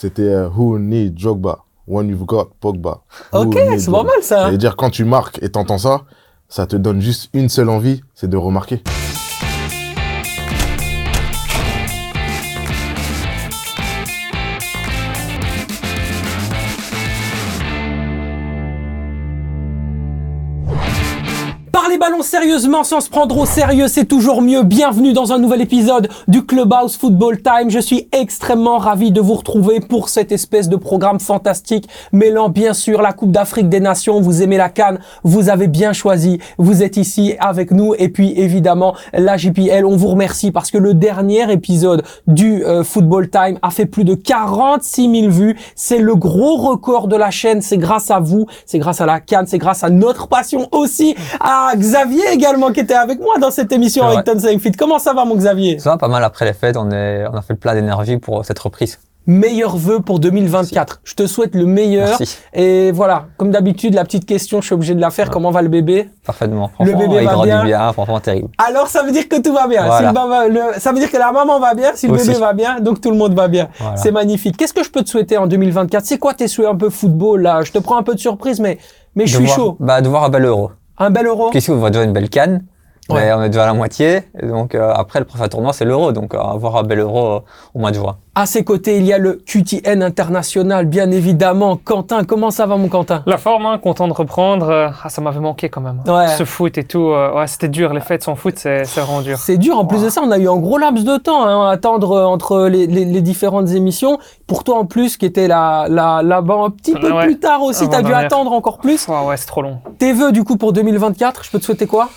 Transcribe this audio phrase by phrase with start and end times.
[0.00, 3.02] C'était euh, Who need Drogba when you've got Pogba.
[3.34, 4.44] Who Ok, c'est pas mal ça.
[4.44, 6.04] Ça veut dire quand tu marques et t'entends ça,
[6.48, 8.82] ça te donne juste une seule envie, c'est de remarquer.
[22.30, 24.62] Sérieusement sans se prendre au sérieux, c'est toujours mieux.
[24.62, 27.70] Bienvenue dans un nouvel épisode du Clubhouse Football Time.
[27.70, 32.72] Je suis extrêmement ravi de vous retrouver pour cette espèce de programme fantastique mêlant bien
[32.72, 34.20] sûr la Coupe d'Afrique des Nations.
[34.20, 36.38] Vous aimez la Cannes, vous avez bien choisi.
[36.56, 39.84] Vous êtes ici avec nous et puis évidemment la JPL.
[39.84, 44.04] On vous remercie parce que le dernier épisode du euh, Football Time a fait plus
[44.04, 45.56] de 46 000 vues.
[45.74, 47.60] C'est le gros record de la chaîne.
[47.60, 51.16] C'est grâce à vous, c'est grâce à la Cannes, c'est grâce à notre passion aussi,
[51.40, 54.72] à Xavier également qui était avec moi dans cette émission avec Tonsing Fit.
[54.72, 55.78] Comment ça va mon Xavier?
[55.78, 58.16] Ça va pas mal après les fêtes, on, est, on a fait le plein d'énergie
[58.18, 58.98] pour cette reprise.
[59.26, 61.02] Meilleur vœu pour 2024.
[61.04, 62.08] Je te souhaite le meilleur.
[62.18, 62.38] Merci.
[62.54, 65.28] Et voilà, comme d'habitude, la petite question, je suis obligé de la faire.
[65.30, 66.08] Comment va le bébé?
[66.24, 66.70] Parfaitement.
[66.80, 68.48] Le bébé il va grandit bien bien, franchement terrible.
[68.58, 69.84] Alors ça veut dire que tout va bien.
[69.84, 69.98] Voilà.
[69.98, 72.28] Si le baba- le- ça veut dire que la maman va bien, si le Aussi.
[72.28, 73.68] bébé va bien, donc tout le monde va bien.
[73.78, 73.96] Voilà.
[73.98, 74.56] C'est magnifique.
[74.56, 77.42] Qu'est-ce que je peux te souhaiter en 2024 C'est quoi tes souhaits un peu football
[77.42, 77.60] là?
[77.62, 78.78] Je te prends un peu de surprise, mais
[79.14, 79.76] mais je De suis voir- chaud.
[79.80, 80.70] Bah, de voir un bel euro.
[81.02, 81.48] Un bel euro.
[81.50, 82.62] Qu'ici, on voit déjà une belle canne?
[83.10, 83.26] Ouais.
[83.26, 84.22] Mais on est déjà à la moitié.
[84.40, 86.12] Et donc, euh, après, le prochain tournoi, c'est l'euro.
[86.12, 87.40] Donc, euh, avoir un bel euro euh,
[87.74, 88.16] au mois de juin.
[88.36, 91.76] À ses côtés, il y a le QTN international, bien évidemment.
[91.76, 93.22] Quentin, comment ça va mon Quentin?
[93.26, 94.68] La forme, hein, content de reprendre.
[94.70, 96.00] euh, ah, ça m'avait manqué quand même.
[96.06, 96.28] Ouais.
[96.38, 97.92] Ce foot et tout, euh, ouais, c'était dur.
[97.92, 99.36] Les fêtes sans foot, c'est vraiment dur.
[99.38, 99.78] C'est dur.
[99.78, 102.12] En plus de ça, on a eu un gros laps de temps hein, à attendre
[102.12, 104.18] euh, entre les, les- les différentes émissions.
[104.46, 107.24] Pour toi, en plus, qui était là, là, là-bas un petit peu Ouais.
[107.24, 109.08] plus tard aussi, t'as dû attendre encore plus.
[109.08, 109.78] Ouais, ouais, c'est trop long.
[109.98, 112.08] Tes vœux, du coup, pour 2024, je peux te souhaiter quoi?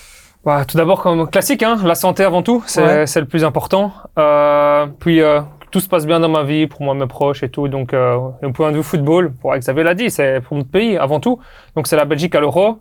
[0.46, 3.06] Bah, tout d'abord, comme classique, hein, la santé avant tout, c'est Ouais.
[3.16, 3.92] le plus important.
[4.20, 5.40] Euh, puis, euh,
[5.72, 7.68] tout se passe bien dans ma vie, pour moi, mes proches et tout.
[7.70, 10.98] Donc, euh, d'un point de vue football, pour Xavier l'a dit, c'est pour notre pays
[10.98, 11.40] avant tout.
[11.78, 12.80] Donc, c'est la Belgique à l'euro.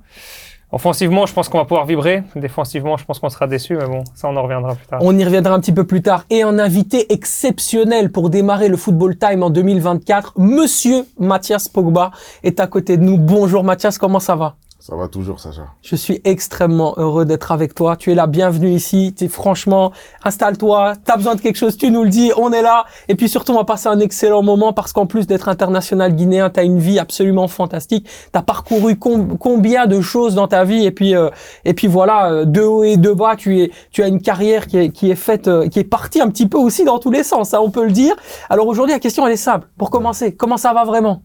[0.73, 2.23] Offensivement, je pense qu'on va pouvoir vibrer.
[2.35, 5.01] Défensivement, je pense qu'on sera déçu, mais bon, ça, on en reviendra plus tard.
[5.03, 6.25] On y reviendra un petit peu plus tard.
[6.31, 12.11] Et un invité exceptionnel pour démarrer le Football Time en 2024, Monsieur Mathias Pogba
[12.43, 13.19] est à côté de nous.
[13.19, 14.55] Bonjour Mathias, comment ça va?
[14.85, 15.63] Ça va toujours, Sacha.
[15.81, 17.95] Je suis extrêmement heureux d'être avec toi.
[17.95, 19.15] Tu es la bienvenue ici.
[19.17, 19.93] T'es franchement,
[20.25, 20.95] installe-toi.
[21.05, 22.33] T'as besoin de quelque chose, tu nous le dis.
[22.37, 22.85] On est là.
[23.07, 26.51] Et puis surtout, on va passer un excellent moment parce qu'en plus d'être international guinéen,
[26.51, 28.09] t'as une vie absolument fantastique.
[28.33, 30.85] T'as parcouru com- combien de choses dans ta vie?
[30.85, 31.31] Et puis euh,
[31.65, 34.67] et puis voilà, euh, de haut et de bas, tu es tu as une carrière
[34.67, 37.13] qui est qui est faite, euh, qui est partie un petit peu aussi dans tous
[37.13, 37.51] les sens.
[37.51, 38.17] Ça, on peut le dire.
[38.51, 39.69] Alors aujourd'hui, la question elle est simple.
[39.79, 41.23] Pour commencer, comment ça va vraiment?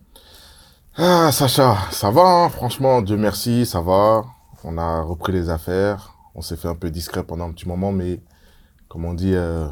[0.99, 4.25] Ah, Sacha, ça va, hein, franchement, Dieu merci, ça va.
[4.63, 6.15] On a repris les affaires.
[6.33, 8.19] On s'est fait un peu discret pendant un petit moment, mais
[8.87, 9.67] comme on dit, euh,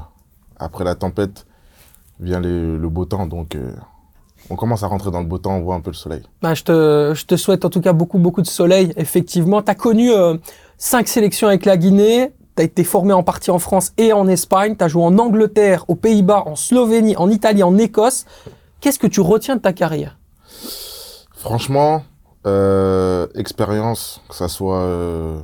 [0.59, 1.47] après la tempête
[2.19, 3.25] vient le, beau temps.
[3.25, 3.73] Donc, euh,
[4.51, 6.21] on commence à rentrer dans le beau temps, on voit un peu le soleil.
[6.43, 9.63] Bah, je, te, je te souhaite en tout cas beaucoup, beaucoup de soleil, effectivement.
[9.63, 10.37] Tu connu euh,
[10.77, 12.33] cinq sélections avec la Guinée.
[12.55, 14.75] Tu as été formé en partie en France et en Espagne.
[14.77, 18.27] Tu as joué en Angleterre, aux Pays-Bas, en Slovénie, en Italie, en Écosse.
[18.79, 20.19] Qu'est-ce que tu retiens de ta carrière?
[21.45, 22.03] Franchement,
[22.47, 25.39] euh, expérience, que ça soit euh,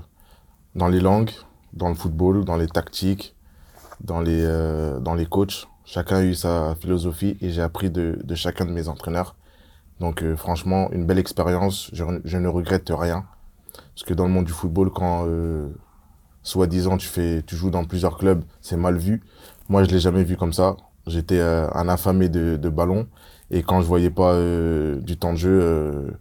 [0.73, 1.29] dans les langues,
[1.73, 3.35] dans le football, dans les tactiques,
[4.00, 5.67] dans les, euh, dans les coachs.
[5.85, 9.35] Chacun a eu sa philosophie et j'ai appris de, chacun de mes entraîneurs.
[10.00, 11.91] Donc franchement, une belle expérience.
[11.94, 13.25] Je, ne regrette rien.
[13.94, 15.28] Parce que dans le monde du football, quand
[16.41, 17.09] soi-disant tu,
[17.45, 19.22] tu joues dans plusieurs clubs, c'est mal vu.
[19.69, 20.78] Moi, je l'ai jamais vu comme ça.
[21.06, 23.07] J'étais un affamé de, de ballon.
[23.51, 26.12] Et quand je voyais pas euh, du temps de jeu, euh,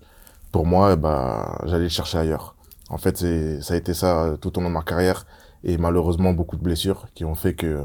[0.51, 2.57] pour moi, ben, j'allais le chercher ailleurs.
[2.89, 3.19] En fait,
[3.63, 5.27] ça a été ça euh, tout au long de ma carrière.
[5.63, 7.85] Et malheureusement, beaucoup de blessures qui ont fait que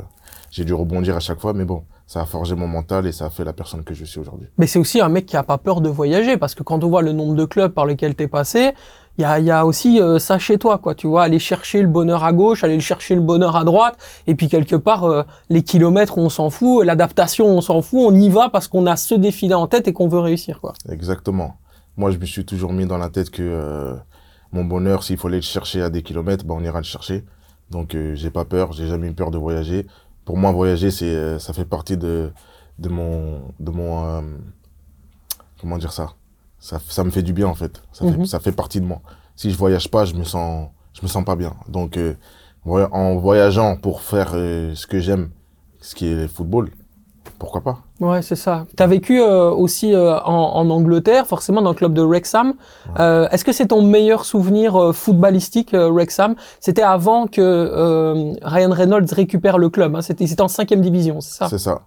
[0.50, 1.54] j'ai dû rebondir à chaque fois.
[1.54, 4.04] Mais bon, ça a forgé mon mental et ça a fait la personne que je
[4.04, 4.48] suis aujourd'hui.
[4.58, 6.90] Mais c'est aussi un mec qui a pas peur de voyager parce que quand on
[6.90, 8.74] voit le nombre de clubs par lesquels t'es passé,
[9.18, 10.94] il y a, aussi euh, ça chez toi, quoi.
[10.94, 14.36] Tu vois, aller chercher le bonheur à gauche, aller chercher le bonheur à droite, et
[14.36, 18.30] puis quelque part euh, les kilomètres on s'en fout, l'adaptation on s'en fout, on y
[18.30, 20.74] va parce qu'on a ce défi-là en tête et qu'on veut réussir, quoi.
[20.90, 21.56] Exactement.
[21.98, 23.96] Moi, je me suis toujours mis dans la tête que euh,
[24.52, 27.24] mon bonheur, s'il aller le chercher à des kilomètres, ben, on ira le chercher.
[27.72, 29.88] Donc, euh, j'ai pas peur, j'ai jamais eu peur de voyager.
[30.26, 32.32] Pour moi, voyager, c'est, ça fait partie de,
[32.80, 34.24] de mon, de mon,
[35.62, 36.10] comment dire ça?
[36.66, 37.80] Ça, ça me fait du bien, en fait.
[37.94, 38.18] Ça, fait.
[38.18, 38.26] Mhm.
[38.26, 39.00] ça fait partie de moi.
[39.36, 41.54] Si je voyage pas, je me sens, je me sens pas bien.
[41.70, 42.16] Donc, euh,
[42.66, 45.30] en voyageant pour faire euh, ce que j'aime,
[45.80, 46.72] ce qui est le football,
[47.38, 47.78] pourquoi pas?
[48.00, 48.66] Ouais, c'est ça.
[48.76, 52.56] T'as vécu euh, aussi euh, en, en Angleterre, forcément dans le club de Wrexham.
[53.00, 56.34] Euh, Est-ce que c'est ton meilleur souvenir footballistique, Wrexham?
[56.60, 59.96] C'était avant que Ryan Reynolds récupère le club.
[59.96, 60.02] Hein.
[60.02, 61.48] C'était c'était en cinquième division, c'est ça?
[61.48, 61.82] C'est ça.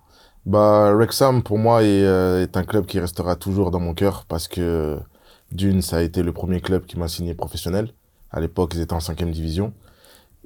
[0.49, 4.25] Bah, Wrexham, pour moi, est, euh, est un club qui restera toujours dans mon cœur
[4.29, 4.99] parce que,
[5.53, 7.93] d'une, ça a été le premier club qui m'a signé professionnel.
[8.31, 9.75] À l'époque, ils étaient en cinquième division.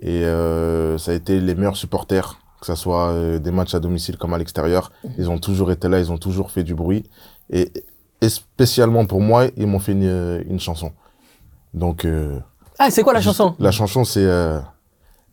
[0.01, 3.81] Et euh, ça a été les meilleurs supporters, que ce soit euh, des matchs à
[3.81, 4.91] domicile comme à l'extérieur.
[5.19, 7.05] Ils ont toujours été là, ils ont toujours fait du bruit.
[7.51, 7.73] Et,
[8.21, 10.91] et spécialement pour moi, ils m'ont fait une, une chanson.
[11.75, 12.05] Donc,
[12.81, 13.55] Ah, c'est quoi la chanson?
[13.61, 14.27] la chanson, c'est.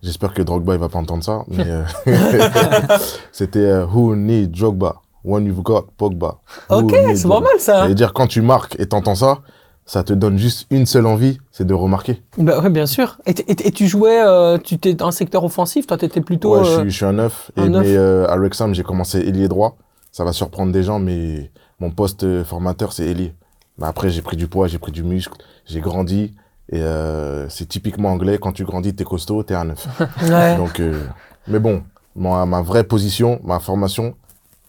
[0.01, 1.83] J'espère que Drogba il va pas entendre ça, mais euh,
[3.31, 6.39] c'était euh, Who need Drogba when you've got Pogba?
[6.69, 7.39] Who Ok, c'est pas Drogba?
[7.49, 7.81] mal ça.
[7.81, 9.39] Ça veut dire quand tu marques et t'entends ça,
[9.85, 12.21] ça te donne juste une seule envie, c'est de remarquer.
[12.37, 13.17] Bah ouais, bien sûr.
[13.25, 13.33] Et,
[13.71, 16.57] tu jouais, euh, tu étais dans un secteur offensif, toi t'étais plutôt.
[16.57, 17.51] Ouais, je, suis, je suis un neuf.
[17.57, 17.85] Et, neuf.
[17.85, 19.77] mais à Wrexham, j'ai commencé ailier droit.
[20.11, 23.33] Ça va surprendre des gens, mais mon poste formateur, c'est ailier.
[23.77, 26.33] Mais après, j'ai pris du poids, j'ai pris du muscle, j'ai grandi.
[26.71, 29.87] Et euh, c'est typiquement anglais, quand tu grandis, t'es costaud, t'es un neuf.
[30.29, 30.55] ouais.
[30.55, 31.03] Donc, euh,
[31.47, 31.83] mais bon,
[32.15, 34.15] ma, ma vraie position, ma formation,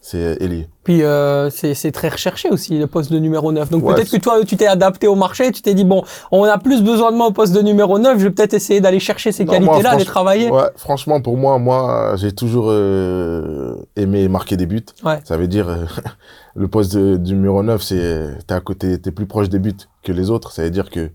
[0.00, 0.66] c'est ailier.
[0.82, 3.68] Puis euh, c'est c'est très recherché aussi le poste de numéro 9.
[3.68, 6.02] Donc Ouais, peut-être que toi tu t'es adapté au marché, tu t'es dit bon,
[6.32, 8.80] on a plus besoin de moi au poste de numéro 9, je vais peut-être essayer
[8.80, 10.50] d'aller chercher ces qualités-là, les travailler.
[10.50, 14.86] Ouais, franchement, pour moi, moi, j'ai toujours euh, aimé marquer des buts.
[15.04, 15.20] Ouais.
[15.24, 15.84] Ça veut dire, euh,
[16.54, 20.12] le poste de, numéro 9, c'est, t'es à côté, t'es plus proche des buts que
[20.12, 20.52] les autres.
[20.52, 21.10] Ça veut dire que,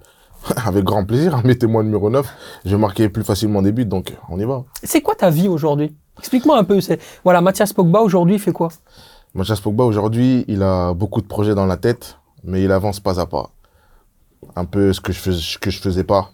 [0.66, 2.26] avec grand plaisir, mettez-moi le numéro 9,
[2.66, 4.64] je vais marquer plus facilement des buts, donc on y va.
[4.84, 5.96] C'est quoi ta vie aujourd'hui?
[6.20, 6.80] Explique-moi un peu.
[6.82, 8.70] C'est voilà, Mathias Pogba aujourd'hui il fait quoi?
[9.34, 13.20] Mathias Pogba, aujourd'hui, il a beaucoup de projets dans la tête, mais il avance pas
[13.20, 13.50] à pas.
[14.56, 16.30] Un peu ce que je faisais, ce que je faisais pas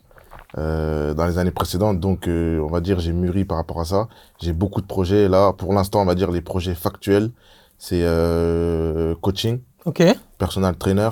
[0.60, 2.00] euh, dans les années précédentes.
[2.00, 4.08] Donc, euh, on va dire, j'ai mûri par rapport à ça.
[4.40, 5.28] J'ai beaucoup de projets.
[5.28, 7.32] Là, pour l'instant, on va dire les projets factuels,
[7.80, 10.04] c'est euh, coaching, Ok.
[10.38, 11.10] personal trainer,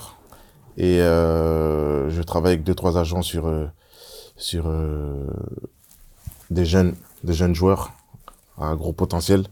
[0.80, 3.68] et euh, je travaille avec deux trois agents sur euh,
[4.38, 5.28] sur euh,
[6.50, 7.92] des jeunes des jeunes joueurs
[8.58, 9.46] à gros potentiel.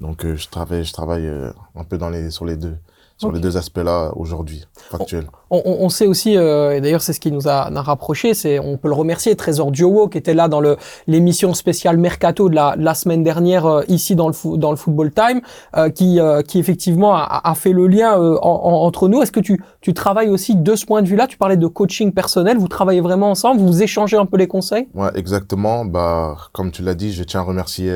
[0.00, 1.30] Donc je travaille je travaille
[1.76, 2.76] un peu dans les sur les deux
[3.18, 5.26] sur les deux aspects-là aujourd'hui factuels.
[5.50, 8.34] On, on- on sait aussi, euh, et d'ailleurs c'est ce qui nous a, a rapproché,
[8.34, 10.76] c'est on peut le remercier, Trésor Diowo qui était là dans le
[11.06, 14.70] l'émission spéciale Mercato de la, de la semaine dernière euh, ici dans le fo- dans
[14.70, 15.40] le Football Time,
[15.76, 16.18] euh, qui
[16.48, 19.22] qui effectivement a, a fait le lien en- en- entre nous.
[19.22, 21.26] Est-ce que tu tu travailles aussi de ce point de vue-là?
[21.26, 24.88] Tu parlais de coaching personnel, vous travaillez vraiment ensemble, vous échangez un peu les conseils?
[24.94, 25.84] Ouais, exactement.
[25.84, 27.92] Bah, comme tu l'as dit, je tiens à remercier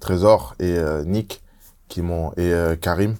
[0.00, 0.76] Trésor et
[1.06, 1.42] Nick
[1.88, 3.14] qui m'ont et Karim.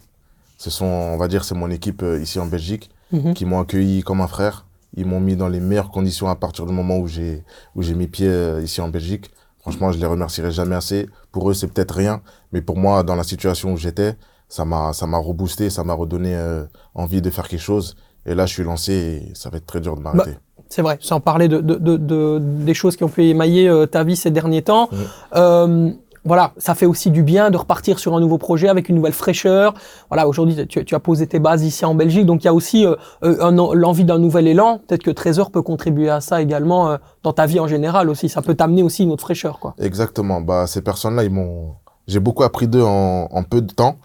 [0.65, 3.35] Ce sont, on va dire, c'est mon équipe euh, ici en Belgique Mhm.
[3.35, 4.65] qui m'ont accueilli comme un frère.
[4.97, 7.45] Ils m'ont mis dans les meilleures conditions à partir du moment où j'ai
[7.77, 9.31] où j'ai mis pied euh, ici en Belgique.
[9.61, 11.07] Franchement, je les remercierai jamais assez.
[11.33, 12.23] Pour eux, c'est peut-être rien,
[12.53, 14.17] mais pour moi, dans la situation où j'étais,
[14.49, 16.65] ça m'a ça m'a reboosté, ça m'a redonné euh,
[16.95, 17.95] envie de faire quelque chose.
[18.25, 20.39] Et là, je suis lancé et ça va être très dur de m'arrêter.
[20.71, 23.85] C'est vrai, sans parler de, de, de, de- des choses qui ont pu émailler euh,
[23.87, 24.89] ta vie ces derniers temps.
[25.37, 25.91] Euh,
[26.25, 29.13] voilà, ça fait aussi du bien de repartir sur un nouveau projet avec une nouvelle
[29.13, 29.75] fraîcheur.
[30.09, 32.55] Voilà, aujourd'hui, tu, tu as posé tes bases ici en Belgique, donc il y a
[32.55, 34.79] aussi euh, euh, l'envie d'un nouvel élan.
[34.79, 38.29] Peut-être que Trésor peut contribuer à ça également euh, dans ta vie en général aussi.
[38.29, 39.75] Ça peut t'amener aussi une autre fraîcheur, quoi.
[39.79, 40.41] Exactement.
[40.41, 41.75] Bah, ces personnes-là, ils m'ont,
[42.07, 43.97] j'ai beaucoup appris d'eux en, en peu de temps.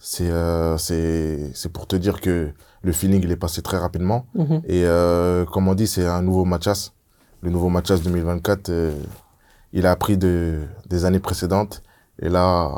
[0.00, 2.50] C'est, euh, c'est, c'est pour te dire que
[2.82, 4.24] le feeling, il est passé très rapidement.
[4.34, 4.62] Mhm.
[4.68, 4.84] Et,
[5.52, 6.92] comme on dit, c'est un nouveau Mathias.
[7.40, 8.92] Le nouveau Mathias 2024, euh,
[9.72, 11.82] il a appris de, des années précédentes.
[12.20, 12.70] Et là,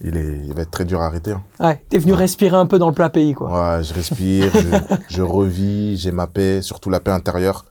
[0.00, 1.32] il est, il va être très dur à arrêter.
[1.32, 1.42] hein.
[1.60, 3.50] Ouais, t'es venu respirer un peu dans le plat pays, quoi.
[3.76, 7.64] Ouais, je respire, je, je revis, j'ai ma paix, surtout la paix intérieure,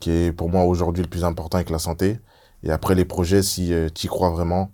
[0.00, 2.18] qui est pour moi aujourd'hui le plus important avec la santé.
[2.64, 4.70] Et après les projets, si tu y crois vraiment,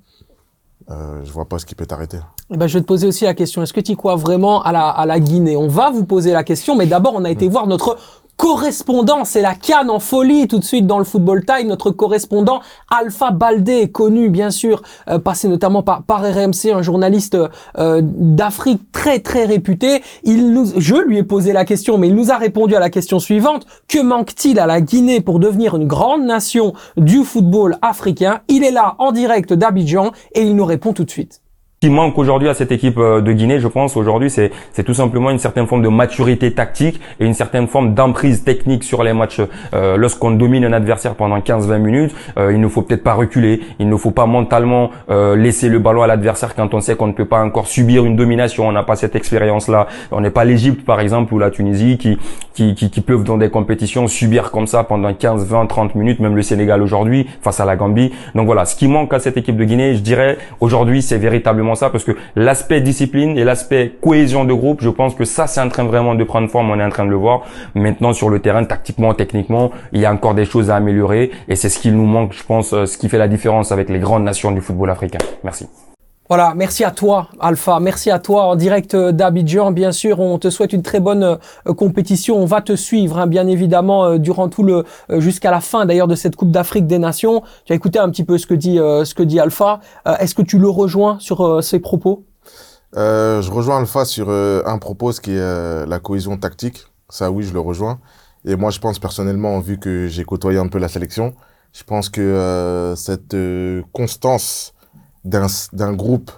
[0.90, 2.18] euh, je vois pas ce qui peut t'arrêter.
[2.50, 3.62] Eh ben, je vais te poser aussi la question.
[3.62, 5.56] Est-ce que tu crois vraiment à la, à la Guinée?
[5.56, 7.98] On va vous poser la question, mais d'abord, on a été voir notre
[8.36, 9.24] correspondant.
[9.24, 11.68] C'est la canne en folie tout de suite dans le Football Time.
[11.68, 12.60] Notre correspondant
[12.90, 17.36] Alpha Baldé, connu bien sûr, euh, passé notamment par, par RMC, un journaliste
[17.78, 20.02] euh, d'Afrique très très réputé.
[20.22, 22.90] Il nous, je lui ai posé la question, mais il nous a répondu à la
[22.90, 23.66] question suivante.
[23.88, 28.40] Que manque-t-il à la Guinée pour devenir une grande nation du football africain?
[28.48, 31.43] Il est là en direct d'Abidjan et il nous répond tout de suite.
[31.90, 35.30] Manque aujourd'hui à cette équipe euh, de Guinée, je pense, aujourd'hui, c'est, c'est tout simplement
[35.30, 39.40] une certaine forme de maturité tactique et une certaine forme d'emprise technique sur les matchs.
[39.74, 43.60] Euh, lorsqu'on domine un adversaire pendant 15-20 minutes, euh, il ne faut peut-être pas reculer,
[43.78, 47.12] il ne faut pas mentalement laisser le ballon à l'adversaire quand on sait qu'on ne
[47.12, 49.86] peut pas encore subir une domination, on n'a pas cette expérience-là.
[50.10, 52.18] On n'est pas l'Égypte, par exemple, ou la Tunisie qui,
[52.54, 56.20] qui, qui, qui peuvent dans des compétitions subir comme ça pendant 15, 20, 30 minutes,
[56.20, 58.12] même le Sénégal aujourd'hui face à la Gambie.
[58.34, 61.73] Donc voilà, ce qui manque à cette équipe de Guinée, je dirais, aujourd'hui, c'est véritablement
[61.74, 65.60] ça, parce que l'aspect discipline et l'aspect cohésion de groupe, je pense que ça, c'est
[65.60, 67.42] en train vraiment de prendre forme, on est en train de le voir.
[67.74, 71.56] Maintenant, sur le terrain, tactiquement, techniquement, il y a encore des choses à améliorer, et
[71.56, 73.98] c'est ce qui nous manque, je pense, euh, ce qui fait la différence avec les
[73.98, 75.18] grandes nations du football africain.
[75.42, 75.66] Merci.
[76.30, 77.80] Voilà, merci à toi, Alpha.
[77.80, 79.72] Merci à toi en direct euh, d'Abidjan.
[79.72, 82.36] Bien sûr, on te souhaite une très bonne euh, compétition.
[82.36, 84.84] On va te suivre, hein, bien évidemment, euh, durant tout le
[85.18, 87.42] jusqu'à la fin d'ailleurs de cette Coupe d'Afrique des Nations.
[87.66, 89.80] Tu as écouté un petit peu ce que dit ce que dit Alpha.
[90.18, 92.24] Est-ce que tu le rejoins sur ses propos?
[92.94, 96.84] Je rejoins Alpha sur un propos, ce qui est la cohésion tactique.
[97.10, 97.98] Ça, oui, je le rejoins.
[98.46, 101.34] Et moi, je pense personnellement, vu que j'ai côtoyé un peu la sélection,
[101.72, 103.36] je pense que cette
[103.92, 104.74] constance
[105.24, 106.30] d'un groupe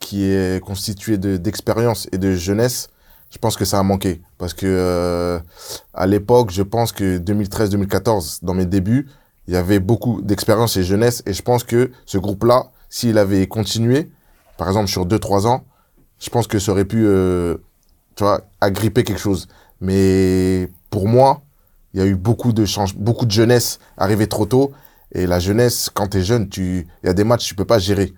[0.00, 2.88] qui est constitué de- d'expérience et de jeunesse,
[3.30, 4.20] je pense que ça a manqué.
[4.38, 5.38] Parce que euh,
[5.94, 9.08] à l'époque, je pense que 2013-2014, dans mes débuts,
[9.48, 11.22] il y avait beaucoup d'expérience et jeunesse.
[11.26, 14.10] Et je pense que ce groupe-là, s'il avait continué,
[14.58, 15.64] par exemple sur 2-3 ans,
[16.20, 17.56] je pense que ça aurait pu, euh,
[18.14, 19.48] tu vois, agripper quelque chose.
[19.80, 21.42] Mais pour moi,
[21.94, 22.64] il y a eu beaucoup de
[22.96, 24.72] beaucoup de jeunesse arrivée trop tôt.
[25.12, 27.64] Et la jeunesse, quand tu es jeune, tu, il y a des matchs, tu peux
[27.64, 28.12] pas gérer.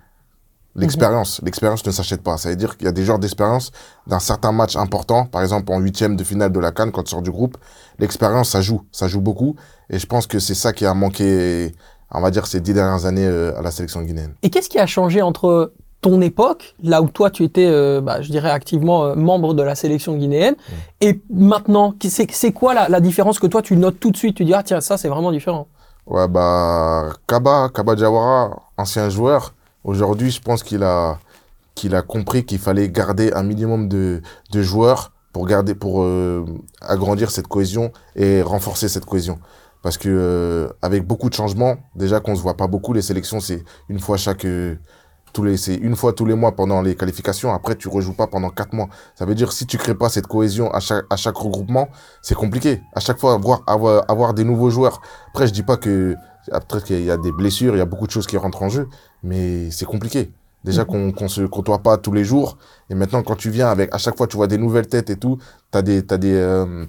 [0.79, 2.37] L'expérience, l'expérience ne s'achète pas.
[2.37, 3.71] Ça veut dire qu'il y a des genres d'expérience
[4.07, 7.11] d'un certain match important, par exemple en huitième de finale de la Cannes, quand tu
[7.11, 7.57] sors du groupe.
[7.99, 9.55] L'expérience, ça joue, ça joue beaucoup.
[9.89, 11.73] Et je pense que c'est ça qui a manqué,
[12.11, 14.33] on va dire, ces dix dernières années euh, à la sélection guinéenne.
[14.41, 18.21] Et qu'est-ce qui a changé entre ton époque, là où toi tu étais, euh, bah,
[18.21, 20.55] je dirais activement euh, membre de la sélection guinéenne,
[21.01, 24.37] et maintenant, c'est quoi la, la différence que toi tu notes tout de suite?
[24.37, 25.67] Tu dis ah tiens ça c'est vraiment différent.
[26.05, 29.53] Ouais, bah, Kaba, Kaba Diawara, ancien joueur,
[29.89, 31.19] aujourd'hui, je pense qu'il a,
[31.91, 36.45] a compris qu'il fallait garder un minimum de, de joueurs pour garder, pour euh,
[36.81, 39.39] agrandir cette cohésion et renforcer cette cohésion.
[39.81, 43.39] Parce que euh, avec beaucoup de changements, déjà qu'on se voit pas beaucoup, les sélections,
[43.39, 44.75] c'est une fois chaque, euh,
[45.33, 47.53] tous les, une fois tous les mois pendant les qualifications.
[47.53, 48.89] Après, tu rejoues pas pendant quatre mois.
[49.15, 51.87] Ça veut dire si tu crées pas cette cohésion à chaque, à chaque regroupement,
[52.21, 52.81] c'est compliqué.
[52.93, 55.01] À chaque fois, avoir, avoir, avoir des nouveaux joueurs.
[55.29, 56.15] Après, je dis pas que
[56.51, 58.69] après qu'il y a des blessures, il y a beaucoup de choses qui rentrent en
[58.69, 58.87] jeu,
[59.23, 60.31] mais c'est compliqué.
[60.63, 62.57] Déjà qu'on qu'on se côtoie pas tous les jours,
[62.89, 65.15] et maintenant quand tu viens avec, à chaque fois tu vois des nouvelles têtes et
[65.15, 65.37] tout,
[65.71, 66.85] t'as des, t'as des, euh,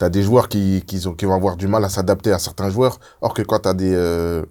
[0.00, 2.98] des joueurs qui, qui, ont, qui vont avoir du mal à s'adapter à certains joueurs,
[3.20, 4.42] or que quand t'as des, euh,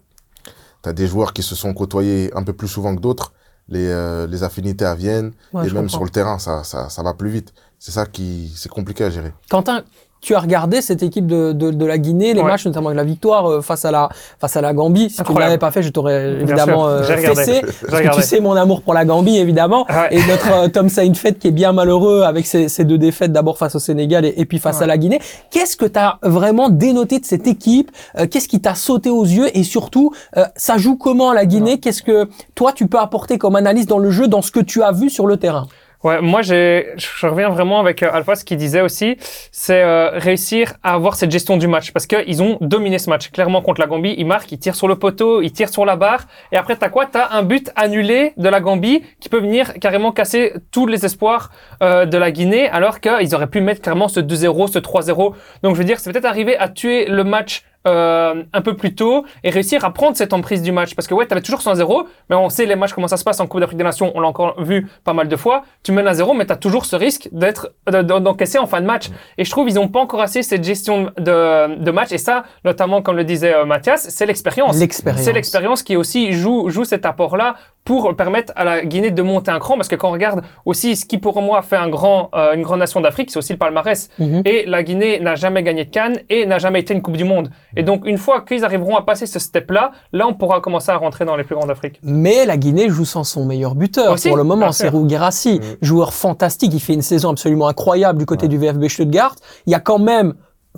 [0.81, 3.33] t'as des joueurs qui se sont côtoyés un peu plus souvent que d'autres,
[3.69, 5.87] les, euh, les affinités viennent, Ouais, et même comprends.
[5.97, 7.53] sur le terrain, ça, ça, ça va plus vite.
[7.79, 9.33] C'est ça qui, c'est compliqué à gérer.
[9.49, 9.83] Quentin,
[10.25, 12.47] tu as regardé cette équipe de, de, de la Guinée, les Ouais.
[12.47, 14.09] matchs notamment avec la victoire euh, face à la
[14.41, 15.09] face à la Gambie.
[15.11, 15.49] Si tu ne Incroyable.
[15.51, 17.61] l'avais pas fait, je t'aurais évidemment euh, fessé.
[17.61, 20.15] Parce que tu sais mon amour pour la Gambie évidemment Ouais.
[20.17, 23.57] et notre euh, Tom Seinfeld qui est bien malheureux avec ses, ses deux défaites d'abord
[23.59, 24.83] face au Sénégal et, et puis face Ouais.
[24.83, 25.19] à la Guinée.
[25.51, 27.91] Qu'est-ce que tu as vraiment dénoté de cette équipe?
[28.17, 29.55] Euh, Qu'est-ce qui t'a sauté aux yeux?
[29.55, 31.79] Et surtout euh, ça joue comment la Guinée?
[31.79, 34.81] Qu'est-ce que toi tu peux apporter comme analyse dans le jeu dans ce que tu
[34.81, 35.67] as vu sur le terrain?
[36.05, 36.83] Ouais, moi je
[37.25, 39.17] reviens vraiment avec euh, Alpha, ce qu'il disait aussi,
[39.51, 43.09] c'est euh, réussir à avoir cette gestion du match, parce que ils ont dominé ce
[43.09, 43.31] match.
[43.31, 45.95] Clairement contre la Gambie, ils marquent, ils tirent sur le poteau, ils tirent sur la
[45.95, 47.07] barre, et après t'as quoi?
[47.07, 51.49] T'as un but annulé de la Gambie qui peut venir carrément casser tous les espoirs
[51.81, 55.33] euh, de la Guinée, alors qu'ils auraient pu mettre clairement ce 2-0, ce 3-0.
[55.63, 58.95] Donc je veux dire, c'est peut-être arrivé à tuer le match euh, un peu plus
[58.95, 60.95] tôt et réussir à prendre cette emprise du match.
[60.95, 63.39] Parce que ouais, t'avais toujours 100-0, mais on sait les matchs comment ça se passe
[63.39, 65.63] en Coupe d'Afrique des Nations, on l'a encore vu pas mal de fois.
[65.83, 68.81] Tu mènes à 0, mais t'as toujours ce risque d'être de- de- d'encaisser en fin
[68.81, 69.05] de match.
[69.37, 72.11] Et je trouve ils ont pas encore assez cette gestion de, de match.
[72.11, 74.79] Et ça, notamment comme le disait euh, Mathias, c'est l'expérience.
[74.79, 75.21] L'expérience.
[75.21, 79.51] C'est l'expérience qui aussi joue, joue cet apport-là pour permettre à la Guinée de monter
[79.51, 79.75] un cran.
[79.75, 82.63] Parce que quand on regarde aussi ce qui pour moi fait un grand, euh, une
[82.63, 84.09] grande nation d'Afrique, c'est aussi le palmarès.
[84.17, 84.41] Mhm.
[84.45, 87.23] Et la Guinée n'a jamais gagné de Cannes et n'a jamais été une Coupe du
[87.25, 87.51] Monde.
[87.75, 90.97] Et donc, une fois qu'ils arriveront à passer ce step-là, là, on pourra commencer à
[90.97, 91.99] rentrer dans les plus grands d'Afrique.
[92.03, 96.13] Mais la Guinée joue sans son meilleur buteur Aussi, pour le moment, c'est Guérassi, joueur
[96.13, 96.73] fantastique.
[96.73, 99.35] Il fait une saison absolument incroyable du côté du VfB Stuttgart.
[99.65, 100.33] Il y a quand même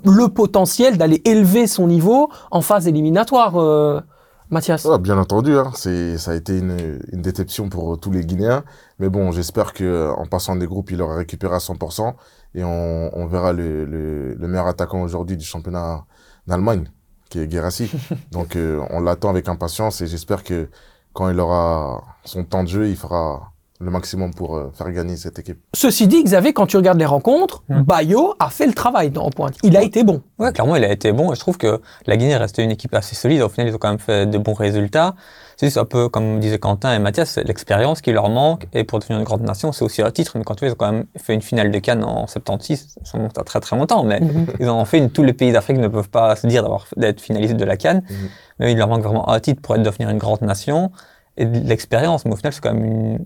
[0.06, 4.00] le potentiel d'aller élever son niveau en phase éliminatoire, euh,
[4.50, 4.86] Mathias.
[4.86, 8.64] Ouais, bien entendu, hein, c'est, ça a été une, une déception pour tous les Guinéens.
[9.00, 12.14] Mais bon, j'espère que euh, en passant des groupes, il aura récupéré à 100%
[12.56, 16.06] et on, on verra le, le, le meilleur attaquant aujourd'hui du championnat
[16.48, 16.90] d'Allemagne,
[17.30, 17.92] qui est Guérassi.
[18.32, 20.70] Donc, euh, on l'attend avec impatience et j'espère que
[21.14, 25.16] quand il aura son temps de jeu, il fera le maximum pour euh, faire gagner
[25.18, 25.60] cette équipe.
[25.74, 29.56] Ceci dit, Xavier, quand tu regardes les rencontres, Bayo a fait le travail en pointe.
[29.64, 30.22] Il a été bon.
[30.40, 32.72] Ouais, clairement, il a été bon et je trouve que la Guinée est restée une
[32.72, 33.42] équipe assez solide.
[33.42, 35.14] Au final, ils ont quand même fait de bons résultats.
[35.58, 38.84] C'est juste un peu, comme disaient Quentin et Mathias, c'est l'expérience qui leur manque et
[38.84, 40.38] pour devenir une grande nation, c'est aussi un titre.
[40.38, 42.98] Mais quand tu vois, ils ont quand même fait une finale de Cannes en 76,
[43.04, 44.22] ça monte à très très longtemps, mais
[44.60, 46.86] ils en ont fait une, tous les pays d'Afrique ne peuvent pas se dire d'avoir,
[46.96, 48.04] d'être finalistes de la Cannes.
[48.08, 48.30] Mhm.
[48.60, 50.92] Mais il leur manque vraiment un titre pour être, devenir une grande nation
[51.38, 52.26] et de l'expérience.
[52.26, 53.26] Mais au final, c'est quand même une,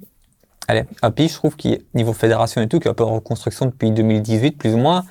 [0.71, 3.13] allez, un pays, je trouve, qui, niveau fédération et tout, qui est un peu en
[3.15, 5.03] reconstruction depuis 2018, plus ou moins.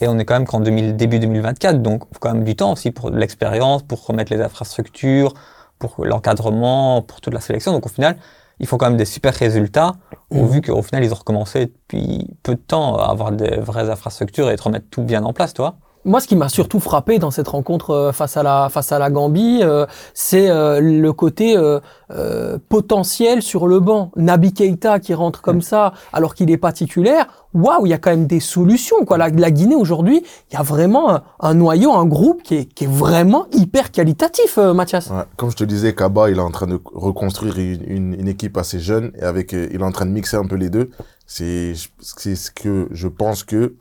[0.00, 2.54] Et on est quand même qu'en 2000 début 2024, donc il faut quand même du
[2.56, 5.34] temps aussi pour l'expérience, pour remettre les infrastructures,
[5.78, 7.72] pour l'encadrement, pour toute la sélection.
[7.72, 8.16] Donc au final,
[8.60, 9.94] ils font quand même des super résultats,
[10.30, 10.46] Mhm.
[10.48, 14.50] vu qu'au final, ils ont recommencé depuis peu de temps à avoir des vraies infrastructures
[14.50, 15.76] et te remettre tout bien en place, toi.
[16.04, 18.98] Moi, ce qui m'a surtout frappé dans cette rencontre euh, face à la face à
[18.98, 24.10] la Gambie, euh, c'est euh, le côté euh, euh, potentiel sur le banc.
[24.16, 27.26] Nabi Keita qui rentre comme ça alors qu'il n'est pas titulaire.
[27.54, 29.04] Waouh, il y a quand même des solutions.
[29.04, 29.18] Quoi.
[29.18, 32.64] La, la Guinée aujourd'hui, il y a vraiment un, un noyau, un groupe qui est,
[32.66, 35.10] qui est vraiment hyper qualitatif, euh, Mathias.
[35.10, 35.24] Ouais.
[35.36, 38.56] Comme je te disais, Kaba, il est en train de reconstruire une, une, une équipe
[38.56, 40.90] assez jeune et avec, il est en train de mixer un peu les deux.
[41.26, 43.74] C'est, c'est ce que je pense que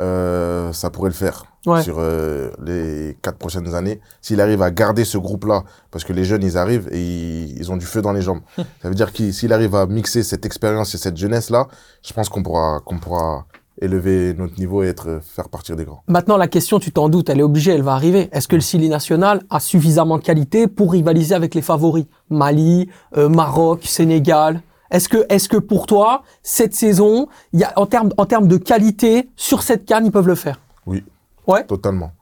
[0.00, 1.80] euh, ça pourrait le faire Ouais.
[1.80, 4.00] sur euh, les quatre prochaines années.
[4.20, 5.62] S'il arrive à garder ce groupe-là,
[5.92, 8.40] parce que les jeunes, ils arrivent et ils, ils ont du feu dans les jambes.
[8.56, 11.68] ça veut dire qu'il s'il arrive à mixer cette expérience et cette jeunesse-là,
[12.04, 13.46] je pense qu'on pourra, qu'on pourra
[13.80, 16.02] élever notre niveau et être, faire partir des grands.
[16.08, 18.28] Maintenant, la question, tu t'en doutes, elle est obligée, elle va arriver.
[18.32, 22.06] Est-ce que le Sili national a suffisamment de qualité pour rivaliser avec les favoris?
[22.28, 24.62] Mali, euh, Maroc, Sénégal?
[24.92, 28.46] Est-ce que, est-ce que pour toi, cette saison, il y a, en termes, en termes
[28.46, 30.60] de qualité, sur cette canne, ils peuvent le faire?
[30.86, 31.02] Oui.
[31.46, 31.64] Ouais.
[31.64, 32.12] Totalement.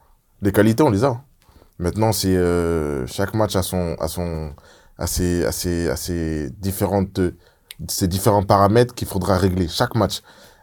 [0.41, 1.21] Les qualités, on les a.
[1.77, 4.53] Maintenant, c'est euh, chaque match a son, a son,
[4.97, 7.19] a ses, a ses, a ses différentes,
[7.89, 9.67] ces différents paramètres qu'il faudra régler.
[9.67, 10.21] Chaque match.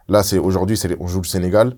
[0.09, 1.77] Là, c'est aujourd'hui, on joue le Sénégal.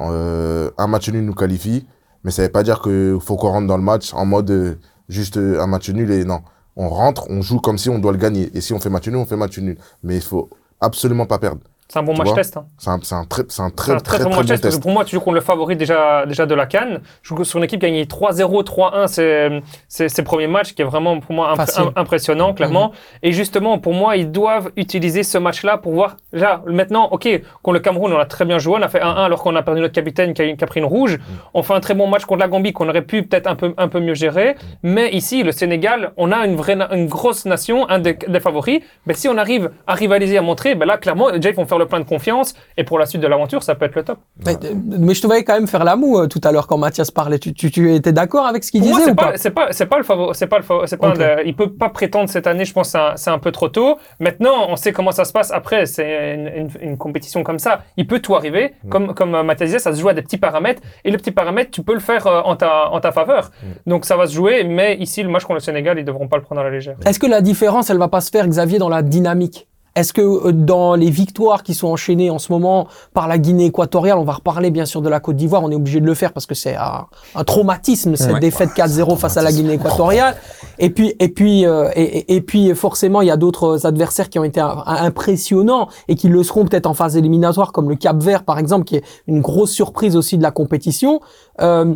[0.00, 1.86] Euh, un match nul nous qualifie,
[2.24, 4.74] mais ça veut pas dire qu'il faut qu'on rentre dans le match en mode euh,
[5.08, 6.40] juste un match nul et non.
[6.76, 8.50] On rentre, on joue comme si on doit le gagner.
[8.56, 9.78] Et si on fait match nul, on fait match nul.
[10.02, 10.50] Mais il faut
[10.80, 11.60] absolument pas perdre.
[11.92, 12.56] C'est un bon Tu match vois test.
[12.56, 12.64] hein.
[12.78, 14.80] C'est un, très, c'est un très, un très, très, très, très, bon bon match test.
[14.80, 17.00] pour moi, tu joues contre le favori déjà, déjà de la Cannes.
[17.22, 20.86] Je joue sur une équipe qui a gagné 3-0, 3-1 ses, premiers matchs, qui est
[20.86, 22.92] vraiment pour moi imp- impressionnant, clairement.
[23.22, 26.16] Et justement, pour moi, ils doivent utiliser ce match-là pour voir.
[26.32, 27.28] Là, maintenant, OK,
[27.62, 28.76] contre le Cameroun, on a très bien joué.
[28.78, 30.80] On a fait 1-1 alors qu'on a perdu notre capitaine qui a, qui a pris
[30.80, 31.18] une rouge.
[31.52, 33.74] On fait un très bon match contre la Gambie qu'on aurait pu peut-être un peu,
[33.76, 34.56] un peu mieux gérer.
[34.82, 38.80] Mais ici, le Sénégal, on a une vraie, une grosse nation, un des, des favoris.
[39.06, 41.81] Mais si on arrive à rivaliser, à montrer, ben là, clairement, déjà, ils vont faire
[41.82, 42.54] le plein de confiance.
[42.76, 44.18] Et pour la suite de l'aventure, ça peut être le top.
[44.44, 44.56] mais,
[44.98, 47.10] mais je te voyais quand même faire la moue euh, tout à l'heure quand Mathias
[47.10, 47.38] parlait.
[47.38, 49.68] Tu, tu, tu étais d'accord avec ce qu'il moi, disait c'est ou pas, c'est pas,
[49.72, 52.64] c'est pas le favori, c'est pas le favori, pas il peut pas prétendre cette année,
[52.64, 53.98] je pense, que c'est un, peu trop tôt.
[54.20, 57.82] Maintenant, on sait comment ça se passe après, c'est une, une- une compétition comme ça.
[57.96, 58.74] Il peut tout arriver.
[58.88, 60.82] Comme, comme euh, Mathias disait, ça se joue à des petits paramètres.
[61.04, 63.50] Et le petit paramètre, tu peux le faire euh, en ta, en ta faveur.
[63.86, 64.64] Donc, ça va se jouer.
[64.64, 66.96] Mais ici, le match contre le Sénégal, ils devront pas le prendre à la légère.
[67.04, 69.68] Est-ce que la différence, elle va pas se faire, Xavier, dans la dynamique?
[69.94, 73.66] Est-ce que euh, dans les victoires qui sont enchaînées en ce moment par la Guinée
[73.66, 76.14] équatoriale, on va reparler bien sûr de la Côte d'Ivoire, on est obligé de le
[76.14, 78.40] faire parce que c'est un, un traumatisme cette Ouais.
[78.40, 80.36] défaite 4-0 face à la Guinée équatoriale.
[80.78, 84.38] Et puis et puis euh, et, et- puis forcément, il y a d'autres adversaires qui
[84.38, 88.58] ont été impressionnants et qui le seront peut-être en phase éliminatoire comme le Cap-Vert par
[88.58, 91.20] exemple qui est une grosse surprise aussi de la compétition.
[91.60, 91.94] Euh,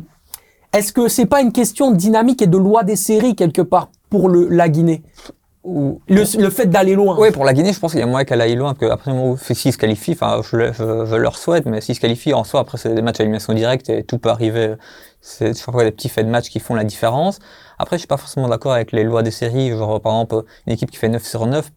[0.72, 3.88] est-ce que c'est pas une question de dynamique et de loi des séries quelque part
[4.10, 5.02] pour le, la Guinée?
[6.08, 7.16] Le, le fait d'aller loin.
[7.18, 9.12] Oui, pour la Guinée, je pense qu'il y a moyen qu'elle aille loin, parce qu'après,
[9.54, 12.60] s'ils se qualifient, enfin, je, je, je leur souhaite, mais s'ils se qualifient en soi,
[12.60, 14.74] après, c'est des matchs à élimination directe et tout peut arriver.
[15.20, 17.40] C'est parfois des petits faits de match qui font la différence.
[17.78, 19.70] Après, je suis pas forcément d'accord avec les lois des séries.
[19.70, 21.68] Genre, par exemple, une équipe qui fait 9 sur 9,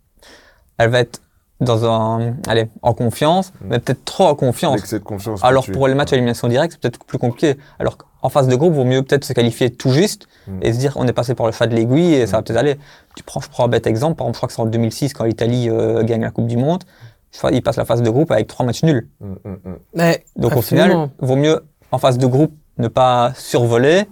[0.77, 1.21] elle va être
[1.61, 4.77] dans un, allez, en confiance, mais peut-être trop en confiance.
[4.77, 5.41] L'excès de confiance.
[5.43, 7.57] Alors tu- pour les matchs à élimination directe, c'est peut-être plus compliqué.
[7.79, 10.59] Alors qu'en phase de groupe, vaut mieux peut-être se qualifier tout juste Mm.
[10.61, 12.57] et se dire on est passé par le chat de l'aiguille et ça va peut-être
[12.59, 12.77] aller.
[13.15, 15.13] Tu prends, je prends un bête exemple, par exemple, je crois que c'est en 2006
[15.13, 16.83] quand l'Italie euh, gagne la Coupe du Monde,
[17.31, 19.09] je crois, ils passent la phase de groupe avec trois matchs nuls.
[19.19, 19.75] Mm, mm, mm.
[19.95, 24.05] Mais, Donc au final, vaut mieux en phase de groupe ne pas survoler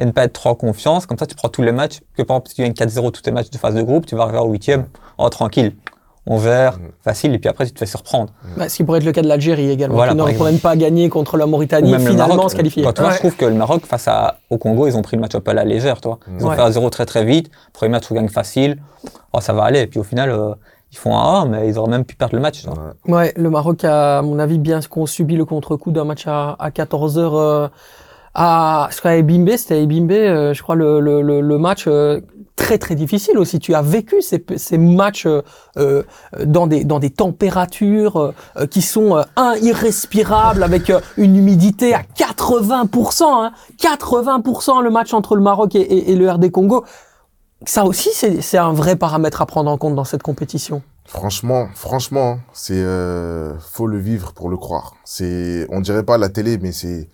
[0.00, 1.06] et ne pas être trop en confiance.
[1.06, 2.00] Comme ça, tu prends tous les matchs.
[2.16, 4.14] Que par exemple, si tu gagnes 4-0 tous tes matchs de phase de groupe, tu
[4.16, 4.86] vas arriver au huitième,
[5.18, 5.74] oh tranquille,
[6.26, 6.80] on verra, Mm.
[7.02, 8.32] facile, et puis après tu te fais surprendre.
[8.56, 10.76] Bah, ce qui pourrait être le cas de l'Algérie également, Voilà, qui n'aurait même pas
[10.76, 12.50] gagné contre la Mauritanie, finalement Maroc.
[12.52, 12.82] se qualifier.
[12.84, 15.20] Quand vois, je trouve que le Maroc, face à, au Congo, ils ont pris le
[15.22, 16.18] match un peu à la légère, toi.
[16.38, 16.56] Ils ont Ouais.
[16.56, 17.50] fait un 0 très très vite.
[17.72, 18.76] Premier match, on gagne facile.
[19.32, 19.80] Oh, ça va aller.
[19.80, 20.54] Et puis au final, euh,
[20.92, 22.62] ils font un 1, mais ils auraient même pu perdre le match.
[22.62, 22.74] toi.
[23.08, 23.12] Ouais.
[23.14, 26.54] Ouais, le Maroc a, à mon avis, bien qu'on subi le contre-coup d'un match à,
[26.60, 27.66] à 14 heures euh,
[28.34, 31.58] à, je crois à Ebimbe, c'était à Ebimbe, euh, je crois le, le, le, le
[31.58, 32.20] match euh,
[32.56, 33.58] très très difficile aussi.
[33.58, 35.42] Tu as vécu ces, matchs euh,
[35.78, 36.02] euh,
[36.44, 38.16] dans des dans des températures
[38.56, 45.36] euh, qui sont un irrespirables avec une humidité à 80%, hein, 80% le match entre
[45.36, 46.84] le Maroc et, le RD Congo.
[47.64, 50.82] Ça aussi, c'est c'est un vrai paramètre à prendre en compte dans cette compétition.
[51.04, 54.94] Franchement, franchement, c'est euh, faut le vivre pour le croire.
[55.04, 57.08] C'est, on dirait pas la télé, mais c'est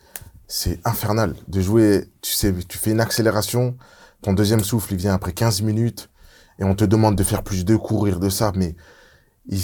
[0.47, 2.05] c'est infernal de jouer.
[2.23, 3.77] Tu sais, tu fais une accélération,
[4.23, 6.11] ton deuxième souffle il vient après 15 minutes
[6.59, 8.75] et on te demande de faire plus de courir de ça, mais
[9.47, 9.63] ils,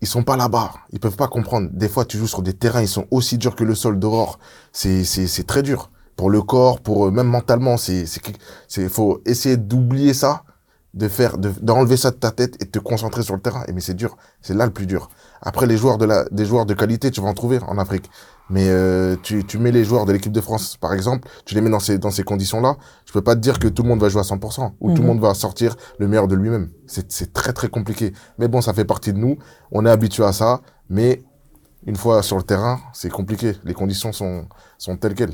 [0.00, 0.72] ils, sont pas là-bas.
[0.92, 1.68] Ils peuvent pas comprendre.
[1.72, 4.38] Des fois, tu joues sur des terrains, ils sont aussi durs que le sol d'aurore.
[4.72, 7.76] C'est c'est c'est très dur pour le corps, pour euh, même mentalement.
[7.78, 8.20] C'est c'est
[8.68, 10.44] c'est faut essayer d'oublier ça
[10.94, 13.64] de faire, de- d'enlever ça de ta tête et de te concentrer sur le terrain.
[13.68, 14.16] Et mais c'est dur.
[14.42, 15.08] C'est là le plus dur.
[15.40, 18.10] Après, les joueurs de la, des joueurs de qualité, tu vas en trouver en Afrique.
[18.50, 21.60] Mais euh, tu, tu mets les joueurs de l'équipe de France, par exemple, tu les
[21.60, 22.76] mets dans ces, dans ces conditions-là.
[23.06, 24.96] Je peux pas te dire que tout le monde va jouer à 100% ou tout
[24.96, 25.00] Mhm.
[25.00, 26.70] le monde va sortir le meilleur de lui-même.
[26.86, 28.12] C'est, c'est très très compliqué.
[28.38, 29.38] Mais bon, ça fait partie de nous.
[29.70, 30.60] On est habitué à ça.
[30.90, 31.22] Mais
[31.86, 33.54] une fois sur le terrain, c'est compliqué.
[33.64, 35.32] Les conditions sont, sont telles quelles.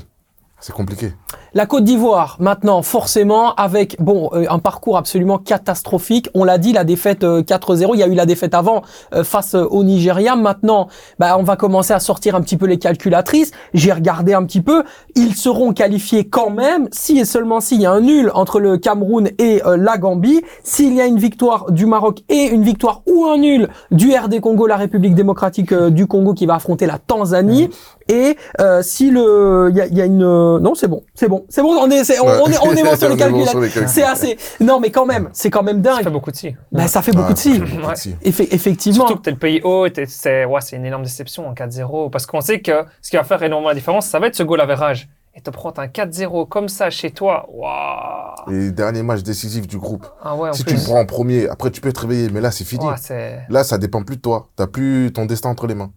[0.61, 1.13] C'est compliqué.
[1.53, 6.29] La Côte d'Ivoire, maintenant, forcément, avec bon euh, un parcours absolument catastrophique.
[6.33, 7.91] On l'a dit, la défaite euh, 4-0.
[7.93, 8.81] Il y a eu la défaite avant
[9.13, 10.35] euh, face euh, au Nigeria.
[10.35, 13.51] Maintenant, bah, on va commencer à sortir un petit peu les calculatrices.
[13.73, 14.83] J'ai regardé un petit peu.
[15.15, 18.77] Ils seront qualifiés quand même si et seulement s'il y a un nul entre le
[18.77, 20.41] Cameroun et euh, la Gambie.
[20.63, 24.39] S'il y a une victoire du Maroc et une victoire ou un nul du RD
[24.39, 27.69] Congo, la République démocratique euh, du Congo qui va affronter la Tanzanie.
[28.09, 31.03] Et euh, si le, il y a, il y a une, euh, non c'est bon,
[31.13, 33.13] c'est bon, c'est bon, on est, c'est- on, on est, on est bon sur les
[33.23, 33.47] On est bon calculs.
[33.47, 33.89] sur les calculs.
[33.89, 34.37] C'est assez.
[34.59, 36.03] Non mais quand même, c'est quand même Ça dingue.
[36.03, 36.55] fait beaucoup de si.
[36.71, 37.51] Ben, ça fait beaucoup de si.
[37.53, 37.95] Ouais, beaucoup de Ouais.
[37.95, 38.15] si.
[38.25, 39.05] Effe- effectivement.
[39.07, 42.09] Surtout que t'es le pays haut, et c'est ouais, c'est une énorme déception en 4-0.
[42.09, 44.43] Parce qu'on sait que ce qui va faire énormément la différence, ça va être ce
[44.43, 45.07] goal average.
[45.35, 49.77] Et te prendre un 4-0 comme ça chez toi, waouh Les derniers matchs décisifs du
[49.77, 50.05] groupe.
[50.23, 50.81] Ah ouais, en si tu plus.
[50.81, 52.83] le prends en premier, après tu peux te réveiller, mais là c'est fini.
[52.85, 53.39] Ouais.
[53.47, 54.49] Là, ça dépend plus de toi.
[54.55, 55.91] T'as plus ton destin entre les mains.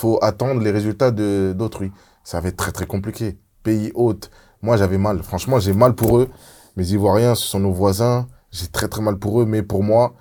[0.00, 1.92] Faut attendre les résultats de d'autrui.
[2.24, 3.36] Ça va être très très compliqué.
[3.62, 4.30] Pays hôte.
[4.62, 5.22] Moi, j'avais mal.
[5.22, 6.30] Franchement, j'ai mal pour eux.
[6.76, 8.26] Mes Ivoiriens, ce sont nos voisins.
[8.50, 10.14] J'ai très très mal pour eux, mais pour moi,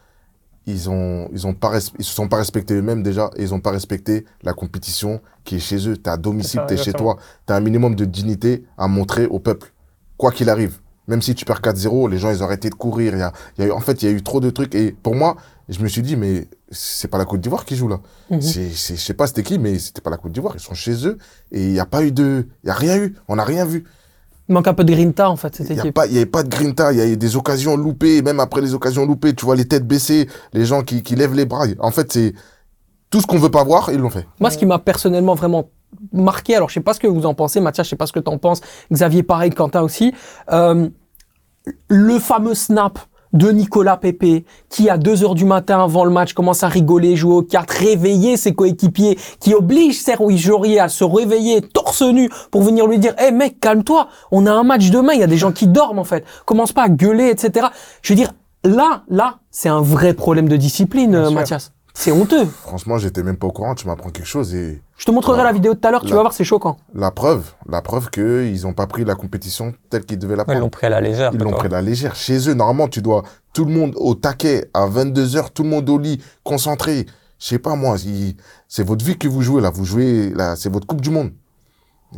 [0.65, 3.61] ils ont ils ont pas ils se sont pas respectés eux-mêmes déjà et ils ont
[3.61, 5.95] pas respecté la compétition qui est chez eux.
[5.95, 7.15] T'es à domicile, t'es chez toi.
[7.45, 9.71] T'as un minimum de dignité à montrer au peuple,
[10.17, 10.81] quoi qu'il arrive.
[11.07, 13.13] Même si tu perds 4-0, les gens ils ont arrêté de courir.
[13.13, 14.49] Il y a, il y a eu, en fait, il y a eu trop de
[14.49, 15.37] trucs et pour moi,
[15.69, 17.99] je me suis dit mais c'est pas la Côte d'Ivoire qui joue là.
[18.29, 18.41] Mhm.
[18.41, 20.53] C'est, c'est, je sais pas c'était qui, mais c'était pas la Côte d'Ivoire.
[20.55, 21.17] Ils sont chez eux
[21.51, 23.15] et il y a pas eu de, il y a rien eu.
[23.27, 23.85] On n'a rien vu.
[24.47, 25.93] Il manque un peu de grinta en fait cette Il y a équipe.
[25.93, 26.91] pas, il y avait pas de grinta.
[26.91, 28.21] Il y a eu des occasions loupées.
[28.21, 31.35] Même après les occasions loupées, tu vois les têtes baissées, les gens qui, qui lèvent
[31.35, 31.65] les bras.
[31.79, 32.33] En fait, c'est
[33.11, 34.27] tout ce qu'on veut pas voir, ils l'ont fait.
[34.39, 35.69] Moi, ce qui m'a personnellement vraiment
[36.11, 38.11] marqué, alors je sais pas ce que vous en pensez, Mathias, je sais pas ce
[38.11, 40.13] que tu en penses, Xavier pareil, Quentin aussi,
[40.51, 40.87] euh,
[41.87, 42.99] le fameux snap
[43.33, 47.15] de Nicolas Pepe, qui à 2 heures du matin avant le match commence à rigoler,
[47.15, 52.29] jouer aux cartes, réveiller ses coéquipiers, qui oblige Sergio Jourier à se réveiller torse nu
[52.51, 55.27] pour venir lui dire, hé mec, calme-toi, on a un match demain, il y a
[55.27, 57.67] des gens qui dorment en fait, commence pas à gueuler, etc.
[58.01, 58.31] Je veux dire,
[58.63, 61.29] là, là, c'est un vrai problème de discipline, euh.
[61.29, 61.71] Mathias.
[61.93, 62.45] C'est honteux.
[62.45, 63.75] Franchement, j'étais même pas au courant.
[63.75, 66.21] Tu m'apprends quelque chose et Je te montrerai la vidéo tout à l'heure, tu vas
[66.21, 66.77] voir, c'est choquant.
[66.93, 70.43] la preuve, la preuve que ils ont pas pris la compétition telle qu'ils devaient la
[70.43, 70.61] Ouais, ils prendre.
[70.61, 71.31] l'ont pris à la légère.
[71.33, 72.15] Ils l'ont pris à la légère.
[72.15, 73.23] Chez eux, normalement, tu dois
[73.53, 77.05] tout le monde au taquet à 22 heures, tout le monde au lit, concentré.
[77.39, 78.35] Je sais pas moi, il-
[78.67, 79.69] c'est votre vie que vous jouez là.
[79.69, 81.31] Vous jouez là, c'est votre coupe du monde.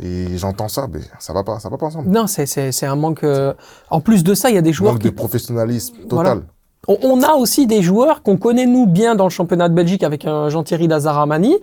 [0.00, 2.08] Et j'entends ça, mais ça va pas, ça va pas ensemble.
[2.08, 3.24] Non, c'est, c'est, c'est un manque.
[3.24, 3.52] euh,
[3.90, 5.10] En plus de ça, il y a des joueurs Manque qui.
[5.10, 6.36] de professionnalisme Voilà.
[6.88, 10.02] On, on a aussi des joueurs qu'on connaît nous bien dans le championnat de Belgique
[10.02, 11.56] avec un Jean-Thierry Lazaramani.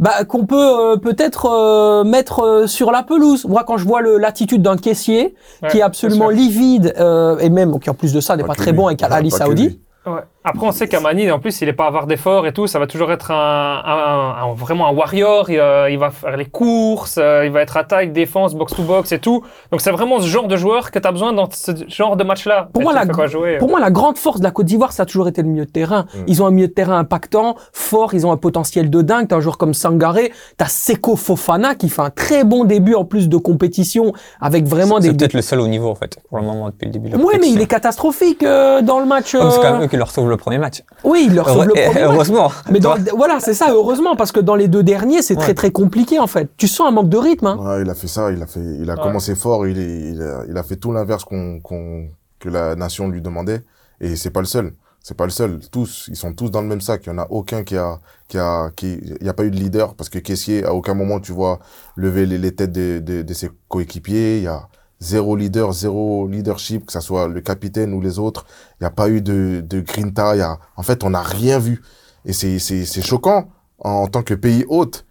[0.00, 3.46] Bah, qu'on peut euh, peut-être euh, mettre euh, sur la pelouse.
[3.46, 7.50] Moi, quand je vois le, l'attitude d'un caissier Ouais, qui est absolument livide euh, et
[7.50, 8.76] même qui en plus de ça n'est pas, très lui.
[8.76, 9.80] bon avec Al Ouais, Ali pas que Saoudi.
[10.06, 10.20] Ouais.
[10.48, 12.66] Après, on sait qu'Amani, en plus, il est pas avare d'efforts et tout.
[12.66, 15.50] Ça va toujours être un, un- un- vraiment un warrior.
[15.50, 18.82] Il, euh, il va faire les courses, euh, il va être attaque, défense, box to
[18.82, 19.42] box et tout.
[19.70, 22.24] Donc, c'est vraiment ce genre de joueur que tu as besoin dans ce genre de
[22.24, 22.68] match-là.
[22.72, 23.58] Pour moi, la jouer.
[23.58, 25.66] Pour moi, la grande force de la Côte d'Ivoire, ça a toujours été le milieu
[25.66, 26.06] de terrain.
[26.14, 26.18] Mm.
[26.28, 29.28] Ils ont un milieu de terrain impactant, fort, ils ont un potentiel de dingue.
[29.28, 33.04] T'as un joueur comme Sangaré, t'as Seko Fofana qui fait un très bon début en
[33.04, 35.16] plus de compétition avec vraiment C'est des...
[35.16, 37.22] peut-être le seul au niveau, en fait, pour le moment, depuis le début de la
[37.22, 39.34] Ouais, mais il est catastrophique euh, dans le match.
[39.34, 40.82] Mais C'est quand euh, même eux qui leur sauvent le premier match.
[41.04, 42.02] Oui, il leur sauve le premier match.
[42.02, 42.50] heureusement.
[42.70, 45.34] Mais dans- Tu vois voilà, c'est ça, heureusement, parce que dans les deux derniers, c'est
[45.36, 45.54] très Ouais.
[45.54, 46.48] très compliqué en fait.
[46.56, 47.46] Tu sens un manque de rythme.
[47.46, 47.58] Hein.
[47.60, 49.02] Ouais, il a fait ça, il a fait, il a Ouais.
[49.02, 52.74] commencé fort, il, est, il, a, il a fait tout l'inverse qu'on, qu'on, que la
[52.76, 53.62] nation lui demandait.
[54.00, 54.72] Et c'est pas le seul.
[55.00, 55.60] C'est pas le seul.
[55.70, 57.02] Tous, ils sont tous dans le même sac.
[57.06, 57.98] Il y en a aucun qui a,
[58.28, 60.92] qui a, qui, il y a pas eu de leader parce que Caissier, à aucun
[60.94, 61.60] moment tu vois
[61.96, 64.38] lever les, les têtes de, de, de ses coéquipiers.
[64.38, 64.68] Il y a
[65.00, 68.44] zéro leader, zéro leadership, que ça soit le capitaine ou les autres.
[68.80, 70.34] Il n'y a pas eu de, de grinta.
[70.34, 71.82] Il y a, en fait, on n'a rien vu.
[72.24, 73.48] Et c'est, c'est, c'est choquant
[73.80, 75.04] en tant que pays hôte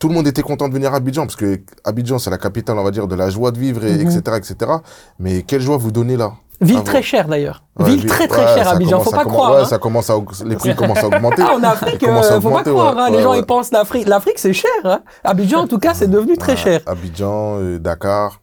[0.00, 2.78] tout le monde était content de venir à Abidjan parce que Abidjan c'est la capitale
[2.78, 4.10] on va dire de la joie de vivre et Mhm.
[4.10, 4.72] etc etc
[5.18, 6.32] mais quelle joie vous donnez là?
[6.60, 7.64] Ville très chère d'ailleurs.
[7.78, 9.54] Ouais, Ville très très ouais, chère Abidjan, faut pas croire.
[9.54, 9.64] ouais, hein.
[9.64, 12.98] ça commence à les prix commencent à augmenter Ah, en Afrique, euh, faut pas croire.
[12.98, 13.10] hein.
[13.10, 14.06] Les gens ils pensent l'Afrique.
[14.06, 14.70] L'Afrique c'est cher.
[14.84, 15.00] Hein.
[15.24, 16.80] Abidjan en tout cas c'est devenu très cher.
[16.86, 18.40] Abidjan euh, Dakar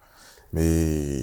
[0.54, 1.22] mais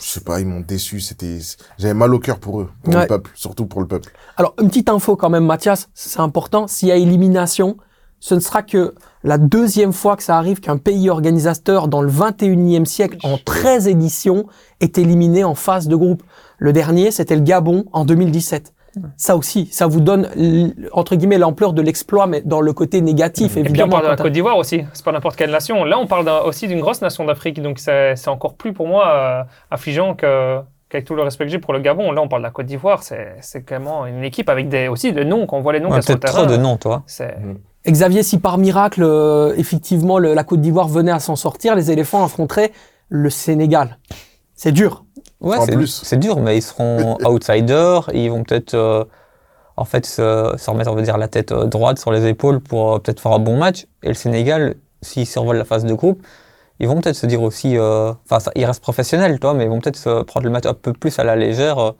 [0.00, 1.38] je sais pas ils m'ont déçu c'était
[1.78, 3.02] j'avais mal au cœur pour eux pour Ouais.
[3.02, 6.66] le peuple surtout pour le peuple Alors une petite info quand même, Mathias, c'est important.
[6.68, 7.76] S'il y a élimination,
[8.20, 12.10] ce ne sera que la deuxième fois que ça arrive qu'un pays organisateur dans le
[12.10, 14.46] 21e siècle, en 13 éditions,
[14.80, 16.22] est éliminé en phase de groupe.
[16.58, 18.72] Le dernier, c'était le Gabon en 2017.
[19.16, 20.28] Ça aussi, ça vous donne,
[20.92, 23.90] entre guillemets, l'ampleur de l'exploit, mais dans le côté négatif, Et puis on évidemment.
[23.92, 25.84] parle de la Côte d'Ivoire aussi, c'est pas n'importe quelle nation.
[25.84, 28.86] Là, on parle d'un- aussi d'une grosse nation d'Afrique, donc c'est c'est encore plus pour
[28.88, 32.12] moi euh, affligeant que qu'avec tout le respect que j'ai pour le Gabon.
[32.12, 35.12] Là, on parle de la Côte d'Ivoire, c'est c'est clairement une équipe avec des aussi
[35.12, 37.02] des noms, quand on voit les noms Ouais, Peut-être trop de noms, toi.
[37.06, 37.36] C'est
[37.86, 41.90] Xavier, si par miracle, euh, effectivement, le- la Côte d'Ivoire venait à s'en sortir, les
[41.90, 42.72] éléphants affronteraient
[43.08, 43.98] le Sénégal.
[44.54, 45.04] C'est dur.
[45.40, 45.72] Ouais, c'est-
[46.16, 48.10] dur, mais ils seront outsiders.
[48.14, 49.04] ils vont peut-être, euh,
[49.76, 52.60] en fait, se, se remettre, on va dire, la tête euh, droite sur les épaules
[52.60, 53.86] pour euh, peut-être faire un bon match.
[54.02, 56.22] Et le Sénégal, s'ils survolent la phase de groupe,
[56.80, 59.96] ils vont peut-être se dire aussi, enfin, ils restent professionnels, toi, mais ils vont peut-être
[59.96, 61.94] se prendre le match un peu plus à la légère.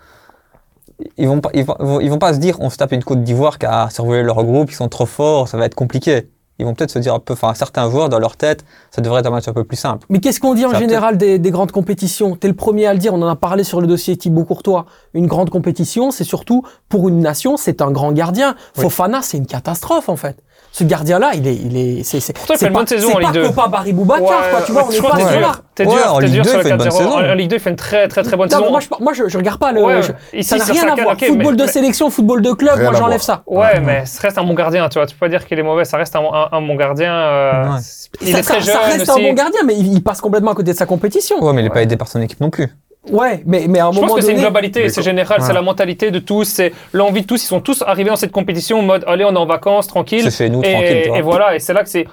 [1.16, 3.22] Ils vont pas, ils vont, ils vont pas se dire, on se tape une Côte
[3.22, 6.28] d'Ivoire qui a survolé leur groupe, ils sont trop forts, ça va être compliqué.
[6.58, 9.20] Ils vont peut-être se dire un peu, enfin, certains joueurs dans leur tête, ça devrait
[9.20, 10.06] être un match un peu plus simple.
[10.08, 12.34] Mais qu'est-ce qu'on dit en Ça, général des, des grandes compétitions?
[12.34, 14.86] T'es le premier à le dire, on en a parlé sur le dossier Thibaut Courtois.
[15.14, 18.56] Une grande compétition, c'est surtout, pour une nation, c'est un grand gardien.
[18.76, 18.82] Oui.
[18.82, 20.42] Fofana, c'est une catastrophe, en fait.
[20.78, 22.86] Ce gardien-là, il est, il est, c'est, c'est, Pourtant, il c'est fait une pas, bonne
[22.86, 23.48] saison c'est en pas Ligue 2.
[23.48, 25.52] Copa Barry Boubacar, Ouais, quoi, tu vois, on est pas t'es dur, là.
[25.74, 26.90] t'es Ouais, dur, en t'es Ligue dur 2, sur il le fait une bonne 4-0.
[26.92, 27.12] En, saison.
[27.30, 28.70] en Ligue 2, il fait une très très très bonne Non, saison.
[28.70, 30.88] moi, je, moi, je, je regarde pas le, Ouais, je- ici, ça n'a sur rien
[30.92, 31.14] à voir.
[31.14, 33.42] ok, football mais- de mais- sélection, football de club, moi, j'enlève ça.
[33.46, 35.06] Ouais, mais ça reste un bon gardien, tu vois.
[35.06, 37.12] Tu peux pas dire qu'il est mauvais, ça reste un, un, un bon gardien.
[37.12, 37.78] euh, Ouais.
[38.20, 39.10] Il ça, est très ça- jeune ça reste aussi.
[39.10, 41.42] un bon gardien, mais il, il passe complètement à côté de sa compétition.
[41.44, 42.68] Ouais, mais il n'est pas aidé par son équipe non plus.
[43.10, 45.46] Ouais, mais, mais à un Je moment pense que c'est une globalité, c'est général, Ouais.
[45.46, 47.42] c'est la mentalité de tous, c'est l'envie de tous.
[47.42, 50.22] Ils sont tous arrivés dans cette compétition en mode allez, on est en vacances, tranquille.
[50.30, 52.06] C'est chez nous, et, tranquille, et voilà, et c'est là que c'est.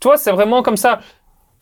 [0.00, 1.00] toi, c'est vraiment comme ça.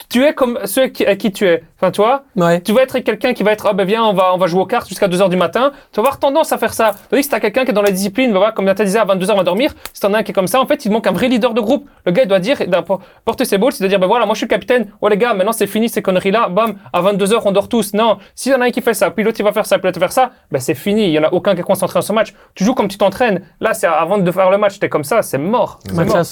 [0.08, 1.62] Tu es comme ceux qui, à qui tu es.
[1.80, 2.60] Enfin, toi, ouais.
[2.60, 4.60] tu vas être quelqu'un qui va être, ah ben viens, on va, on va jouer
[4.60, 5.72] aux cartes jusqu'à 2h du matin.
[5.92, 6.92] Tu vas avoir tendance à faire ça.
[7.10, 9.04] Tandis que si t'as quelqu'un qui est dans la discipline, voilà, comme tu disais, à
[9.04, 9.72] 22h, on va dormir.
[9.92, 11.54] Si t'en as un qui est comme ça, en fait, il manque un vrai leader
[11.54, 11.88] de groupe.
[12.06, 12.84] Le gars, il doit dire, il doit
[13.24, 14.90] porter ses balls, c'est de dire, ben voilà, moi je suis le capitaine.
[15.00, 16.48] Ouais, les gars, maintenant c'est fini ces conneries-là.
[16.48, 17.94] Bam, à 22h, on dort tous.
[17.94, 18.18] Non.
[18.34, 19.86] S'il y en a un qui fait ça, puis l'autre, il va faire ça, puis
[19.86, 21.04] l'autre, il va faire ça, ben c'est fini.
[21.06, 22.34] Il y en a aucun qui est concentré dans ce match.
[22.54, 23.42] Tu joues comme tu t'entraînes.
[23.60, 25.78] Là, c'est avant de faire le match, t'es comme ça, c'est mort.
[25.86, 26.22] C'est mort.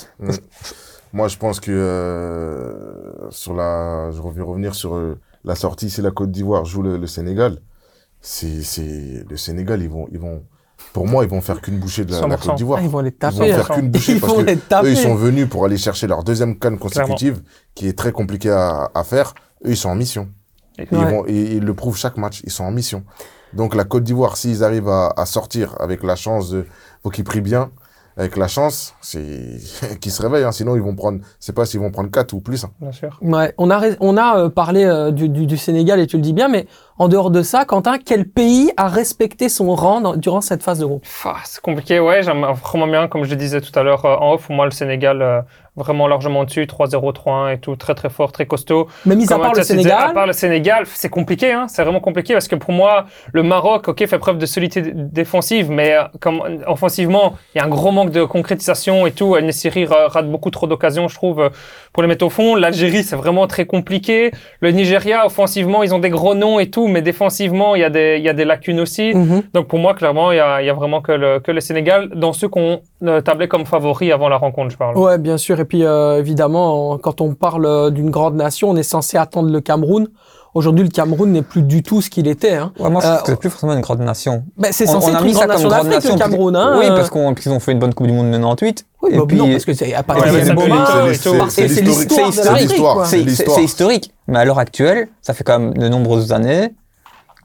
[1.13, 5.91] Moi, je pense que euh, sur la, je vais revenir sur euh, la sortie.
[5.91, 7.59] Si la Côte d'Ivoire joue le, le Sénégal,
[8.21, 9.83] c'est, c'est le Sénégal.
[9.83, 10.43] Ils vont, ils vont,
[10.93, 12.41] pour moi, ils vont faire qu'une bouchée de la, la 100%.
[12.47, 12.79] Côte d'Ivoire.
[12.81, 13.53] Ah, ils vont les Ils vont taper.
[13.53, 13.75] faire hein.
[13.75, 14.87] qu'une bouchée Ils parce vont que les taper.
[14.89, 17.43] eux, ils sont venus pour aller chercher leur deuxième canne consécutive,
[17.75, 19.35] qui est très compliquée à, à faire.
[19.65, 20.29] Eux, ils sont en mission.
[20.79, 21.11] Et ils, Ouais.
[21.11, 22.41] vont, et ils le prouvent chaque match.
[22.45, 23.05] Ils sont en mission.
[23.53, 26.65] Donc la Côte d'Ivoire, s'ils arrivent à, à sortir avec la chance de,
[27.03, 27.71] faut qu'ils prient bien.
[28.21, 29.57] Avec la chance, c'est
[30.01, 30.45] qu'ils se réveillent.
[30.45, 30.53] Hein.
[30.53, 32.63] Sinon, ils vont prendre, c'est pas s'ils vont prendre 4 ou plus.
[32.65, 32.71] hein.
[32.79, 33.19] Bien sûr.
[33.23, 36.23] Ouais, on a, on a euh, parlé euh, du, du, du Sénégal et tu le
[36.23, 36.67] dis bien, mais
[36.99, 40.81] en dehors de ça, Quentin, quel pays a respecté son rang dans- durant cette phase
[40.81, 41.05] de groupe?
[41.25, 44.17] Ah, c'est compliqué, ouais, j'aime vraiment bien, comme je le disais tout à l'heure euh,
[44.17, 45.41] en off, pour moi le Sénégal euh,
[45.81, 48.87] vraiment largement dessus, 3-0, 3-1 et tout, très très fort, très costaud.
[49.07, 52.01] Mais mis à part le Sénégal, À part le Sénégal, c'est compliqué, hein, c'est vraiment
[52.01, 56.03] compliqué parce que pour moi, le Maroc, ok, fait preuve de solidité défensive, mais euh,
[56.21, 59.37] comme offensivement, il y a un gros manque de concrétisation et tout.
[59.41, 61.49] Nesiri ra- rate beaucoup trop d'occasions, je trouve, euh,
[61.93, 62.55] pour les mettre au fond.
[62.55, 64.31] L'Algérie, c'est vraiment très compliqué.
[64.61, 67.91] Le Nigeria, offensivement, ils ont des gros noms et tout, mais défensivement, il y a
[67.91, 69.15] des, il y a des lacunes aussi.
[69.15, 69.43] Mhm.
[69.55, 71.61] Donc pour moi, clairement, il y a, il y a vraiment que le, que le
[71.61, 74.97] Sénégal dans ceux qu'on euh, tablait comme favoris avant la rencontre, je parle.
[74.97, 75.59] Ouais, bien sûr.
[75.59, 79.17] Et puis, euh, évidemment, en- quand on parle euh, d'une grande nation, on est censé
[79.17, 80.09] attendre le Cameroun.
[80.53, 82.55] Aujourd'hui, le Cameroun n'est plus du tout ce qu'il était.
[82.57, 82.73] Hein.
[82.81, 84.43] Ouais, moi, je Euh, que c'est plus forcément une grande nation.
[84.57, 86.05] Ben, c'est On- censé on a être mis une ça grande comme nation grande d'Afrique,
[86.05, 86.57] le nation, Cameroun.
[86.57, 88.85] Hein, Oui, parce qu'on- qu'ils ont fait une bonne Coupe du Monde 98.
[89.03, 90.31] Oui, et bah, puis, non, parce que c'est à Ouais, partir c'est
[91.69, 93.31] c'est l'histoire de l'Afrique.
[93.47, 94.13] c'est historique.
[94.27, 96.71] Mais à l'heure actuelle, ça fait quand même de nombreuses années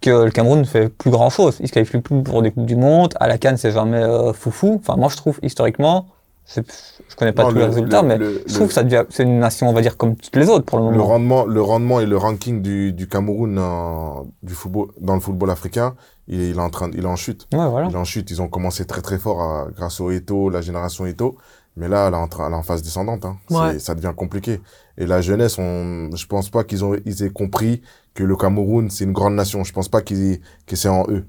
[0.01, 1.57] que le Cameroun ne fait plus grand chose.
[1.59, 3.13] Il se qualifie plus pour des Coupes du Monde.
[3.19, 4.79] À la Cannes, c'est jamais euh, foufou.
[4.81, 6.07] Enfin, moi, je trouve historiquement,
[6.43, 8.67] c'est- je connais pas Non, tous le- les résultats, le- mais le- je trouve le-
[8.67, 10.85] que ça devient, c'est une nation, on va dire, comme toutes les autres pour le
[10.85, 11.05] Le moment.
[11.05, 15.49] rendement, le rendement et le ranking du, du Cameroun en- du football, dans le football
[15.49, 15.95] africain,
[16.27, 17.47] il est, il est en train, de- il est en chute.
[17.53, 17.87] Ouais, voilà.
[17.89, 18.29] Il est en chute.
[18.31, 21.37] Ils ont commencé très très fort à- grâce au Eto, la génération Eto.
[21.77, 23.25] Mais là, elle est en, train- elle est en phase descendante.
[23.25, 23.35] Hein.
[23.49, 23.79] Ouais.
[23.79, 24.61] Ça devient compliqué.
[24.97, 27.81] Et la jeunesse, on, je pense pas qu'ils ont, ils aient compris
[28.13, 29.63] que le Cameroun, c'est une grande nation.
[29.65, 31.25] Je pense pas qu'ils, que c'est en eux.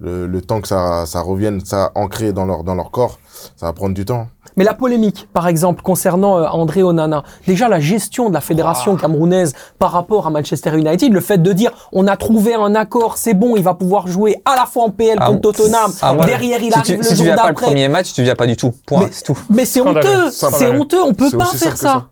[0.00, 3.18] Le, le temps que ça, ça revienne, ça ancré dans leur, dans leur corps,
[3.56, 4.28] ça va prendre du temps.
[4.56, 8.94] Mais la polémique, par exemple, concernant euh, André Onana, déjà la gestion de la fédération
[8.96, 13.16] camerounaise par rapport à Manchester United, le fait de dire on a trouvé un accord,
[13.18, 16.14] c'est bon, il va pouvoir jouer à la fois en PL Ah, contre Tottenham, ah,
[16.24, 17.66] derrière il si arrive tu, le si tu jour viens pas le d'après.
[17.66, 18.72] premier match, tu viens pas du tout.
[18.86, 19.38] Point, Mais- c'est tout.
[19.50, 20.08] Mais c'est Scandaleux.
[20.08, 21.88] honteux, c'est honteux, on peut pas faire ça.
[21.88, 22.06] ça.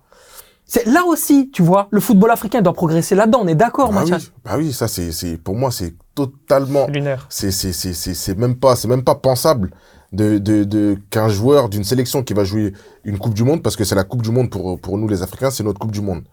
[0.67, 4.01] C'est là aussi, tu vois, le football africain doit progresser là-dedans, on est d'accord, Bah
[4.01, 7.27] Mathias oui, bah oui, ça c'est, c'est, pour moi, c'est totalement, Lunaire.
[7.29, 9.71] c'est, c'est, c'est, c'est, c'est même pas, c'est même pas pensable
[10.13, 12.73] de, de, de qu'un joueur d'une sélection qui va jouer
[13.05, 15.23] une Coupe du Monde, parce que c'est la Coupe du Monde pour, pour nous les
[15.23, 16.25] Africains, c'est notre Coupe du Monde.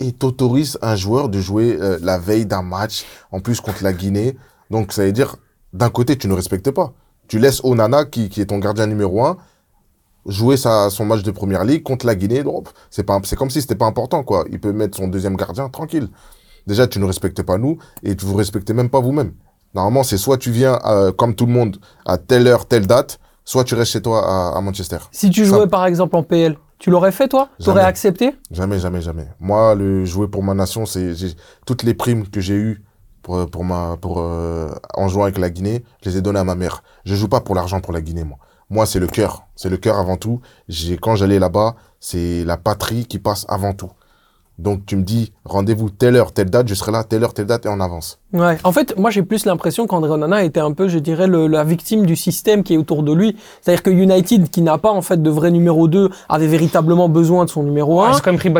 [0.00, 3.92] Et t'autorises un joueur de jouer euh, la veille d'un match, en plus contre la
[3.92, 4.36] Guinée.
[4.70, 5.36] Donc ça veut dire,
[5.72, 6.94] d'un côté, tu ne respectes pas.
[7.28, 9.36] Tu laisses Onana, qui, qui est ton gardien numéro un,
[10.26, 12.42] jouer sa, son match de première ligue contre la Guinée.
[12.90, 14.44] C'est pas, c'est comme si c'était pas important, quoi.
[14.50, 16.08] Il peut mettre son deuxième gardien tranquille.
[16.66, 19.32] Déjà, tu ne respectes pas nous et tu vous respectez même pas vous-même.
[19.74, 23.18] Normalement, c'est soit tu viens, euh, comme tout le monde, à telle heure, telle date,
[23.44, 24.98] soit tu restes chez toi à, à Manchester.
[25.10, 27.48] Si tu Ça- jouais par exemple en PL, tu l'aurais fait toi?
[27.58, 27.88] T'aurais Jamais.
[27.88, 28.34] accepté?
[28.50, 29.26] Jamais, jamais, jamais.
[29.40, 31.14] Moi, le jouer pour ma nation, c'est
[31.66, 32.82] toutes les primes que j'ai eues
[33.22, 36.44] pour pour ma pour euh, en jouant avec la Guinée, je les ai données à
[36.44, 36.82] ma mère.
[37.04, 38.38] Je joue pas pour l'argent pour la Guinée, moi.
[38.68, 40.40] Moi, c'est le cœur, c'est le cœur avant tout.
[40.68, 43.90] J'ai quand j'allais là-bas, c'est la patrie qui passe avant tout.
[44.62, 47.46] Donc tu me dis rendez-vous telle heure, telle date, je serai là telle heure, telle
[47.46, 48.20] date et on avance.
[48.32, 48.56] Ouais.
[48.64, 51.64] En fait, moi j'ai plus l'impression qu'André Onana était un peu, je dirais, le- la
[51.64, 53.36] victime du système qui est autour de lui.
[53.60, 57.44] C'est-à-dire que United, qui n'a pas en fait de vrai numéro 2, avait véritablement besoin
[57.44, 58.10] de son numéro Ouais, 1.
[58.12, 58.50] Ils ont quand même pris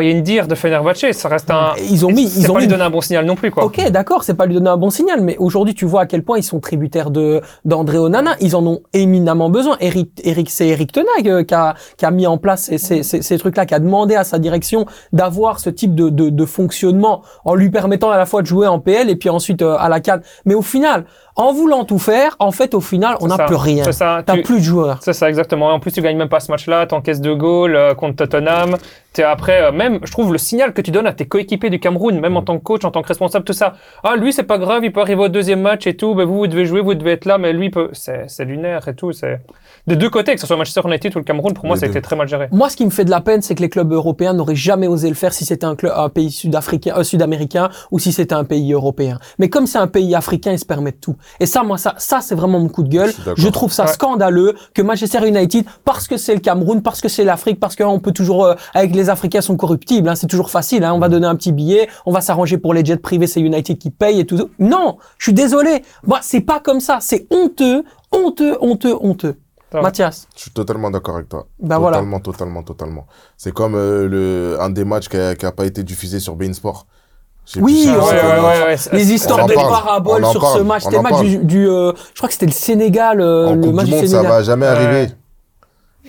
[0.47, 1.71] de Fenerbahçe, ça reste un.
[1.89, 3.63] Ils ont mis, ils ont pas mis lui donner un bon signal non plus, quoi.
[3.65, 6.23] Ok, d'accord, c'est pas lui donner un bon signal, mais aujourd'hui, tu vois à quel
[6.23, 8.35] point ils sont tributaires de d'André Onana.
[8.41, 9.77] Ils en ont éminemment besoin.
[9.79, 13.03] Eric, Eric c'est Eric Tenag euh, qui, a, qui a mis en place ces, ces,
[13.03, 16.45] ces, ces trucs-là, qui a demandé à sa direction d'avoir ce type de, de, de
[16.45, 19.75] fonctionnement en lui permettant à la fois de jouer en PL et puis ensuite euh,
[19.77, 20.19] à la CAN.
[20.45, 23.83] Mais au final, en voulant tout faire, en fait, au final, on n'a plus rien.
[23.83, 24.21] C'est ça.
[24.25, 24.99] T'as plus de joueurs.
[25.01, 25.71] C'est ça, exactement.
[25.71, 28.77] Et en plus, tu gagnes même pas ce match-là, t'encaisses deux goals euh, contre Tottenham.
[29.13, 31.79] T'es après, euh, même, je trouve, le signal que tu donnes à tes coéquipiers du
[31.79, 33.73] Cameroun, même en tant que coach, en tant que responsable, tout ça.
[34.03, 36.13] Ah, lui, c'est pas grave, il peut arriver au deuxième match et tout.
[36.13, 37.89] Ben, vous, vous devez jouer, vous devez être là, mais lui, peut...
[37.93, 39.11] c'est, c'est lunaire et tout.
[39.11, 39.39] C'est
[39.85, 41.89] des deux côtés, que ce soit Manchester United ou le Cameroun, pour moi, ça a
[41.89, 42.47] été très mal géré.
[42.51, 44.87] Moi, ce qui me fait de la peine, c'est que les clubs européens n'auraient jamais
[44.87, 48.33] osé le faire si c'était un, club, un pays sud-africain, euh, sud-américain ou si c'était
[48.35, 49.19] un pays européen.
[49.39, 51.15] Mais comme c'est un pays africain, ils se permettent tout.
[51.41, 53.11] Et ça, moi, ça, ça, c'est vraiment mon coup de gueule.
[53.35, 53.91] Je trouve ça Ouais.
[53.91, 57.99] scandaleux que Manchester United, parce que c'est le Cameroun, parce que c'est l'Afrique, parce qu'on
[57.99, 60.85] peut toujours, euh, avec les Africains sont corruptibles, hein, c'est toujours facile.
[60.85, 63.41] Hein, on va donner un petit billet, on va s'arranger pour les jets privés, c'est
[63.41, 64.49] United qui paye et tout.
[64.59, 65.83] Non, je suis désolé.
[66.07, 66.99] Moi, c'est pas comme ça.
[67.01, 69.35] C'est honteux, honteux, honteux, honteux.
[69.73, 69.81] Ça.
[69.81, 70.27] Mathias.
[70.35, 71.47] Je suis totalement d'accord avec toi.
[71.59, 71.97] Ben voilà.
[71.97, 73.07] totalement, totalement, totalement.
[73.35, 76.35] C'est comme euh, le un des matchs qui a, qui a pas été diffusé sur
[76.35, 76.85] Bein Sport.
[77.57, 80.83] Oui, ouais, ouais, ouais, les histoires de parle, paraboles sur ce match.
[80.83, 83.73] C'était match du, du, euh, je crois que c'était le Sénégal, euh, En le Coupe
[83.73, 84.31] match du du Monde, ça Sénégal.
[84.31, 84.71] va jamais Ouais.
[84.71, 85.11] arriver.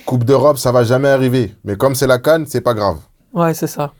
[0.06, 1.54] Coupe d'Europe, ça va jamais arriver.
[1.64, 2.98] Mais comme c'est la Cannes, c'est pas grave.
[3.32, 3.92] Ouais, c'est ça.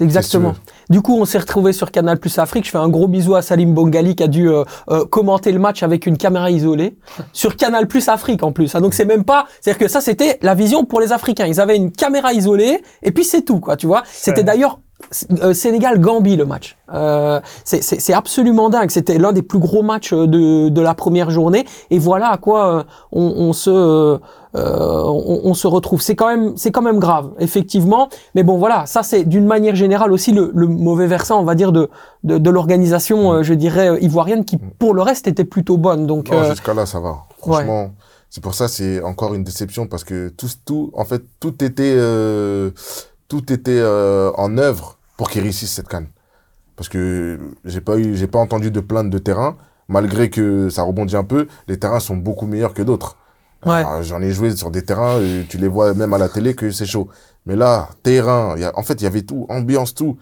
[0.00, 0.54] Exactement.
[0.90, 2.64] Du coup, on s'est retrouvé sur Canal Plus Afrique.
[2.64, 5.58] Je fais un gros bisou à Salim Bongali qui a dû euh, euh, commenter le
[5.58, 6.96] match avec une caméra isolée
[7.32, 8.74] sur Canal Plus Afrique en plus.
[8.74, 11.46] Ah, donc c'est même pas, c'est-à-dire que ça c'était la vision pour les Africains.
[11.46, 14.02] Ils avaient une caméra isolée et puis c'est tout quoi, tu vois.
[14.10, 14.80] C'était d'ailleurs
[15.42, 16.76] euh, Sénégal-Gambie le match.
[16.92, 18.90] Euh, c'est- absolument dingue.
[18.90, 21.64] C'était l'un des plus gros matchs euh, de, de la première journée.
[21.90, 22.82] Et voilà à quoi euh,
[23.12, 24.18] on, on se euh,
[24.56, 26.00] euh, on, on se retrouve.
[26.02, 28.08] C'est quand même c'est quand même grave, effectivement.
[28.34, 31.54] Mais bon voilà, ça c'est d'une manière générale aussi le, le mauvais versant, on va
[31.54, 31.88] dire de
[32.24, 36.06] de, de l'organisation, je dirais ivoirienne, qui pour le reste était plutôt bonne.
[36.06, 37.18] Donc euh, jusqu'à là, ça va.
[37.38, 37.90] Franchement,
[38.30, 41.94] c'est pour ça, c'est encore une déception parce que tout, tout, en fait, tout était,
[41.96, 42.70] euh,
[43.28, 46.08] tout était euh, en œuvre pour qu'ils réussissent cette canne.
[46.76, 49.56] Parce que j'ai pas eu, j'ai pas entendu de plainte de terrain,
[49.88, 51.46] malgré que ça rebondit un peu.
[51.66, 53.16] Les terrains sont beaucoup meilleurs que d'autres.
[53.66, 53.74] Ouais.
[53.74, 56.54] Alors, J'en ai joué sur des terrains, euh, tu les vois même à la télé
[56.54, 57.08] que c'est chaud.
[57.46, 60.16] Mais là, terrain, il y a, en fait, il y avait tout, ambiance, tout.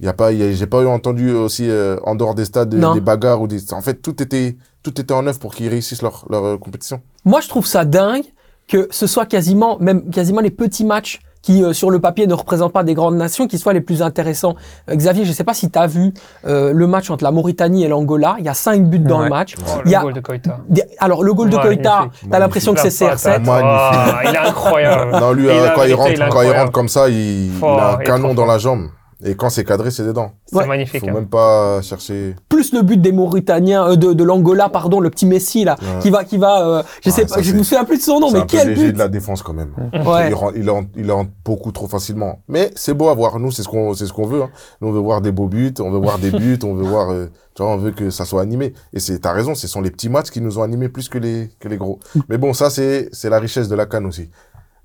[0.00, 2.94] Il y a pas, j'ai pas eu entendu aussi euh, en dehors des stades Non.
[2.94, 3.72] des bagarres ou des.
[3.74, 7.02] En fait, tout était, tout était en œuvre pour qu'ils réussissent leur, leur euh, compétition.
[7.24, 8.24] Moi, je trouve ça dingue
[8.66, 12.34] que ce soit quasiment, même quasiment les petits matchs qui, euh, sur le papier, ne
[12.34, 14.56] représentent pas des grandes nations, qui soient les plus intéressants.
[14.90, 16.12] Euh, Xavier, je sais pas si tu as vu
[16.46, 18.36] euh, le match entre la Mauritanie et l'Angola.
[18.38, 19.24] Il y a cinq buts dans Ouais.
[19.24, 19.54] le match.
[19.58, 20.58] Oh, Il y le a goal de Koita.
[20.68, 22.30] des- Alors, le goal de Koita, magnifique.
[22.30, 23.42] t'as l'impression que c'est La CR7.
[23.44, 23.46] patate.
[23.46, 24.14] Magnifique.
[24.14, 25.10] Oh, il est incroyable.
[25.18, 27.96] Non, lui, euh, quand, il rentre, quand il rentre comme ça, il, a il un
[28.04, 28.88] canon dans la jambe.
[29.22, 30.32] Et quand c'est cadré, c'est dedans.
[30.46, 30.66] C'est Ouais.
[30.66, 31.00] magnifique.
[31.00, 31.12] Faut hein.
[31.12, 32.34] même pas chercher.
[32.48, 35.98] plus le but des Mauritaniens, euh, de, de l'Angola, pardon, le petit Messi là, Ouais.
[36.00, 38.18] qui va, qui va, euh, je Ouais, sais pas, je me souviens plus de son
[38.20, 39.72] nom, c'est mais un peu quel léger but de la défense quand même.
[39.92, 40.28] Ouais.
[40.30, 42.40] Il, rentre, il, rentre, il rentre beaucoup trop facilement.
[42.48, 43.38] Mais c'est beau à voir.
[43.38, 44.42] Nous, c'est ce qu'on, c'est ce qu'on veut.
[44.42, 44.50] Hein.
[44.80, 47.10] Nous, on veut voir des beaux buts, on veut voir des buts, on veut voir,
[47.10, 48.72] euh, tu vois, on veut que ça soit animé.
[48.94, 51.18] Et c'est, t'as raison, ce sont les petits matchs qui nous ont animés plus que
[51.18, 51.98] les, que les gros.
[52.28, 54.30] Mais bon, ça, c'est, c'est la richesse de la canne aussi.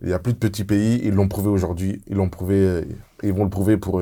[0.02, 2.82] Il y a plus de petits pays, ils l'ont prouvé aujourd'hui, ils l'ont prouvé,
[3.24, 4.02] ils vont le prouver pour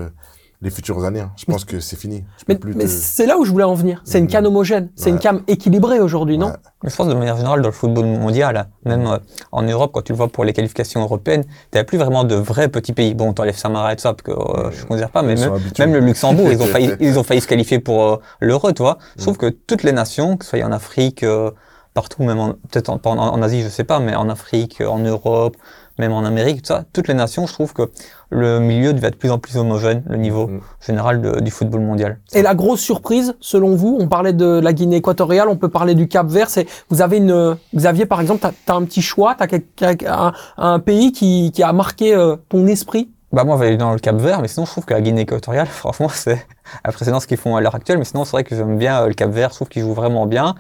[0.64, 1.20] les futures années.
[1.20, 1.32] hein.
[1.36, 2.24] Je pense que c'est fini.
[2.40, 4.02] Je Mais, plus mais te- c'est là où je voulais en venir.
[4.06, 4.30] C'est une Mhm.
[4.32, 5.12] canne homogène, c'est Ouais.
[5.12, 6.48] une cam équilibrée aujourd'hui, non?
[6.48, 6.54] Ouais.
[6.86, 9.18] Je pense de manière générale dans le football mondial, même euh,
[9.52, 12.70] en Europe, quand tu le vois pour les qualifications européennes, t'as plus vraiment de vrais
[12.70, 13.14] petits pays.
[13.14, 15.36] Bon, t'enlèves Samara et tout ça, parce que euh, je ne considère pas, mais
[15.80, 18.82] même, le Luxembourg, ils ont failli, ils ont failli se qualifier pour euh, l'euro, tu
[18.82, 18.98] vois.
[19.18, 21.52] Je trouve que toutes les nations, que ce soit en Afrique, euh,
[21.94, 24.82] partout, même en- peut-être en, pas en, en Asie, je sais pas, mais en Afrique,
[24.82, 25.56] en Europe,
[26.00, 27.84] même en Amérique, tout ça, toutes les nations, je trouve que
[28.30, 30.62] le milieu devait être de plus en plus homogène, le niveau Mm.
[30.86, 32.20] général de- du football mondial.
[32.34, 35.94] Et la grosse surprise, selon vous, on parlait de la Guinée équatoriale, on peut parler
[35.96, 36.50] du Cap Vert.
[36.50, 39.48] C'est vous avez une Xavier par exemple, t'as as un petit choix, t'as
[40.08, 43.10] un, un pays qui, qui a marqué euh, ton esprit?
[43.32, 45.66] Bah moi, j'allais dans le Cap Vert, mais sinon, je trouve que la Guinée équatoriale,
[45.72, 46.46] franchement, c'est
[46.84, 47.98] impressionnant ce qu'ils font à l'heure actuelle.
[47.98, 49.50] Mais sinon, c'est vrai que j'aime bien euh, le Cap Vert.
[49.50, 50.54] Je trouve qu'ils jouent vraiment bien.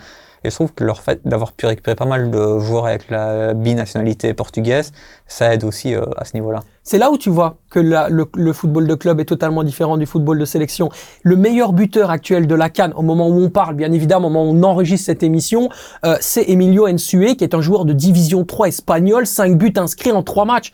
[0.43, 3.53] Et je trouve que leur fait d'avoir pu récupérer pas mal de joueurs avec la
[3.53, 4.91] binationalité portugaise,
[5.27, 6.59] ça aide aussi euh, à ce niveau-là.
[6.83, 10.37] C'est là où tu vois que le football de club est totalement différent du football
[10.37, 10.89] de sélection.
[11.21, 14.31] Le meilleur buteur actuel de la Cannes, au moment où on parle, bien évidemment, au
[14.31, 15.69] moment où on enregistre cette émission,
[16.05, 20.11] euh, c'est Emilio Ensue, qui est un joueur de division 3 espagnol, 5 buts inscrits
[20.11, 20.73] en 3 matchs.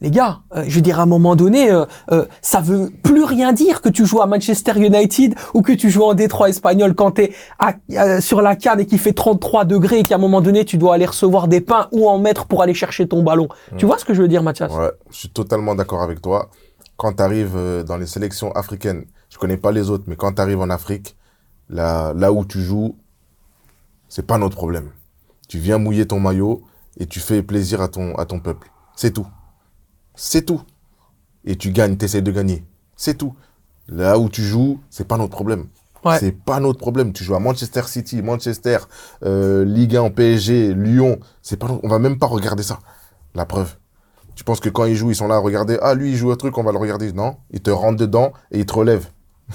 [0.00, 3.24] Les gars, euh, je veux dire, à un moment donné, euh, euh, ça veut plus
[3.24, 6.94] rien dire que tu joues à Manchester United ou que tu joues en Détroit espagnol
[6.94, 10.18] quand t'es à- euh, sur la canne et qu'il fait 33 degrés et qu'à un
[10.18, 13.24] moment donné, tu dois aller recevoir des pains ou en mettre pour aller chercher ton
[13.24, 13.48] ballon.
[13.76, 14.72] Tu vois ce que je veux dire, Mathias?
[14.72, 16.48] Ouais, je suis totalement d'accord avec toi.
[16.96, 20.40] Quand tu arrives dans les sélections africaines, je connais pas les autres, mais quand tu
[20.40, 21.16] arrives en Afrique,
[21.70, 22.94] là, là où tu joues,
[24.08, 24.90] c'est pas notre problème.
[25.48, 26.62] Tu viens mouiller ton maillot
[26.98, 28.70] et tu fais plaisir à ton, à ton peuple.
[28.96, 29.26] C'est tout.
[30.20, 30.60] C'est tout.
[31.44, 32.64] Et tu gagnes, tu essaies de gagner.
[32.96, 33.34] C'est tout.
[33.86, 35.68] Là où tu joues, c'est pas notre problème.
[36.04, 36.18] Ouais.
[36.18, 37.12] C'est pas notre problème.
[37.12, 38.78] Tu joues à Manchester City, Manchester,
[39.24, 41.20] euh, Ligue 1, PSG, Lyon.
[41.40, 42.80] C'est pas, on va même pas regarder ça.
[43.36, 43.76] La preuve.
[44.34, 45.78] Tu penses que quand ils jouent, ils sont là à regarder.
[45.82, 47.12] Ah, lui, il joue un truc, on va le regarder.
[47.12, 49.06] Non, ils te rentrent dedans et ils te relèvent.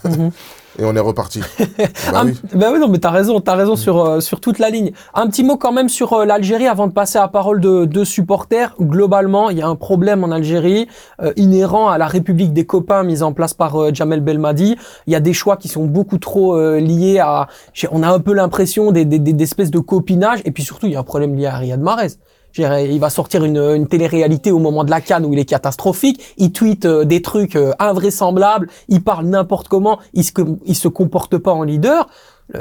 [0.80, 1.40] Et on est reparti.
[2.12, 2.34] bah oui.
[2.56, 4.92] bah oui, non, mais t'as raison, t'as raison sur euh, sur toute la ligne.
[5.14, 7.86] Un petit mot quand même sur euh, l'Algérie avant de passer à la parole de,
[7.86, 8.74] de supporters.
[8.82, 10.88] Globalement, il y a un problème en Algérie
[11.22, 14.76] euh, inhérent à la République des copains mise en place par Jamel Belmadi.
[15.06, 17.48] Il y a des choix qui sont beaucoup trop liés à.
[17.92, 20.94] On a un peu l'impression des, des, des- d'espèces de copinage et puis surtout il
[20.94, 22.14] y a un problème lié à Riyad Mahrez.
[22.58, 26.36] Il va sortir une, une télé-réalité au moment de la canne où il est catastrophique.
[26.38, 28.70] Il tweet euh, des trucs euh, invraisemblables.
[28.90, 30.00] Il parle n'importe comment.
[30.14, 30.32] Il se,
[30.66, 32.08] il se comporte pas en leader.